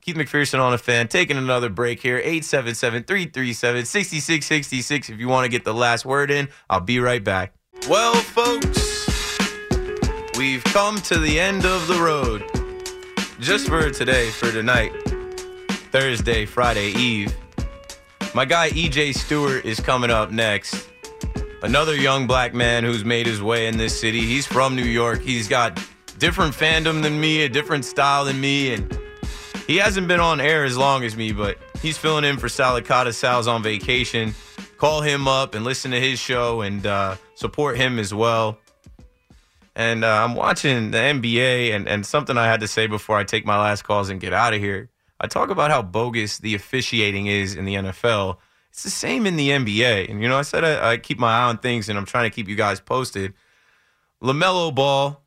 Keith 0.00 0.14
McPherson 0.14 0.60
on 0.60 0.74
a 0.74 0.78
fan, 0.78 1.08
taking 1.08 1.36
another 1.36 1.68
break 1.68 2.00
here. 2.00 2.22
877-337-6666. 2.22 5.10
If 5.10 5.18
you 5.18 5.26
want 5.26 5.44
to 5.44 5.50
get 5.50 5.64
the 5.64 5.74
last 5.74 6.06
word 6.06 6.30
in, 6.30 6.48
I'll 6.70 6.78
be 6.78 7.00
right 7.00 7.24
back. 7.24 7.52
Well, 7.88 8.14
folks, 8.14 9.40
we've 10.38 10.62
come 10.62 10.98
to 10.98 11.18
the 11.18 11.40
end 11.40 11.66
of 11.66 11.88
the 11.88 12.00
road 12.00 12.44
just 13.40 13.66
for 13.66 13.90
today, 13.90 14.30
for 14.30 14.52
tonight, 14.52 14.92
Thursday, 15.90 16.46
Friday 16.46 16.92
Eve. 16.92 17.34
My 18.34 18.44
guy 18.44 18.70
EJ 18.70 19.14
Stewart 19.14 19.64
is 19.64 19.80
coming 19.80 20.10
up 20.10 20.30
next. 20.30 20.88
Another 21.62 21.96
young 21.96 22.26
black 22.26 22.54
man 22.54 22.84
who's 22.84 23.04
made 23.04 23.26
his 23.26 23.42
way 23.42 23.66
in 23.66 23.78
this 23.78 23.98
city. 23.98 24.20
He's 24.20 24.46
from 24.46 24.76
New 24.76 24.84
York. 24.84 25.20
He's 25.20 25.48
got 25.48 25.82
different 26.18 26.54
fandom 26.54 27.02
than 27.02 27.20
me, 27.20 27.42
a 27.42 27.48
different 27.48 27.84
style 27.84 28.26
than 28.26 28.40
me, 28.40 28.74
and 28.74 28.98
he 29.66 29.76
hasn't 29.76 30.08
been 30.08 30.20
on 30.20 30.40
air 30.40 30.64
as 30.64 30.76
long 30.76 31.04
as 31.04 31.16
me, 31.16 31.32
but 31.32 31.58
he's 31.80 31.98
filling 31.98 32.24
in 32.24 32.36
for 32.36 32.48
Sal 32.48 32.80
Licata. 32.80 33.12
Sal's 33.14 33.48
on 33.48 33.62
vacation. 33.62 34.34
Call 34.76 35.00
him 35.00 35.26
up 35.26 35.54
and 35.54 35.64
listen 35.64 35.90
to 35.90 36.00
his 36.00 36.18
show 36.18 36.60
and 36.60 36.86
uh, 36.86 37.16
support 37.34 37.76
him 37.76 37.98
as 37.98 38.14
well. 38.14 38.58
And 39.74 40.04
uh, 40.04 40.24
I'm 40.24 40.34
watching 40.34 40.90
the 40.90 40.98
NBA, 40.98 41.74
and, 41.74 41.88
and 41.88 42.04
something 42.04 42.36
I 42.36 42.46
had 42.46 42.60
to 42.60 42.68
say 42.68 42.86
before 42.86 43.16
I 43.16 43.24
take 43.24 43.46
my 43.46 43.58
last 43.58 43.82
calls 43.82 44.10
and 44.10 44.20
get 44.20 44.32
out 44.32 44.54
of 44.54 44.60
here. 44.60 44.90
I 45.20 45.26
talk 45.26 45.50
about 45.50 45.70
how 45.70 45.82
bogus 45.82 46.38
the 46.38 46.54
officiating 46.54 47.26
is 47.26 47.54
in 47.54 47.64
the 47.64 47.74
NFL. 47.74 48.38
It's 48.70 48.82
the 48.82 48.90
same 48.90 49.26
in 49.26 49.36
the 49.36 49.50
NBA. 49.50 50.10
And, 50.10 50.22
you 50.22 50.28
know, 50.28 50.38
I 50.38 50.42
said 50.42 50.64
I, 50.64 50.92
I 50.92 50.96
keep 50.96 51.18
my 51.18 51.32
eye 51.32 51.44
on 51.44 51.58
things, 51.58 51.88
and 51.88 51.98
I'm 51.98 52.04
trying 52.04 52.30
to 52.30 52.34
keep 52.34 52.48
you 52.48 52.56
guys 52.56 52.80
posted. 52.80 53.34
LaMelo 54.22 54.74
Ball 54.74 55.22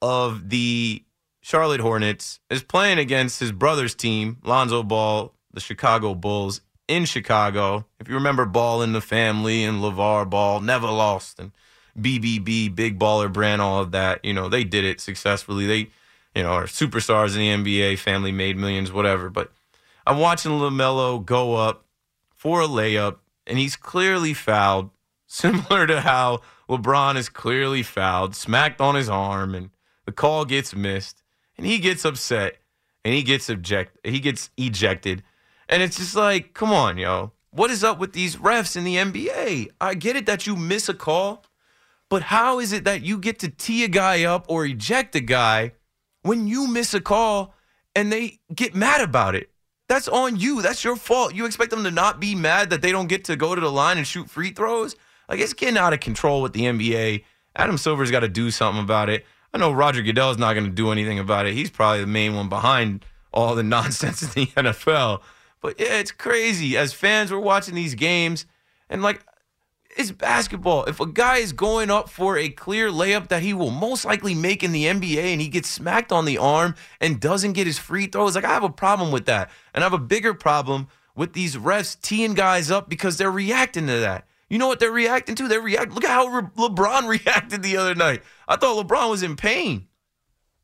of 0.00 0.48
the 0.48 1.04
Charlotte 1.40 1.80
Hornets 1.80 2.40
is 2.50 2.62
playing 2.62 2.98
against 2.98 3.40
his 3.40 3.52
brother's 3.52 3.94
team, 3.94 4.38
Lonzo 4.44 4.82
Ball, 4.82 5.34
the 5.52 5.60
Chicago 5.60 6.14
Bulls, 6.14 6.60
in 6.86 7.04
Chicago. 7.04 7.86
If 8.00 8.08
you 8.08 8.14
remember 8.14 8.46
Ball 8.46 8.82
in 8.82 8.92
the 8.92 9.00
family 9.00 9.64
and 9.64 9.82
LeVar 9.82 10.28
Ball, 10.28 10.60
never 10.60 10.86
lost. 10.86 11.38
And 11.38 11.52
BBB, 11.98 12.74
Big 12.74 12.98
Baller 12.98 13.32
Brand, 13.32 13.60
all 13.60 13.80
of 13.80 13.92
that. 13.92 14.24
You 14.24 14.32
know, 14.32 14.48
they 14.48 14.64
did 14.64 14.84
it 14.84 15.00
successfully. 15.00 15.66
They, 15.66 15.90
you 16.38 16.44
know, 16.44 16.50
are 16.50 16.66
superstars 16.66 17.36
in 17.36 17.64
the 17.64 17.88
NBA, 17.88 17.98
family 17.98 18.30
made 18.30 18.56
millions, 18.56 18.92
whatever. 18.92 19.28
But 19.28 19.50
I'm 20.06 20.20
watching 20.20 20.52
LaMelo 20.52 21.26
go 21.26 21.56
up 21.56 21.84
for 22.30 22.60
a 22.62 22.68
layup, 22.68 23.16
and 23.44 23.58
he's 23.58 23.74
clearly 23.74 24.34
fouled, 24.34 24.90
similar 25.26 25.88
to 25.88 26.00
how 26.02 26.42
LeBron 26.68 27.16
is 27.16 27.28
clearly 27.28 27.82
fouled, 27.82 28.36
smacked 28.36 28.80
on 28.80 28.94
his 28.94 29.08
arm, 29.08 29.52
and 29.52 29.70
the 30.06 30.12
call 30.12 30.44
gets 30.44 30.76
missed, 30.76 31.24
and 31.56 31.66
he 31.66 31.80
gets 31.80 32.04
upset, 32.04 32.58
and 33.04 33.12
he 33.12 33.24
gets 33.24 33.50
object, 33.50 33.98
he 34.04 34.20
gets 34.20 34.50
ejected, 34.56 35.24
and 35.68 35.82
it's 35.82 35.96
just 35.96 36.14
like, 36.14 36.54
come 36.54 36.70
on, 36.70 36.98
yo. 36.98 37.32
What 37.50 37.72
is 37.72 37.82
up 37.82 37.98
with 37.98 38.12
these 38.12 38.36
refs 38.36 38.76
in 38.76 38.84
the 38.84 38.94
NBA? 38.94 39.70
I 39.80 39.94
get 39.94 40.14
it 40.14 40.26
that 40.26 40.46
you 40.46 40.54
miss 40.54 40.88
a 40.88 40.94
call, 40.94 41.44
but 42.08 42.22
how 42.22 42.60
is 42.60 42.72
it 42.72 42.84
that 42.84 43.02
you 43.02 43.18
get 43.18 43.40
to 43.40 43.48
tee 43.48 43.82
a 43.82 43.88
guy 43.88 44.22
up 44.22 44.44
or 44.48 44.64
eject 44.64 45.16
a 45.16 45.20
guy 45.20 45.72
when 46.22 46.46
you 46.46 46.66
miss 46.66 46.94
a 46.94 47.00
call 47.00 47.54
and 47.94 48.12
they 48.12 48.40
get 48.54 48.74
mad 48.74 49.00
about 49.00 49.34
it? 49.34 49.50
That's 49.88 50.08
on 50.08 50.36
you. 50.36 50.60
That's 50.60 50.84
your 50.84 50.96
fault. 50.96 51.34
You 51.34 51.46
expect 51.46 51.70
them 51.70 51.84
to 51.84 51.90
not 51.90 52.20
be 52.20 52.34
mad 52.34 52.70
that 52.70 52.82
they 52.82 52.92
don't 52.92 53.08
get 53.08 53.24
to 53.24 53.36
go 53.36 53.54
to 53.54 53.60
the 53.60 53.72
line 53.72 53.96
and 53.96 54.06
shoot 54.06 54.28
free 54.28 54.50
throws? 54.50 54.96
Like 55.28 55.40
it's 55.40 55.54
getting 55.54 55.78
out 55.78 55.92
of 55.92 56.00
control 56.00 56.42
with 56.42 56.52
the 56.52 56.62
NBA. 56.62 57.24
Adam 57.56 57.78
Silver's 57.78 58.10
got 58.10 58.20
to 58.20 58.28
do 58.28 58.50
something 58.50 58.82
about 58.82 59.08
it. 59.08 59.24
I 59.52 59.58
know 59.58 59.72
Roger 59.72 60.02
Goodell's 60.02 60.38
not 60.38 60.52
going 60.52 60.66
to 60.66 60.70
do 60.70 60.92
anything 60.92 61.18
about 61.18 61.46
it. 61.46 61.54
He's 61.54 61.70
probably 61.70 62.00
the 62.00 62.06
main 62.06 62.34
one 62.34 62.48
behind 62.48 63.04
all 63.32 63.54
the 63.54 63.62
nonsense 63.64 64.22
in 64.22 64.28
the 64.30 64.46
NFL. 64.46 65.22
But 65.60 65.80
yeah, 65.80 65.98
it's 65.98 66.12
crazy. 66.12 66.76
As 66.76 66.92
fans, 66.92 67.32
we're 67.32 67.38
watching 67.38 67.74
these 67.74 67.94
games, 67.94 68.46
and 68.88 69.02
like 69.02 69.24
it's 69.98 70.12
basketball. 70.12 70.84
If 70.84 71.00
a 71.00 71.06
guy 71.06 71.38
is 71.38 71.52
going 71.52 71.90
up 71.90 72.08
for 72.08 72.38
a 72.38 72.48
clear 72.48 72.88
layup 72.88 73.28
that 73.28 73.42
he 73.42 73.52
will 73.52 73.72
most 73.72 74.04
likely 74.04 74.32
make 74.32 74.62
in 74.62 74.70
the 74.70 74.84
NBA 74.84 75.32
and 75.32 75.40
he 75.40 75.48
gets 75.48 75.68
smacked 75.68 76.12
on 76.12 76.24
the 76.24 76.38
arm 76.38 76.76
and 77.00 77.20
doesn't 77.20 77.54
get 77.54 77.66
his 77.66 77.78
free 77.78 78.06
throws, 78.06 78.36
like 78.36 78.44
I 78.44 78.54
have 78.54 78.62
a 78.62 78.70
problem 78.70 79.10
with 79.10 79.26
that. 79.26 79.50
And 79.74 79.82
I 79.82 79.86
have 79.86 79.92
a 79.92 79.98
bigger 79.98 80.34
problem 80.34 80.86
with 81.16 81.32
these 81.32 81.56
refs 81.56 82.00
teeing 82.00 82.34
guys 82.34 82.70
up 82.70 82.88
because 82.88 83.16
they're 83.16 83.30
reacting 83.30 83.88
to 83.88 83.98
that. 83.98 84.28
You 84.48 84.58
know 84.58 84.68
what 84.68 84.78
they're 84.78 84.92
reacting 84.92 85.34
to? 85.34 85.48
They're 85.48 85.60
react. 85.60 85.92
Look 85.92 86.04
at 86.04 86.10
how 86.10 86.28
Re- 86.28 86.48
LeBron 86.56 87.08
reacted 87.26 87.64
the 87.64 87.76
other 87.76 87.96
night. 87.96 88.22
I 88.46 88.54
thought 88.54 88.86
LeBron 88.86 89.10
was 89.10 89.24
in 89.24 89.34
pain. 89.34 89.88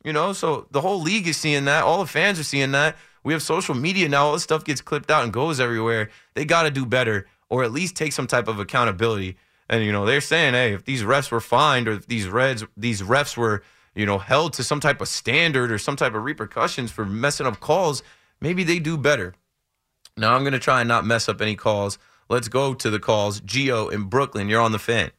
You 0.05 0.13
know, 0.13 0.33
so 0.33 0.69
the 0.71 0.81
whole 0.81 1.03
league 1.03 1.27
is 1.27 1.37
seeing 1.37 1.65
that. 1.65 1.83
All 1.83 1.99
the 1.99 2.07
fans 2.07 2.39
are 2.39 2.45
seeing 2.45 2.71
that. 2.71 2.97
We 3.25 3.33
have 3.33 3.43
social 3.43 3.75
media 3.75 4.09
now. 4.09 4.27
All 4.27 4.33
this 4.35 4.45
stuff 4.45 4.65
gets 4.65 4.81
clipped 4.81 5.11
out 5.11 5.25
and 5.25 5.33
goes 5.33 5.59
everywhere. 5.59 6.11
They 6.35 6.45
got 6.45 6.65
to 6.65 6.71
do 6.71 6.87
better 6.87 7.27
or 7.55 7.63
at 7.63 7.71
least 7.71 7.95
take 7.95 8.13
some 8.13 8.27
type 8.27 8.49
of 8.49 8.59
accountability. 8.59 9.37
And 9.69 9.85
you 9.85 9.93
know, 9.93 10.05
they're 10.05 10.21
saying, 10.21 10.55
hey, 10.55 10.75
if 10.75 10.85
these 10.85 11.05
refs 11.05 11.31
were 11.31 11.41
fined 11.41 11.87
or 11.87 11.93
if 11.93 12.09
these 12.09 12.27
reds 12.27 12.65
these 12.77 13.01
refs 13.01 13.37
were, 13.37 13.63
you 13.95 14.05
know, 14.05 14.19
held 14.19 14.55
to 14.55 14.65
some 14.65 14.81
type 14.81 15.01
of 15.01 15.07
standard 15.07 15.71
or 15.71 15.79
some 15.79 15.95
type 15.95 16.15
of 16.15 16.25
repercussions 16.25 16.91
for 16.91 17.07
messing 17.07 17.47
up 17.47 17.61
calls, 17.61 18.03
maybe 18.41 18.65
they 18.65 18.81
do 18.81 18.99
better. 18.99 19.35
Now 20.17 20.35
I'm 20.35 20.43
gonna 20.43 20.59
try 20.59 20.81
and 20.81 20.89
not 20.89 21.07
mess 21.07 21.29
up 21.29 21.41
any 21.41 21.55
calls. 21.55 21.97
Let's 22.29 22.49
go 22.49 22.75
to 22.75 22.91
the 22.91 22.99
calls. 22.99 23.41
Gio 23.41 23.93
in 23.93 24.05
Brooklyn, 24.05 24.49
you're 24.49 24.61
on 24.61 24.73
the 24.73 24.81
fan. 24.81 25.13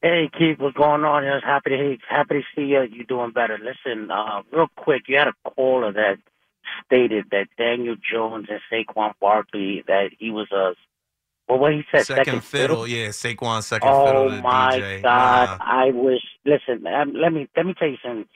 Hey 0.00 0.30
Keith, 0.38 0.60
what's 0.60 0.76
going 0.76 1.02
on? 1.04 1.24
Was 1.24 1.42
happy 1.44 1.70
to 1.70 1.96
happy 2.08 2.34
to 2.34 2.42
see 2.54 2.66
you. 2.66 2.82
You 2.82 3.04
doing 3.04 3.32
better. 3.32 3.58
Listen, 3.58 4.12
uh, 4.12 4.42
real 4.52 4.68
quick, 4.76 5.08
you 5.08 5.18
had 5.18 5.26
a 5.26 5.50
caller 5.50 5.92
that 5.92 6.18
stated 6.84 7.26
that 7.30 7.46
Daniel 7.58 7.96
Jones 7.96 8.48
and 8.50 8.60
Saquon 8.72 9.12
Barkley 9.20 9.84
that 9.86 10.10
he 10.18 10.30
was 10.30 10.50
a 10.52 10.72
well, 11.48 11.58
what 11.58 11.72
he 11.74 11.82
said 11.92 12.06
second, 12.06 12.24
second 12.24 12.44
fiddle. 12.44 12.86
Yeah, 12.86 13.08
Saquon 13.08 13.62
second 13.62 13.88
oh 13.92 14.06
fiddle. 14.06 14.30
to 14.30 14.42
my 14.42 14.78
DJ. 14.80 15.02
God! 15.02 15.58
Nah. 15.58 15.64
I 15.64 15.90
wish. 15.92 16.22
Listen, 16.46 16.86
um, 16.86 17.12
let 17.14 17.32
me 17.32 17.48
let 17.56 17.66
me 17.66 17.74
tell 17.78 17.88
you 17.88 17.98
something. 18.02 18.26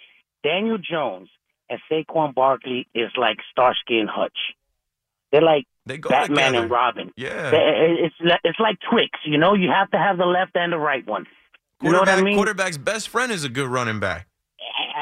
Daniel 0.45 0.77
Jones 0.79 1.29
and 1.71 1.81
Saquon 1.91 2.35
Barkley 2.35 2.87
is 2.95 3.11
like 3.17 3.39
Starsky 3.51 3.99
and 3.99 4.09
Hutch. 4.11 4.37
They're 5.33 5.43
like 5.43 5.65
They 5.87 5.99
go 5.99 6.11
Batman 6.11 6.37
together. 6.53 6.59
and 6.63 6.71
Robin. 6.71 7.13
Yeah. 7.17 7.51
They- 7.51 7.97
It's 8.05 8.15
it's 8.45 8.61
like 8.61 8.77
Twix. 8.91 9.19
You 9.25 9.39
know, 9.39 9.55
you 9.55 9.71
have 9.71 9.91
to 9.93 9.99
have 9.99 10.17
the 10.19 10.25
left 10.27 10.53
and 10.55 10.73
the 10.73 10.79
right 10.79 11.07
one. 11.07 11.27
You 11.83 11.93
know 11.93 12.01
what 12.01 12.09
I 12.09 12.21
mean? 12.23 12.35
quarterback's 12.37 12.77
best 12.77 13.09
friend 13.09 13.31
is 13.33 13.45
a 13.45 13.49
good 13.49 13.69
running 13.69 14.01
back. 14.01 14.27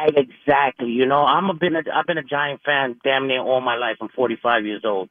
Exactly. 0.05 0.91
You 0.91 1.07
know, 1.07 1.25
I'm 1.25 1.49
a 1.51 1.55
been 1.55 1.77
a, 1.77 1.83
I've 1.95 2.07
been 2.07 2.19
a 2.19 2.23
Giant 2.23 2.61
fan 2.65 2.99
damn 3.03 3.29
near 3.29 3.41
all 3.41 3.61
my 3.61 3.77
life. 3.77 3.97
I'm 4.01 4.09
45 4.09 4.65
years 4.67 4.83
old, 4.85 5.09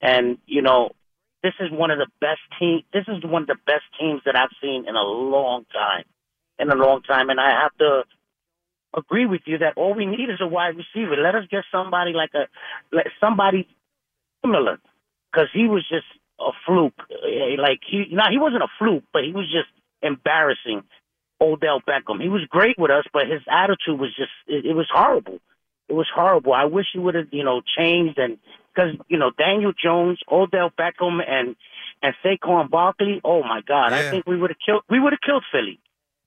and 0.00 0.38
you 0.46 0.62
know, 0.62 0.90
this 1.42 1.52
is 1.60 1.70
one 1.70 1.90
of 1.90 1.98
the 1.98 2.08
best 2.20 2.40
team. 2.58 2.82
This 2.92 3.04
is 3.08 3.24
one 3.24 3.42
of 3.42 3.48
the 3.48 3.58
best 3.66 3.84
teams 4.00 4.22
that 4.24 4.36
I've 4.36 4.54
seen 4.62 4.86
in 4.88 4.96
a 4.96 5.02
long 5.02 5.64
time, 5.72 6.04
in 6.58 6.70
a 6.70 6.74
long 6.74 7.02
time. 7.02 7.30
And 7.30 7.40
I 7.40 7.50
have 7.62 7.76
to 7.78 8.02
agree 8.96 9.26
with 9.26 9.42
you 9.46 9.58
that 9.58 9.76
all 9.76 9.94
we 9.94 10.06
need 10.06 10.30
is 10.30 10.40
a 10.40 10.46
wide 10.46 10.76
receiver. 10.76 11.16
Let 11.16 11.34
us 11.34 11.44
get 11.50 11.64
somebody 11.70 12.12
like 12.12 12.30
a 12.34 12.46
let 12.94 13.06
somebody 13.20 13.68
similar, 14.44 14.78
because 15.32 15.48
he 15.52 15.66
was 15.66 15.86
just 15.88 16.06
a 16.40 16.50
fluke. 16.66 16.94
Like 17.58 17.80
he, 17.88 18.06
now 18.12 18.30
he 18.30 18.38
wasn't 18.38 18.62
a 18.62 18.68
fluke, 18.78 19.04
but 19.12 19.24
he 19.24 19.32
was 19.32 19.46
just 19.46 19.68
embarrassing. 20.02 20.84
Odell 21.42 21.80
Beckham. 21.80 22.22
He 22.22 22.28
was 22.28 22.42
great 22.48 22.78
with 22.78 22.90
us, 22.90 23.04
but 23.12 23.26
his 23.26 23.42
attitude 23.50 23.98
was 23.98 24.14
just 24.16 24.30
it, 24.46 24.64
it 24.64 24.74
was 24.74 24.88
horrible. 24.92 25.40
It 25.88 25.94
was 25.94 26.06
horrible. 26.14 26.52
I 26.52 26.64
wish 26.64 26.86
he 26.92 26.98
would 27.00 27.16
have, 27.16 27.26
you 27.32 27.44
know, 27.44 27.60
changed 27.76 28.18
and 28.18 28.38
because 28.74 28.94
you 29.08 29.18
know 29.18 29.30
Daniel 29.36 29.72
Jones, 29.72 30.20
Odell 30.30 30.70
Beckham, 30.70 31.20
and 31.26 31.56
and 32.02 32.14
Saquon 32.24 32.70
Barkley. 32.70 33.20
Oh 33.24 33.42
my 33.42 33.60
God, 33.66 33.92
I 33.92 34.10
think 34.10 34.26
we 34.26 34.38
would 34.38 34.50
have 34.50 34.58
killed. 34.64 34.82
We 34.88 35.00
would 35.00 35.12
have 35.12 35.20
killed 35.20 35.44
Philly. 35.52 35.78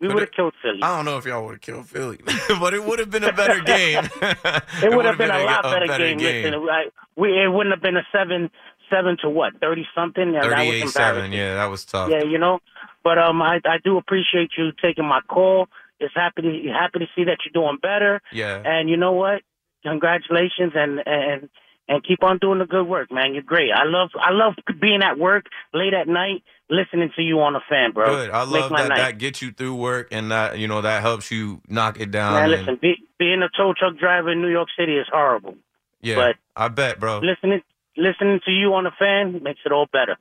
We 0.01 0.09
would 0.09 0.19
have 0.19 0.31
killed 0.31 0.53
Philly. 0.61 0.79
I 0.83 0.97
don't 0.97 1.05
know 1.05 1.17
if 1.17 1.25
y'all 1.25 1.45
would 1.45 1.53
have 1.53 1.61
killed 1.61 1.87
Philly, 1.87 2.19
but 2.59 2.73
it 2.73 2.83
would 2.83 2.99
have 2.99 3.09
been 3.09 3.23
a 3.23 3.31
better 3.31 3.61
game. 3.61 4.03
it 4.21 4.93
would 4.93 5.05
have 5.05 5.17
been, 5.17 5.31
a 5.31 5.43
lot 5.45 5.63
better, 5.63 5.87
game. 5.97 6.17
Listen, 6.17 6.53
I, 6.69 6.85
we, 7.15 7.29
it 7.29 7.47
wouldn't 7.47 7.73
have 7.73 7.81
been 7.81 7.95
a 7.95 8.05
seven 8.11 8.51
seven 8.89 9.17
to 9.21 9.29
what 9.29 9.59
thirty 9.59 9.85
something. 9.95 10.33
That 10.33 10.45
was 10.45 10.93
seven. 10.93 11.31
Yeah, 11.31 11.55
that 11.55 11.65
was 11.65 11.85
tough. 11.85 12.09
Yeah, 12.09 12.23
you 12.23 12.37
know. 12.37 12.59
But 13.03 13.17
um, 13.17 13.41
I 13.41 13.61
I 13.65 13.77
do 13.83 13.97
appreciate 13.97 14.51
you 14.57 14.71
taking 14.81 15.05
my 15.05 15.21
call. 15.27 15.67
It's 15.99 16.13
happy 16.15 16.41
to 16.41 16.69
happy 16.71 16.99
to 16.99 17.05
see 17.15 17.25
that 17.25 17.37
you're 17.45 17.63
doing 17.63 17.77
better. 17.81 18.21
Yeah. 18.31 18.61
And 18.63 18.89
you 18.89 18.97
know 18.97 19.13
what? 19.13 19.41
Congratulations 19.83 20.73
and 20.75 20.99
and 21.05 21.49
and 21.87 22.03
keep 22.03 22.23
on 22.23 22.39
doing 22.39 22.59
the 22.59 22.65
good 22.65 22.85
work, 22.85 23.11
man. 23.11 23.33
You're 23.33 23.43
great. 23.43 23.69
I 23.73 23.83
love 23.85 24.09
I 24.19 24.31
love 24.31 24.55
being 24.81 25.01
at 25.03 25.17
work 25.17 25.45
late 25.73 25.93
at 25.93 26.07
night 26.07 26.43
listening 26.69 27.11
to 27.15 27.21
you 27.21 27.39
on 27.41 27.53
the 27.53 27.61
fan, 27.69 27.91
bro. 27.91 28.07
Good. 28.07 28.31
I 28.31 28.43
love 28.43 28.71
that 28.71 28.89
night. 28.89 28.97
that 28.97 29.17
gets 29.17 29.41
you 29.41 29.51
through 29.51 29.75
work 29.75 30.07
and 30.11 30.31
that 30.31 30.57
you 30.57 30.67
know 30.67 30.81
that 30.81 31.01
helps 31.01 31.31
you 31.31 31.61
knock 31.67 31.99
it 31.99 32.11
down. 32.11 32.33
Man, 32.33 32.49
listen, 32.49 32.79
be, 32.81 32.95
being 33.19 33.41
a 33.41 33.49
tow 33.55 33.73
truck 33.77 33.97
driver 33.97 34.31
in 34.31 34.41
New 34.41 34.49
York 34.49 34.69
City 34.77 34.97
is 34.97 35.07
horrible. 35.11 35.55
Yeah, 36.01 36.15
but 36.15 36.35
I 36.55 36.67
bet, 36.67 36.99
bro. 36.99 37.19
Listening 37.19 37.61
listening 37.97 38.39
to 38.45 38.51
you 38.51 38.73
on 38.73 38.83
the 38.83 38.91
fan 38.97 39.41
makes 39.43 39.61
it 39.65 39.71
all 39.71 39.87
better. 39.91 40.17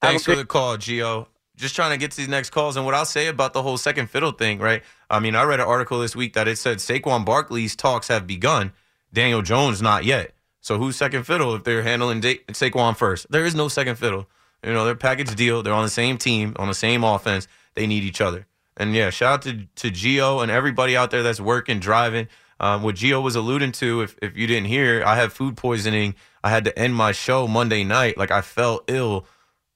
Thanks 0.00 0.24
for 0.24 0.34
the 0.34 0.44
call, 0.44 0.76
Gio. 0.76 1.26
Just 1.56 1.76
trying 1.76 1.90
to 1.90 1.98
get 1.98 2.10
to 2.12 2.16
these 2.16 2.28
next 2.28 2.50
calls. 2.50 2.76
And 2.76 2.86
what 2.86 2.94
I'll 2.94 3.04
say 3.04 3.26
about 3.26 3.52
the 3.52 3.62
whole 3.62 3.76
second 3.76 4.08
fiddle 4.08 4.32
thing, 4.32 4.58
right? 4.58 4.82
I 5.10 5.20
mean, 5.20 5.36
I 5.36 5.42
read 5.42 5.60
an 5.60 5.66
article 5.66 6.00
this 6.00 6.16
week 6.16 6.32
that 6.32 6.48
it 6.48 6.56
said 6.56 6.78
Saquon 6.78 7.24
Barkley's 7.24 7.76
talks 7.76 8.08
have 8.08 8.26
begun. 8.26 8.72
Daniel 9.12 9.42
Jones 9.42 9.82
not 9.82 10.04
yet. 10.04 10.32
So 10.62 10.78
who's 10.78 10.96
second 10.96 11.24
fiddle 11.24 11.54
if 11.54 11.64
they're 11.64 11.82
handling 11.82 12.20
da- 12.20 12.42
Saquon 12.48 12.96
first? 12.96 13.26
There 13.30 13.44
is 13.44 13.54
no 13.54 13.68
second 13.68 13.96
fiddle. 13.96 14.26
You 14.64 14.72
know, 14.72 14.84
they're 14.84 14.94
package 14.94 15.34
deal. 15.34 15.62
They're 15.62 15.74
on 15.74 15.84
the 15.84 15.90
same 15.90 16.18
team, 16.18 16.54
on 16.58 16.68
the 16.68 16.74
same 16.74 17.02
offense. 17.02 17.48
They 17.74 17.86
need 17.86 18.04
each 18.04 18.20
other. 18.20 18.46
And 18.76 18.94
yeah, 18.94 19.10
shout 19.10 19.32
out 19.32 19.42
to 19.42 19.66
to 19.76 19.90
Gio 19.90 20.42
and 20.42 20.50
everybody 20.50 20.96
out 20.96 21.10
there 21.10 21.22
that's 21.22 21.40
working, 21.40 21.80
driving. 21.80 22.28
Um, 22.58 22.82
what 22.82 22.94
Gio 22.94 23.22
was 23.22 23.36
alluding 23.36 23.72
to, 23.72 24.02
if 24.02 24.16
if 24.22 24.36
you 24.36 24.46
didn't 24.46 24.66
hear, 24.66 25.02
I 25.04 25.16
had 25.16 25.32
food 25.32 25.56
poisoning. 25.56 26.14
I 26.42 26.50
had 26.50 26.64
to 26.64 26.78
end 26.78 26.94
my 26.94 27.12
show 27.12 27.46
Monday 27.46 27.84
night. 27.84 28.16
Like 28.16 28.30
I 28.30 28.40
felt 28.40 28.84
ill 28.88 29.26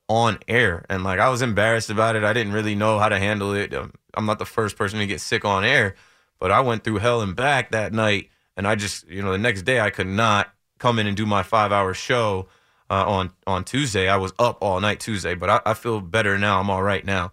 on 0.08 0.38
air, 0.48 0.84
and 0.88 1.04
like 1.04 1.18
I 1.18 1.28
was 1.28 1.42
embarrassed 1.42 1.90
about 1.90 2.16
it. 2.16 2.24
I 2.24 2.32
didn't 2.32 2.52
really 2.52 2.74
know 2.74 2.98
how 2.98 3.08
to 3.08 3.18
handle 3.18 3.52
it. 3.52 3.72
Um, 3.74 3.92
I'm 4.14 4.26
not 4.26 4.38
the 4.38 4.44
first 4.44 4.76
person 4.76 4.98
to 4.98 5.06
get 5.06 5.20
sick 5.20 5.44
on 5.44 5.64
air, 5.64 5.94
but 6.38 6.50
I 6.50 6.60
went 6.60 6.84
through 6.84 6.98
hell 6.98 7.20
and 7.22 7.34
back 7.34 7.70
that 7.72 7.92
night, 7.92 8.30
and 8.56 8.66
I 8.66 8.74
just, 8.74 9.08
you 9.08 9.22
know, 9.22 9.32
the 9.32 9.38
next 9.38 9.62
day 9.62 9.80
I 9.80 9.90
could 9.90 10.06
not 10.06 10.52
come 10.78 10.98
in 10.98 11.06
and 11.06 11.16
do 11.16 11.26
my 11.26 11.42
five 11.42 11.72
hour 11.72 11.94
show 11.94 12.48
uh, 12.90 13.04
on 13.06 13.32
on 13.46 13.64
Tuesday. 13.64 14.08
I 14.08 14.16
was 14.16 14.32
up 14.38 14.58
all 14.60 14.80
night 14.80 15.00
Tuesday, 15.00 15.34
but 15.34 15.50
I, 15.50 15.60
I 15.66 15.74
feel 15.74 16.00
better 16.00 16.38
now. 16.38 16.60
I'm 16.60 16.70
all 16.70 16.82
right 16.82 17.04
now. 17.04 17.32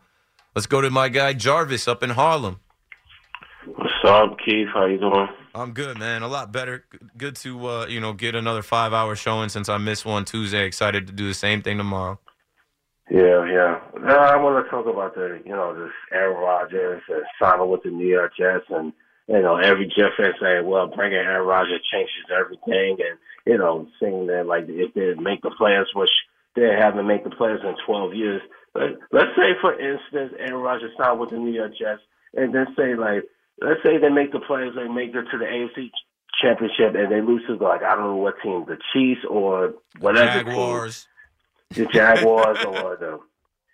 Let's 0.56 0.68
go 0.68 0.82
to 0.82 0.90
my 0.90 1.10
guy 1.10 1.34
Jarvis 1.34 1.88
up 1.88 2.04
in 2.04 2.12
Harlem. 2.12 2.60
What's 3.66 3.94
up, 4.06 4.38
Keith? 4.44 4.68
How 4.74 4.86
you 4.86 4.98
doing? 4.98 5.28
I'm 5.54 5.74
good, 5.74 5.98
man. 5.98 6.22
A 6.22 6.28
lot 6.28 6.52
better. 6.52 6.86
Good 7.18 7.36
to 7.38 7.68
uh, 7.68 7.86
you 7.88 8.00
know 8.00 8.14
get 8.14 8.36
another 8.36 8.62
five 8.62 8.94
hour 8.94 9.16
showing 9.16 9.50
since 9.50 9.70
I 9.70 9.78
missed 9.78 10.06
one 10.06 10.26
Tuesday. 10.26 10.66
Excited 10.66 11.08
to 11.08 11.14
do 11.14 11.28
the 11.28 11.34
same 11.34 11.62
thing 11.62 11.78
tomorrow. 11.78 12.20
Yeah, 13.10 13.46
yeah. 13.46 13.80
Uh, 14.08 14.32
I 14.32 14.38
want 14.38 14.64
to 14.64 14.72
talk 14.72 14.86
about 14.88 15.16
the 15.16 15.42
you 15.46 15.52
know 15.52 15.74
this 15.74 15.94
Aaron 16.14 16.38
Rodgers 16.38 17.02
signing 17.40 17.70
with 17.70 17.84
the 17.84 17.90
New 17.90 18.08
York 18.08 18.34
Jets, 18.38 18.66
and 18.70 18.94
you 19.28 19.42
know 19.42 19.58
every 19.58 19.88
Jet 19.88 20.12
fan 20.18 20.34
saying, 20.42 20.66
well, 20.66 20.88
bringing 20.88 21.18
Aaron 21.18 21.46
Rodgers 21.46 21.82
changes 21.92 22.32
everything, 22.32 22.98
and 23.00 23.20
you 23.46 23.58
know, 23.58 23.88
saying 24.00 24.28
that 24.28 24.46
like 24.46 24.66
if 24.68 24.94
they 24.94 25.14
make 25.22 25.42
the 25.42 25.52
players, 25.58 25.90
which 25.96 26.10
they 26.56 26.70
haven't 26.78 27.08
made 27.08 27.24
the 27.24 27.30
players 27.32 27.62
in 27.64 27.76
12 27.86 28.14
years. 28.14 28.42
But 28.74 29.00
let's 29.12 29.32
say, 29.36 29.56
for 29.60 29.74
instance, 29.74 30.34
Aaron 30.40 30.62
Rodgers 30.62 30.92
signed 30.98 31.20
with 31.20 31.32
the 31.32 31.38
New 31.38 31.52
York 31.52 31.72
Jets, 31.78 32.02
and 32.34 32.54
then 32.54 32.68
say 32.78 32.96
like, 32.96 33.24
let's 33.62 33.82
say 33.84 33.98
they 33.98 34.10
make 34.10 34.32
the 34.32 34.40
players, 34.40 34.76
they 34.76 34.88
make 34.88 35.10
it 35.10 35.26
to 35.32 35.38
the 35.38 35.46
AFC 35.46 35.92
Championship, 36.42 36.96
and 36.96 37.12
they 37.12 37.22
lose 37.22 37.44
to 37.48 37.56
like 37.56 37.84
I 37.84 37.96
don't 37.96 38.04
know 38.04 38.16
what 38.16 38.36
team, 38.44 38.66
the 38.68 38.78
Chiefs 38.94 39.22
or 39.30 39.74
whatever 40.00 40.44
Jaguars, 40.44 41.08
team, 41.74 41.86
the 41.86 41.92
Jaguars 41.92 42.66
or 42.66 42.98
the 42.98 43.20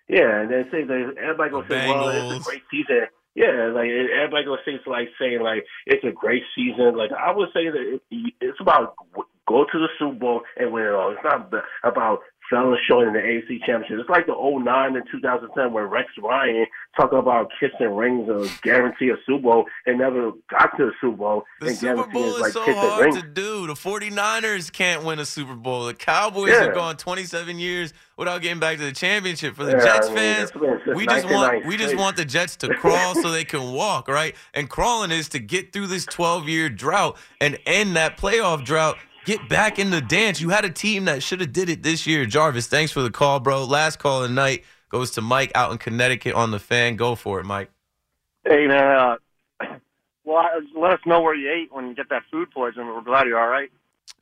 yeah, 0.08 0.40
and 0.40 0.50
then 0.50 0.68
say 0.70 0.84
they 0.84 1.04
everybody 1.20 1.50
gonna 1.50 1.68
say, 1.68 1.88
well, 1.88 2.08
it's 2.08 2.46
a 2.46 2.48
great 2.48 2.62
season. 2.70 3.06
Yeah, 3.34 3.70
like 3.74 3.88
everybody 3.88 4.44
gonna 4.44 4.62
say 4.64 4.72
it's 4.72 4.86
like 4.86 5.08
saying 5.20 5.42
like 5.42 5.64
it's 5.86 6.04
a 6.04 6.12
great 6.12 6.42
season. 6.54 6.96
Like 6.96 7.12
I 7.12 7.30
would 7.30 7.50
say 7.52 7.68
that 7.68 8.00
it, 8.10 8.32
it's 8.40 8.60
about 8.60 8.94
go 9.46 9.64
to 9.64 9.78
the 9.78 9.88
Super 9.98 10.18
Bowl 10.18 10.42
and 10.56 10.72
win 10.72 10.84
it 10.84 10.92
all. 10.92 11.12
It's 11.12 11.20
not 11.22 11.52
about 11.84 12.20
fellas 12.50 12.78
showing 12.88 13.08
in 13.08 13.14
the 13.14 13.20
AFC 13.20 13.64
Championship. 13.64 13.98
It's 14.00 14.08
like 14.10 14.26
the 14.26 14.34
09 14.34 14.96
and 14.96 15.04
2010 15.10 15.72
where 15.72 15.86
Rex 15.86 16.08
Ryan 16.20 16.66
talking 16.96 17.18
about 17.18 17.50
kissing 17.60 17.94
rings 17.94 18.28
or 18.28 18.46
guarantee 18.62 19.10
a 19.10 19.16
Super 19.26 19.42
Bowl 19.42 19.64
and 19.86 19.98
never 19.98 20.32
got 20.50 20.76
to 20.76 20.86
the 20.86 20.92
Super 21.00 21.16
Bowl. 21.16 21.44
The 21.60 21.74
Super 21.74 22.06
Bowl 22.06 22.34
is 22.36 22.40
like 22.40 22.52
so 22.52 22.72
hard 22.72 23.04
rings. 23.04 23.22
to 23.22 23.28
do. 23.28 23.66
The 23.66 23.74
49ers 23.74 24.72
can't 24.72 25.04
win 25.04 25.18
a 25.18 25.24
Super 25.24 25.54
Bowl. 25.54 25.86
The 25.86 25.94
Cowboys 25.94 26.50
yeah. 26.52 26.64
have 26.64 26.74
gone 26.74 26.96
27 26.96 27.58
years 27.58 27.92
without 28.16 28.42
getting 28.42 28.58
back 28.58 28.78
to 28.78 28.84
the 28.84 28.92
championship. 28.92 29.54
For 29.54 29.64
the 29.64 29.72
yeah, 29.72 29.84
Jets 29.84 30.08
I 30.08 30.10
mean, 30.10 30.18
fans, 30.18 30.94
we 30.94 31.06
just 31.06 31.30
want 31.30 31.66
we 31.66 31.76
just 31.76 31.96
want 31.96 32.16
the 32.16 32.24
Jets 32.24 32.56
to 32.56 32.74
crawl 32.74 33.14
so 33.14 33.30
they 33.30 33.44
can 33.44 33.72
walk, 33.72 34.08
right? 34.08 34.34
And 34.54 34.68
crawling 34.68 35.10
is 35.10 35.28
to 35.30 35.38
get 35.38 35.72
through 35.72 35.86
this 35.86 36.04
12 36.04 36.48
year 36.48 36.68
drought 36.68 37.16
and 37.40 37.58
end 37.64 37.96
that 37.96 38.18
playoff 38.18 38.64
drought 38.64 38.98
get 39.28 39.46
back 39.46 39.78
in 39.78 39.90
the 39.90 40.00
dance. 40.00 40.40
You 40.40 40.48
had 40.48 40.64
a 40.64 40.70
team 40.70 41.04
that 41.04 41.22
should 41.22 41.40
have 41.40 41.52
did 41.52 41.68
it 41.68 41.82
this 41.82 42.06
year. 42.06 42.24
Jarvis, 42.24 42.66
thanks 42.66 42.90
for 42.90 43.02
the 43.02 43.10
call, 43.10 43.40
bro. 43.40 43.62
Last 43.64 43.98
call 43.98 44.22
of 44.22 44.28
the 44.30 44.34
night 44.34 44.64
goes 44.88 45.10
to 45.12 45.20
Mike 45.20 45.52
out 45.54 45.70
in 45.70 45.76
Connecticut 45.76 46.34
on 46.34 46.50
the 46.50 46.58
fan. 46.58 46.96
Go 46.96 47.14
for 47.14 47.38
it, 47.38 47.44
Mike. 47.44 47.70
Hey 48.46 48.66
man, 48.66 49.18
uh, 49.60 49.66
well, 50.24 50.42
let 50.74 50.92
us 50.92 51.00
know 51.04 51.20
where 51.20 51.34
you 51.34 51.52
ate 51.52 51.70
when 51.70 51.88
you 51.88 51.94
get 51.94 52.08
that 52.08 52.22
food 52.30 52.50
poisoning. 52.50 52.86
We're 52.86 53.02
glad 53.02 53.26
you're 53.26 53.38
all 53.38 53.48
right. 53.48 53.70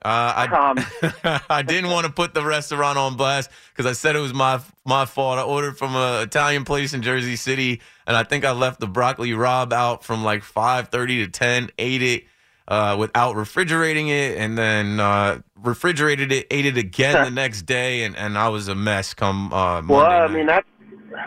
Uh, 0.03 0.49
I 0.49 0.71
um, 0.71 1.41
I 1.49 1.63
didn't 1.63 1.91
want 1.91 2.07
to 2.07 2.13
put 2.13 2.35
the 2.35 2.45
restaurant 2.45 2.99
on 2.99 3.17
blast 3.17 3.49
because 3.73 3.87
I 3.87 3.93
said 3.93 4.17
it 4.17 4.21
was 4.21 4.35
my 4.35 4.61
my 4.85 5.05
fault. 5.05 5.39
I 5.39 5.43
ordered 5.43 5.79
from 5.79 5.95
an 5.95 6.23
Italian 6.23 6.65
place 6.65 6.93
in 6.95 7.03
Jersey 7.03 7.37
City, 7.37 7.81
and 8.09 8.17
I 8.17 8.25
think 8.25 8.45
I 8.45 8.51
left 8.51 8.81
the 8.81 8.89
broccoli 8.89 9.31
rabe 9.31 9.73
out 9.73 10.03
from 10.03 10.25
like 10.25 10.43
five 10.43 10.89
thirty 10.89 11.25
to 11.25 11.31
ten. 11.31 11.71
Ate 11.79 12.03
it 12.03 12.25
uh, 12.69 12.97
without 12.99 13.37
refrigerating 13.37 14.09
it, 14.09 14.37
and 14.39 14.57
then 14.59 15.01
uh, 15.01 15.41
refrigerated 15.63 16.33
it, 16.33 16.47
ate 16.51 16.67
it 16.67 16.77
again 16.77 17.25
the 17.25 17.31
next 17.43 17.63
day, 17.63 18.05
and, 18.05 18.17
and 18.17 18.37
I 18.37 18.49
was 18.49 18.69
a 18.69 18.75
mess. 18.75 19.15
Come 19.15 19.53
uh, 19.53 19.83
Monday 19.83 19.95
well, 19.95 20.07
I 20.07 20.27
night. 20.27 20.31
mean 20.33 20.47
that's 20.47 20.69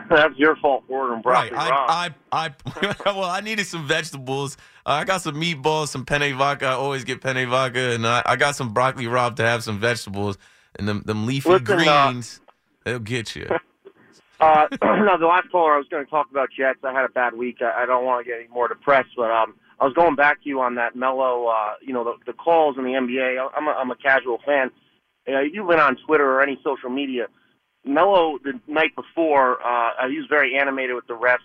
that's 0.10 0.38
your 0.38 0.56
fault 0.58 0.84
for 0.88 1.02
ordering 1.02 1.22
broccoli. 1.22 1.56
Right, 1.56 1.72
I, 1.72 2.14
I, 2.32 2.50
I, 2.76 2.96
well, 3.06 3.24
I 3.24 3.42
needed 3.42 3.66
some 3.66 3.88
vegetables. 3.88 4.58
Uh, 4.86 4.92
I 4.92 5.04
got 5.06 5.22
some 5.22 5.36
meatballs, 5.36 5.90
some 5.90 6.06
penne 6.06 6.36
vodka. 6.38 6.66
I 6.66 6.72
always 6.74 7.04
get 7.04 7.22
penne 7.22 7.48
vodka, 7.50 7.92
and 7.92 8.06
I, 8.06 8.22
I 8.26 8.36
got 8.36 8.56
some 8.56 8.74
broccoli 8.74 9.06
rabe 9.06 9.36
to 9.38 9.44
have 9.44 9.64
some 9.64 9.80
vegetables, 9.80 10.38
and 10.76 10.88
them, 10.88 11.04
them 11.06 11.26
leafy 11.26 11.50
Listen, 11.50 11.66
uh, 11.72 12.12
greens, 12.12 12.42
they'll 12.86 13.00
get 13.00 13.36
you. 13.36 13.48
Uh, 14.40 14.68
no, 14.84 15.18
the 15.18 15.26
last 15.26 15.52
caller 15.52 15.74
I 15.74 15.78
was 15.78 15.88
going 15.90 16.04
to 16.04 16.10
talk 16.10 16.28
about 16.32 16.50
Jets. 16.58 16.80
I 16.84 16.94
had 16.94 17.06
a 17.06 17.10
bad 17.10 17.34
week. 17.34 17.58
I, 17.62 17.84
I 17.84 17.86
don't 17.86 18.06
want 18.06 18.26
to 18.26 18.30
get 18.30 18.40
any 18.40 18.50
more 18.50 18.68
depressed, 18.68 19.10
but 19.16 19.32
um, 19.32 19.56
I 19.80 19.86
was 19.86 19.94
going 19.94 20.16
back 20.16 20.44
to 20.44 20.50
you 20.50 20.62
on 20.62 20.76
that 20.76 20.96
Melo, 20.96 21.48
uh, 21.48 21.74
you 21.82 21.94
know, 21.94 22.04
the, 22.04 22.14
the 22.26 22.34
calls 22.34 22.78
in 22.78 22.84
the 22.84 22.92
NBA. 22.92 23.38
I'm 23.56 23.68
a, 23.68 23.72
I'm 23.72 23.92
a 23.92 23.96
casual 23.96 24.40
fan. 24.46 24.72
You 25.28 25.64
went 25.64 25.80
on 25.80 25.96
Twitter 26.08 26.26
or 26.26 26.42
any 26.42 26.60
social 26.64 26.90
media. 26.90 27.28
Melo, 27.86 28.40
the 28.44 28.60
night 28.68 28.96
before, 28.96 29.58
uh, 29.66 30.08
he 30.10 30.18
was 30.18 30.26
very 30.30 30.58
animated 30.58 30.96
with 30.96 31.08
the 31.08 31.14
refs, 31.14 31.38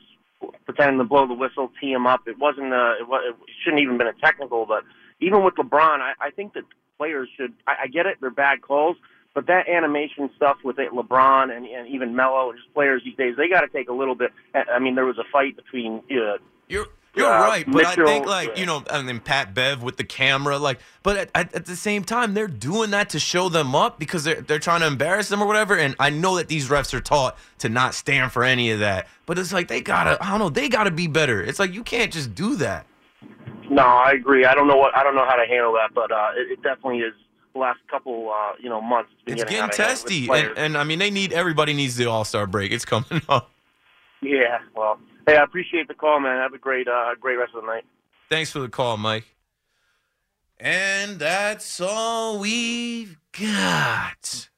pretending 0.64 0.98
to 0.98 1.04
blow 1.04 1.26
the 1.26 1.34
whistle, 1.34 1.70
tee 1.80 1.92
him 1.92 2.06
up. 2.06 2.22
It 2.26 2.38
wasn't, 2.38 2.72
uh, 2.72 2.94
it, 3.00 3.08
was, 3.08 3.34
it 3.36 3.54
shouldn't 3.62 3.82
even 3.82 3.98
been 3.98 4.08
a 4.08 4.14
technical, 4.14 4.66
but 4.66 4.84
even 5.20 5.44
with 5.44 5.54
LeBron, 5.54 6.00
I, 6.00 6.12
I 6.20 6.30
think 6.30 6.54
that 6.54 6.64
players 6.98 7.28
should, 7.36 7.52
I, 7.66 7.84
I 7.84 7.86
get 7.86 8.06
it, 8.06 8.18
they're 8.20 8.30
bad 8.30 8.62
calls, 8.62 8.96
but 9.34 9.46
that 9.48 9.68
animation 9.68 10.30
stuff 10.36 10.58
with 10.62 10.78
it, 10.78 10.92
LeBron 10.92 11.54
and, 11.54 11.66
and 11.66 11.88
even 11.88 12.14
Melo 12.14 12.50
and 12.50 12.58
just 12.58 12.72
players 12.72 13.02
these 13.04 13.16
days, 13.16 13.34
they 13.36 13.48
got 13.48 13.62
to 13.62 13.68
take 13.68 13.88
a 13.88 13.92
little 13.92 14.14
bit. 14.14 14.32
I 14.54 14.78
mean, 14.78 14.94
there 14.94 15.04
was 15.04 15.18
a 15.18 15.24
fight 15.32 15.56
between 15.56 16.02
uh, 16.10 16.38
you're 16.68 16.86
you're 17.16 17.32
uh, 17.32 17.46
right, 17.46 17.64
but 17.64 17.74
Mitchell, 17.74 18.08
I 18.08 18.12
think 18.12 18.26
like 18.26 18.58
you 18.58 18.66
know, 18.66 18.82
and 18.90 19.08
then 19.08 19.20
Pat 19.20 19.54
Bev 19.54 19.82
with 19.82 19.96
the 19.96 20.04
camera, 20.04 20.58
like, 20.58 20.80
but 21.02 21.16
at, 21.16 21.30
at, 21.34 21.54
at, 21.54 21.66
the 21.66 21.76
same 21.76 22.02
time, 22.02 22.34
they're 22.34 22.48
doing 22.48 22.90
that 22.90 23.10
to 23.10 23.20
show 23.20 23.48
them 23.48 23.74
up 23.74 23.98
because 23.98 24.24
they're 24.24 24.40
they're 24.40 24.58
trying 24.58 24.80
to 24.80 24.86
embarrass 24.86 25.28
them 25.28 25.42
or 25.42 25.46
whatever. 25.46 25.76
And 25.76 25.94
I 26.00 26.10
know 26.10 26.36
that 26.36 26.48
these 26.48 26.68
refs 26.68 26.92
are 26.92 27.00
taught 27.00 27.36
to 27.58 27.68
not 27.68 27.94
stand 27.94 28.32
for 28.32 28.42
any 28.42 28.70
of 28.70 28.80
that, 28.80 29.06
but 29.26 29.38
it's 29.38 29.52
like 29.52 29.68
they 29.68 29.80
gotta, 29.80 30.16
I 30.20 30.30
don't 30.30 30.40
know, 30.40 30.48
they 30.48 30.68
gotta 30.68 30.90
be 30.90 31.06
better. 31.06 31.42
It's 31.42 31.58
like 31.58 31.72
you 31.72 31.84
can't 31.84 32.12
just 32.12 32.34
do 32.34 32.56
that. 32.56 32.86
No, 33.70 33.82
I 33.82 34.12
agree. 34.12 34.44
I 34.44 34.54
don't 34.54 34.66
know 34.66 34.76
what 34.76 34.96
I 34.96 35.02
don't 35.04 35.14
know 35.14 35.24
how 35.24 35.36
to 35.36 35.46
handle 35.46 35.72
that, 35.74 35.94
but 35.94 36.10
uh, 36.10 36.30
it, 36.36 36.52
it 36.52 36.62
definitely 36.62 36.98
is. 36.98 37.14
The 37.54 37.60
last 37.60 37.78
couple, 37.88 38.30
uh, 38.30 38.52
you 38.60 38.68
know, 38.68 38.80
months, 38.80 39.10
it's, 39.26 39.42
it's 39.42 39.50
getting, 39.50 39.68
getting 39.68 39.76
testy, 39.76 40.28
and, 40.28 40.58
and 40.58 40.76
I 40.76 40.84
mean, 40.84 40.98
they 40.98 41.10
need 41.10 41.32
everybody 41.32 41.72
needs 41.72 41.96
the 41.96 42.06
All 42.06 42.24
Star 42.24 42.46
break. 42.46 42.72
It's 42.72 42.84
coming 42.84 43.22
up. 43.28 43.50
Yeah, 44.20 44.58
well, 44.74 44.98
Hey, 45.26 45.36
I 45.36 45.42
appreciate 45.42 45.88
the 45.88 45.94
call, 45.94 46.20
man. 46.20 46.36
Have 46.38 46.52
a 46.52 46.58
great, 46.58 46.86
uh, 46.86 47.14
great 47.18 47.36
rest 47.36 47.52
of 47.54 47.62
the 47.62 47.66
night. 47.66 47.84
Thanks 48.28 48.50
for 48.50 48.58
the 48.58 48.68
call, 48.68 48.98
Mike. 48.98 49.24
And 50.60 51.18
that's 51.18 51.80
all 51.80 52.38
we've 52.38 53.18
got. 53.32 54.50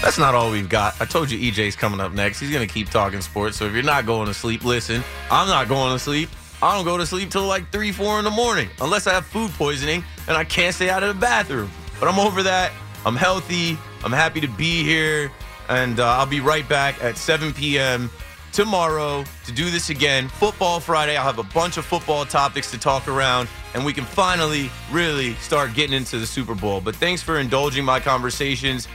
That's 0.00 0.02
that's 0.02 0.18
not 0.18 0.34
all 0.34 0.50
we've 0.50 0.68
got. 0.68 1.00
I 1.00 1.06
told 1.06 1.30
you 1.30 1.50
EJ's 1.50 1.74
coming 1.76 1.98
up 1.98 2.12
next. 2.12 2.38
He's 2.38 2.50
going 2.50 2.66
to 2.66 2.72
keep 2.72 2.90
talking 2.90 3.20
sports. 3.20 3.56
So 3.56 3.64
if 3.64 3.72
you're 3.72 3.82
not 3.82 4.06
going 4.06 4.28
to 4.28 4.34
sleep, 4.34 4.64
listen. 4.64 5.02
I'm 5.30 5.48
not 5.48 5.68
going 5.68 5.92
to 5.92 5.98
sleep. 5.98 6.28
I 6.64 6.74
don't 6.74 6.86
go 6.86 6.96
to 6.96 7.04
sleep 7.04 7.30
till 7.30 7.46
like 7.46 7.70
3, 7.72 7.92
4 7.92 8.20
in 8.20 8.24
the 8.24 8.30
morning 8.30 8.70
unless 8.80 9.06
I 9.06 9.12
have 9.12 9.26
food 9.26 9.50
poisoning 9.50 10.02
and 10.26 10.34
I 10.34 10.44
can't 10.44 10.74
stay 10.74 10.88
out 10.88 11.02
of 11.02 11.14
the 11.14 11.20
bathroom. 11.20 11.70
But 12.00 12.08
I'm 12.08 12.18
over 12.18 12.42
that. 12.42 12.72
I'm 13.04 13.16
healthy. 13.16 13.78
I'm 14.02 14.12
happy 14.12 14.40
to 14.40 14.48
be 14.48 14.82
here. 14.82 15.30
And 15.68 16.00
uh, 16.00 16.06
I'll 16.16 16.24
be 16.24 16.40
right 16.40 16.66
back 16.66 17.04
at 17.04 17.18
7 17.18 17.52
p.m. 17.52 18.08
tomorrow 18.50 19.24
to 19.44 19.52
do 19.52 19.70
this 19.70 19.90
again. 19.90 20.26
Football 20.26 20.80
Friday. 20.80 21.18
I'll 21.18 21.26
have 21.26 21.38
a 21.38 21.52
bunch 21.52 21.76
of 21.76 21.84
football 21.84 22.24
topics 22.24 22.70
to 22.70 22.78
talk 22.78 23.08
around, 23.08 23.46
and 23.74 23.84
we 23.84 23.92
can 23.92 24.04
finally 24.04 24.70
really 24.90 25.34
start 25.34 25.74
getting 25.74 25.94
into 25.94 26.18
the 26.18 26.26
Super 26.26 26.54
Bowl. 26.54 26.80
But 26.80 26.96
thanks 26.96 27.20
for 27.20 27.40
indulging 27.40 27.84
my 27.84 28.00
conversations 28.00 28.88